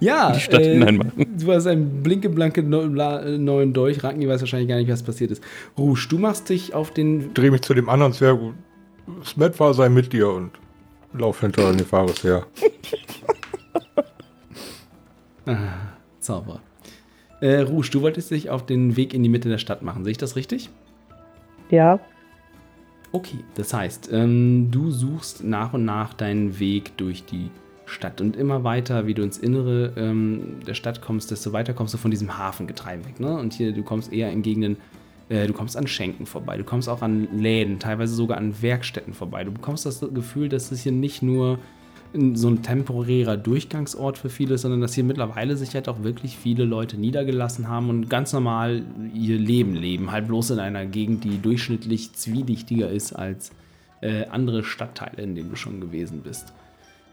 Ja, 0.00 0.28
in 0.28 0.34
die 0.34 0.40
Stadt 0.40 0.60
äh, 0.62 0.72
hineinmachen. 0.74 1.12
du 1.38 1.52
hast 1.52 1.66
einen 1.66 2.02
blinkeblanke 2.02 2.62
neu- 2.62 2.88
bla- 2.88 3.24
neuen 3.24 3.72
Dolch. 3.72 4.02
Ragni 4.04 4.28
weiß 4.28 4.40
wahrscheinlich 4.40 4.68
gar 4.68 4.76
nicht, 4.76 4.90
was 4.90 5.02
passiert 5.02 5.30
ist. 5.30 5.42
Rouge, 5.76 6.06
du 6.08 6.18
machst 6.18 6.48
dich 6.48 6.74
auf 6.74 6.90
den. 6.92 7.32
Dreh 7.34 7.50
mich 7.50 7.62
zu 7.62 7.74
dem 7.74 7.88
anderen 7.88 8.12
Zwerg. 8.12 8.40
und 8.40 8.54
Smetfa 9.24 9.72
sei 9.74 9.88
mit 9.88 10.12
dir 10.12 10.28
und 10.30 10.50
lauf 11.14 11.40
hinter 11.40 11.72
Nefaris 11.72 12.22
her. 12.24 12.46
Zauberer. 16.20 16.60
Äh, 17.40 17.60
Rouge, 17.60 17.88
du 17.92 18.02
wolltest 18.02 18.30
dich 18.30 18.50
auf 18.50 18.66
den 18.66 18.96
Weg 18.96 19.14
in 19.14 19.22
die 19.22 19.28
Mitte 19.28 19.48
der 19.48 19.58
Stadt 19.58 19.82
machen. 19.82 20.04
Sehe 20.04 20.10
ich 20.10 20.18
das 20.18 20.36
richtig? 20.36 20.68
Ja. 21.70 22.00
Okay, 23.10 23.38
das 23.54 23.72
heißt, 23.72 24.10
ähm, 24.12 24.70
du 24.70 24.90
suchst 24.90 25.42
nach 25.42 25.72
und 25.72 25.84
nach 25.84 26.12
deinen 26.12 26.58
Weg 26.58 26.96
durch 26.98 27.24
die 27.24 27.50
Stadt 27.86 28.20
und 28.20 28.36
immer 28.36 28.64
weiter, 28.64 29.06
wie 29.06 29.14
du 29.14 29.22
ins 29.22 29.38
Innere 29.38 29.94
ähm, 29.96 30.60
der 30.66 30.74
Stadt 30.74 31.00
kommst, 31.00 31.30
desto 31.30 31.52
weiter 31.52 31.72
kommst 31.72 31.94
du 31.94 31.98
von 31.98 32.10
diesem 32.10 32.36
Hafengetreib 32.36 33.06
weg. 33.06 33.18
Ne? 33.18 33.38
Und 33.38 33.54
hier, 33.54 33.72
du 33.72 33.82
kommst 33.82 34.12
eher 34.12 34.30
in 34.30 34.42
Gegenden, 34.42 34.76
äh, 35.30 35.46
du 35.46 35.54
kommst 35.54 35.76
an 35.76 35.86
Schenken 35.86 36.26
vorbei, 36.26 36.58
du 36.58 36.64
kommst 36.64 36.88
auch 36.88 37.00
an 37.00 37.28
Läden, 37.34 37.78
teilweise 37.78 38.14
sogar 38.14 38.36
an 38.36 38.60
Werkstätten 38.60 39.14
vorbei. 39.14 39.44
Du 39.44 39.52
bekommst 39.52 39.86
das 39.86 40.00
Gefühl, 40.00 40.50
dass 40.50 40.70
es 40.70 40.82
hier 40.82 40.92
nicht 40.92 41.22
nur 41.22 41.58
so 42.12 42.48
ein 42.48 42.62
temporärer 42.62 43.36
Durchgangsort 43.36 44.18
für 44.18 44.30
viele, 44.30 44.56
sondern 44.56 44.80
dass 44.80 44.94
hier 44.94 45.04
mittlerweile 45.04 45.56
sich 45.56 45.74
halt 45.74 45.88
auch 45.88 46.02
wirklich 46.02 46.36
viele 46.36 46.64
Leute 46.64 46.96
niedergelassen 46.96 47.68
haben 47.68 47.90
und 47.90 48.08
ganz 48.08 48.32
normal 48.32 48.82
ihr 49.14 49.38
Leben 49.38 49.74
leben. 49.74 50.10
Halt 50.10 50.26
bloß 50.28 50.50
in 50.50 50.58
einer 50.58 50.86
Gegend, 50.86 51.24
die 51.24 51.40
durchschnittlich 51.40 52.14
zwielichtiger 52.14 52.90
ist 52.90 53.12
als 53.12 53.52
äh, 54.00 54.26
andere 54.26 54.64
Stadtteile, 54.64 55.22
in 55.22 55.34
denen 55.34 55.50
du 55.50 55.56
schon 55.56 55.80
gewesen 55.80 56.22
bist. 56.22 56.52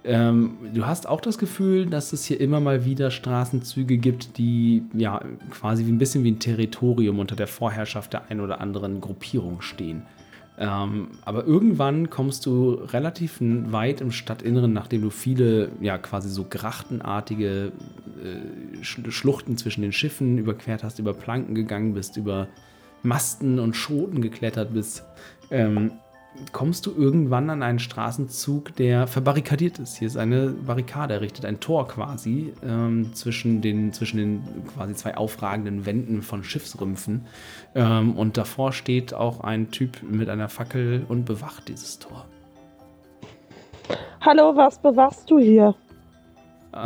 Ähm, 0.06 0.58
du 0.74 0.86
hast 0.86 1.08
auch 1.08 1.20
das 1.20 1.38
Gefühl, 1.40 1.88
dass 1.88 2.14
es 2.14 2.26
hier 2.26 2.40
immer 2.40 2.60
mal 2.60 2.86
wieder 2.86 3.10
Straßenzüge 3.10 3.98
gibt, 3.98 4.38
die 4.38 4.84
ja 4.94 5.20
quasi 5.50 5.88
wie 5.88 5.92
ein 5.92 5.98
bisschen 5.98 6.24
wie 6.24 6.32
ein 6.32 6.40
Territorium 6.40 7.18
unter 7.20 7.36
der 7.36 7.48
Vorherrschaft 7.48 8.14
der 8.14 8.30
ein 8.30 8.40
oder 8.40 8.62
anderen 8.62 9.02
Gruppierung 9.02 9.62
stehen. 9.62 10.04
Ähm, 10.58 11.10
aber 11.26 11.46
irgendwann 11.46 12.10
kommst 12.10 12.46
du 12.46 12.72
relativ 12.74 13.38
weit 13.42 14.00
im 14.00 14.12
Stadtinneren, 14.12 14.72
nachdem 14.72 15.02
du 15.02 15.10
viele, 15.10 15.72
ja, 15.82 15.98
quasi 15.98 16.30
so 16.30 16.46
grachtenartige 16.50 17.74
äh, 18.24 18.78
Sch- 18.82 19.12
Schluchten 19.12 19.58
zwischen 19.58 19.82
den 19.82 19.92
Schiffen 19.92 20.38
überquert 20.38 20.84
hast, 20.84 21.00
über 21.00 21.14
Planken 21.14 21.56
gegangen 21.56 21.94
bist, 21.94 22.16
über 22.16 22.48
Masten 23.04 23.60
und 23.60 23.76
Schoten 23.76 24.22
geklettert 24.22 24.74
bist, 24.74 25.04
ähm, 25.52 25.92
kommst 26.52 26.86
du 26.86 26.92
irgendwann 26.96 27.50
an 27.50 27.64
einen 27.64 27.80
Straßenzug, 27.80 28.76
der 28.76 29.08
verbarrikadiert 29.08 29.80
ist. 29.80 29.98
Hier 29.98 30.08
ist 30.08 30.18
eine 30.18 30.50
Barrikade 30.50 31.14
errichtet, 31.14 31.46
ein 31.46 31.60
Tor 31.60 31.88
quasi 31.88 32.54
ähm, 32.64 33.14
zwischen, 33.14 33.62
den, 33.62 33.94
zwischen 33.94 34.18
den 34.18 34.44
quasi 34.74 34.94
zwei 34.96 35.18
aufragenden 35.18 35.86
Wänden 35.86 36.22
von 36.22 36.44
Schiffsrümpfen. 36.44 37.26
Ähm, 37.74 38.16
und 38.18 38.38
davor 38.38 38.72
steht 38.72 39.14
auch 39.14 39.42
ein 39.42 39.72
Typ 39.72 40.02
mit 40.04 40.30
einer 40.30 40.50
Fackel 40.50 41.06
und 41.08 41.26
bewacht 41.26 41.68
dieses 41.68 42.00
Tor. 42.00 42.26
Hallo, 44.22 44.56
was 44.56 44.82
bewachst 44.82 45.30
du 45.30 45.40
hier? 45.40 45.76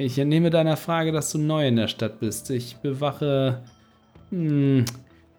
Ich 0.00 0.16
entnehme 0.16 0.50
deiner 0.50 0.76
Frage, 0.76 1.10
dass 1.10 1.32
du 1.32 1.38
neu 1.38 1.66
in 1.66 1.74
der 1.74 1.88
Stadt 1.88 2.20
bist. 2.20 2.50
Ich 2.50 2.76
bewache, 2.76 3.64
hm, 4.30 4.84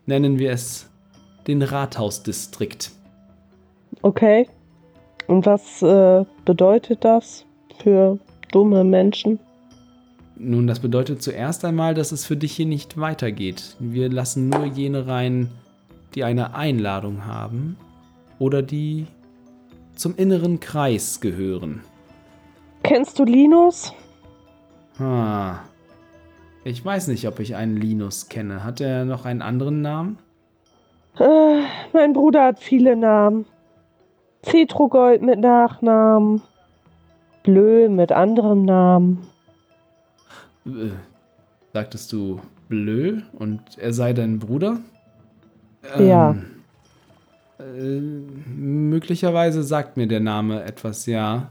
nennen 0.06 0.38
wir 0.38 0.52
es, 0.52 0.89
den 1.50 1.62
Rathausdistrikt. 1.64 2.92
Okay. 4.04 4.48
Und 5.28 5.46
was 5.46 5.82
äh, 5.82 6.24
bedeutet 6.46 7.04
das 7.04 7.46
für 7.82 8.20
dumme 8.52 8.84
Menschen? 8.84 9.40
Nun, 10.38 10.68
das 10.68 10.80
bedeutet 10.80 11.22
zuerst 11.22 11.66
einmal, 11.66 11.94
dass 11.94 12.12
es 12.12 12.26
für 12.26 12.38
dich 12.38 12.54
hier 12.54 12.66
nicht 12.66 12.98
weitergeht. 12.98 13.76
Wir 13.80 14.10
lassen 14.10 14.50
nur 14.50 14.66
jene 14.66 15.08
rein, 15.08 15.50
die 16.16 16.24
eine 16.24 16.56
Einladung 16.56 17.26
haben 17.26 17.76
oder 18.38 18.62
die 18.62 19.08
zum 19.96 20.16
inneren 20.16 20.60
Kreis 20.60 21.20
gehören. 21.20 21.82
Kennst 22.84 23.20
du 23.20 23.26
Linus? 23.26 23.92
Ha. 25.00 25.60
Ich 26.64 26.84
weiß 26.84 27.08
nicht, 27.08 27.28
ob 27.28 27.40
ich 27.40 27.56
einen 27.56 27.76
Linus 27.76 28.30
kenne. 28.30 28.64
Hat 28.64 28.80
er 28.80 29.04
noch 29.06 29.26
einen 29.26 29.42
anderen 29.42 29.82
Namen? 29.82 30.18
Äh, 31.18 31.64
mein 31.94 32.14
Bruder 32.14 32.46
hat 32.46 32.60
viele 32.60 32.96
Namen. 32.96 33.46
Cetrogold 34.44 35.22
mit 35.22 35.40
Nachnamen. 35.40 36.42
Blö 37.44 37.90
mit 37.90 38.12
anderem 38.12 38.66
Namen. 38.66 39.28
Äh, 40.66 40.92
sagtest 41.74 42.12
du 42.12 42.40
Blö 42.68 43.22
und 43.34 43.62
er 43.78 43.94
sei 43.94 44.14
dein 44.14 44.40
Bruder? 44.40 44.78
Ja. 45.98 46.36
Äh, 47.60 48.00
möglicherweise 48.56 49.64
sagt 49.64 49.98
mir 49.98 50.08
der 50.08 50.20
Name 50.20 50.64
etwas, 50.64 51.06
ja. 51.06 51.50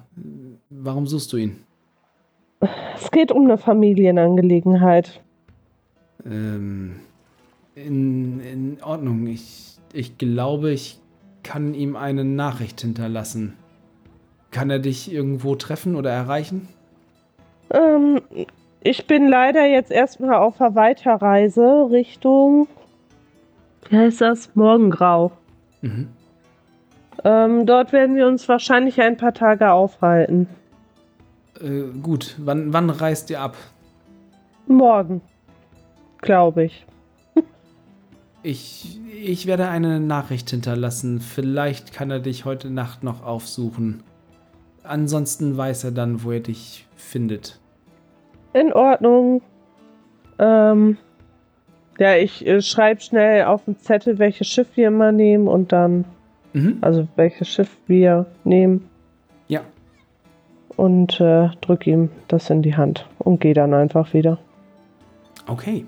Warum 0.71 1.07
suchst 1.07 1.33
du 1.33 1.37
ihn? 1.37 1.57
Es 2.95 3.11
geht 3.11 3.31
um 3.31 3.45
eine 3.45 3.59
Familienangelegenheit. 3.59 5.23
Ähm, 6.25 6.97
in, 7.87 8.41
in 8.41 8.79
Ordnung. 8.83 9.27
Ich, 9.27 9.77
ich 9.93 10.19
glaube, 10.19 10.71
ich 10.71 10.99
kann 11.43 11.75
ihm 11.75 11.97
eine 11.97 12.25
Nachricht 12.25 12.81
hinterlassen. 12.81 13.55
Kann 14.51 14.71
er 14.71 14.79
dich 14.79 15.13
irgendwo 15.13 15.55
treffen 15.55 15.97
oder 15.97 16.11
erreichen? 16.11 16.69
Ähm, 17.71 18.21
ich 18.81 19.07
bin 19.07 19.29
leider 19.29 19.67
jetzt 19.67 19.91
erstmal 19.91 20.35
auf 20.35 20.59
der 20.59 20.75
Weiterreise 20.75 21.89
Richtung. 21.91 22.69
Wie 23.89 23.97
heißt 23.97 24.21
das? 24.21 24.55
Morgengrau. 24.55 25.33
Mhm. 25.83 26.09
Ähm, 27.25 27.67
dort 27.67 27.93
werden 27.93 28.17
wir 28.17 28.27
uns 28.27 28.49
wahrscheinlich 28.49 29.01
ein 29.01 29.17
paar 29.17 29.35
Tage 29.35 29.73
aufhalten. 29.73 30.49
Äh, 31.61 31.99
gut, 32.01 32.37
wann, 32.39 32.73
wann 32.73 32.91
reist 32.91 33.31
ihr 33.31 33.41
ab? 33.41 33.57
Morgen. 34.67 35.21
Glaube 36.21 36.65
ich. 36.65 36.87
Ich, 38.43 39.01
ich 39.23 39.47
werde 39.47 39.69
eine 39.69 40.01
Nachricht 40.01 40.51
hinterlassen. 40.51 41.21
Vielleicht 41.21 41.93
kann 41.93 42.11
er 42.11 42.21
dich 42.21 42.45
heute 42.45 42.71
Nacht 42.71 43.03
noch 43.03 43.23
aufsuchen. 43.25 44.03
Ansonsten 44.85 45.57
weiß 45.57 45.85
er 45.85 45.91
dann, 45.91 46.23
wo 46.23 46.31
er 46.31 46.41
dich 46.41 46.87
findet. 46.97 47.61
In 48.55 48.73
Ordnung. 48.73 49.43
Ähm, 50.39 50.97
ja, 51.99 52.15
ich 52.15 52.47
äh, 52.47 52.63
schreibe 52.63 53.01
schnell 53.01 53.45
auf 53.45 53.65
den 53.65 53.79
Zettel, 53.79 54.19
welches 54.19 54.47
Schiff 54.47 54.69
wir 54.77 54.89
immer 54.89 55.11
nehmen 55.13 55.49
und 55.49 55.73
dann, 55.73 56.05
Mhm. 56.55 56.79
also 56.81 57.07
welches 57.17 57.49
Schiff 57.49 57.77
wir 57.89 58.25
nehmen 58.45 58.89
Ja, 59.49 59.61
und 60.77 61.21
äh, 61.21 61.51
drück 61.61 61.87
ihm 61.87 62.09
das 62.29 62.49
in 62.51 62.63
die 62.63 62.75
Hand 62.77 63.07
und 63.19 63.41
gehe 63.41 63.53
dann 63.53 63.75
einfach 63.75 64.15
wieder. 64.15 64.39
okay. 65.47 65.85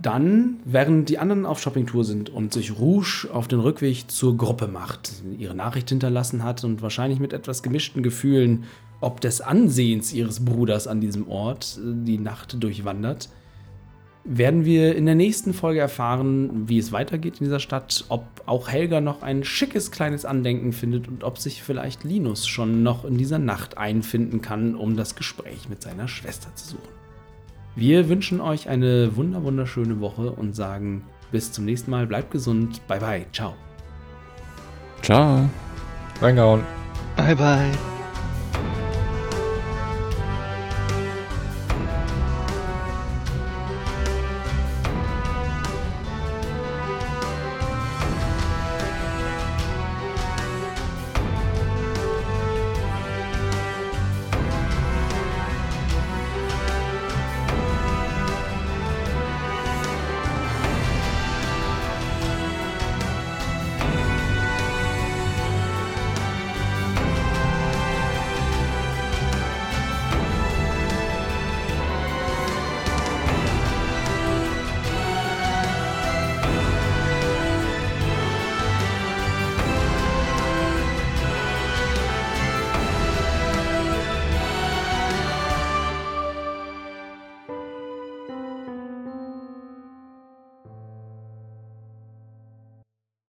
Dann, 0.00 0.60
während 0.64 1.08
die 1.08 1.18
anderen 1.18 1.44
auf 1.44 1.60
Shoppingtour 1.60 2.04
sind 2.04 2.30
und 2.30 2.52
sich 2.52 2.78
Rouge 2.78 3.28
auf 3.32 3.48
den 3.48 3.58
Rückweg 3.58 4.08
zur 4.08 4.36
Gruppe 4.36 4.68
macht, 4.68 5.12
ihre 5.36 5.56
Nachricht 5.56 5.88
hinterlassen 5.88 6.44
hat 6.44 6.62
und 6.62 6.82
wahrscheinlich 6.82 7.18
mit 7.18 7.32
etwas 7.32 7.64
gemischten 7.64 8.04
Gefühlen, 8.04 8.64
ob 9.00 9.20
des 9.20 9.40
Ansehens 9.40 10.12
ihres 10.12 10.44
Bruders 10.44 10.86
an 10.86 11.00
diesem 11.00 11.28
Ort 11.28 11.80
äh, 11.82 12.04
die 12.04 12.18
Nacht 12.18 12.62
durchwandert, 12.62 13.28
werden 14.24 14.64
wir 14.64 14.94
in 14.94 15.06
der 15.06 15.14
nächsten 15.14 15.54
Folge 15.54 15.80
erfahren, 15.80 16.68
wie 16.68 16.78
es 16.78 16.92
weitergeht 16.92 17.40
in 17.40 17.46
dieser 17.46 17.60
Stadt, 17.60 18.04
ob 18.08 18.24
auch 18.46 18.68
Helga 18.68 19.00
noch 19.00 19.22
ein 19.22 19.42
schickes 19.42 19.90
kleines 19.90 20.24
Andenken 20.24 20.72
findet 20.72 21.08
und 21.08 21.24
ob 21.24 21.38
sich 21.38 21.62
vielleicht 21.62 22.04
Linus 22.04 22.46
schon 22.46 22.82
noch 22.82 23.04
in 23.04 23.16
dieser 23.16 23.38
Nacht 23.38 23.78
einfinden 23.78 24.42
kann, 24.42 24.74
um 24.74 24.96
das 24.96 25.16
Gespräch 25.16 25.68
mit 25.68 25.82
seiner 25.82 26.08
Schwester 26.08 26.54
zu 26.54 26.72
suchen. 26.72 26.97
Wir 27.78 28.08
wünschen 28.08 28.40
euch 28.40 28.68
eine 28.68 29.14
wunder 29.14 29.44
wunderschöne 29.44 30.00
Woche 30.00 30.32
und 30.32 30.56
sagen 30.56 31.04
bis 31.30 31.52
zum 31.52 31.64
nächsten 31.64 31.92
Mal, 31.92 32.08
bleibt 32.08 32.32
gesund, 32.32 32.84
bye 32.88 32.98
bye, 32.98 33.24
ciao. 33.32 33.54
Ciao. 35.00 35.48
Reingehauen. 36.20 36.64
Bye 37.16 37.36
bye. 37.36 37.97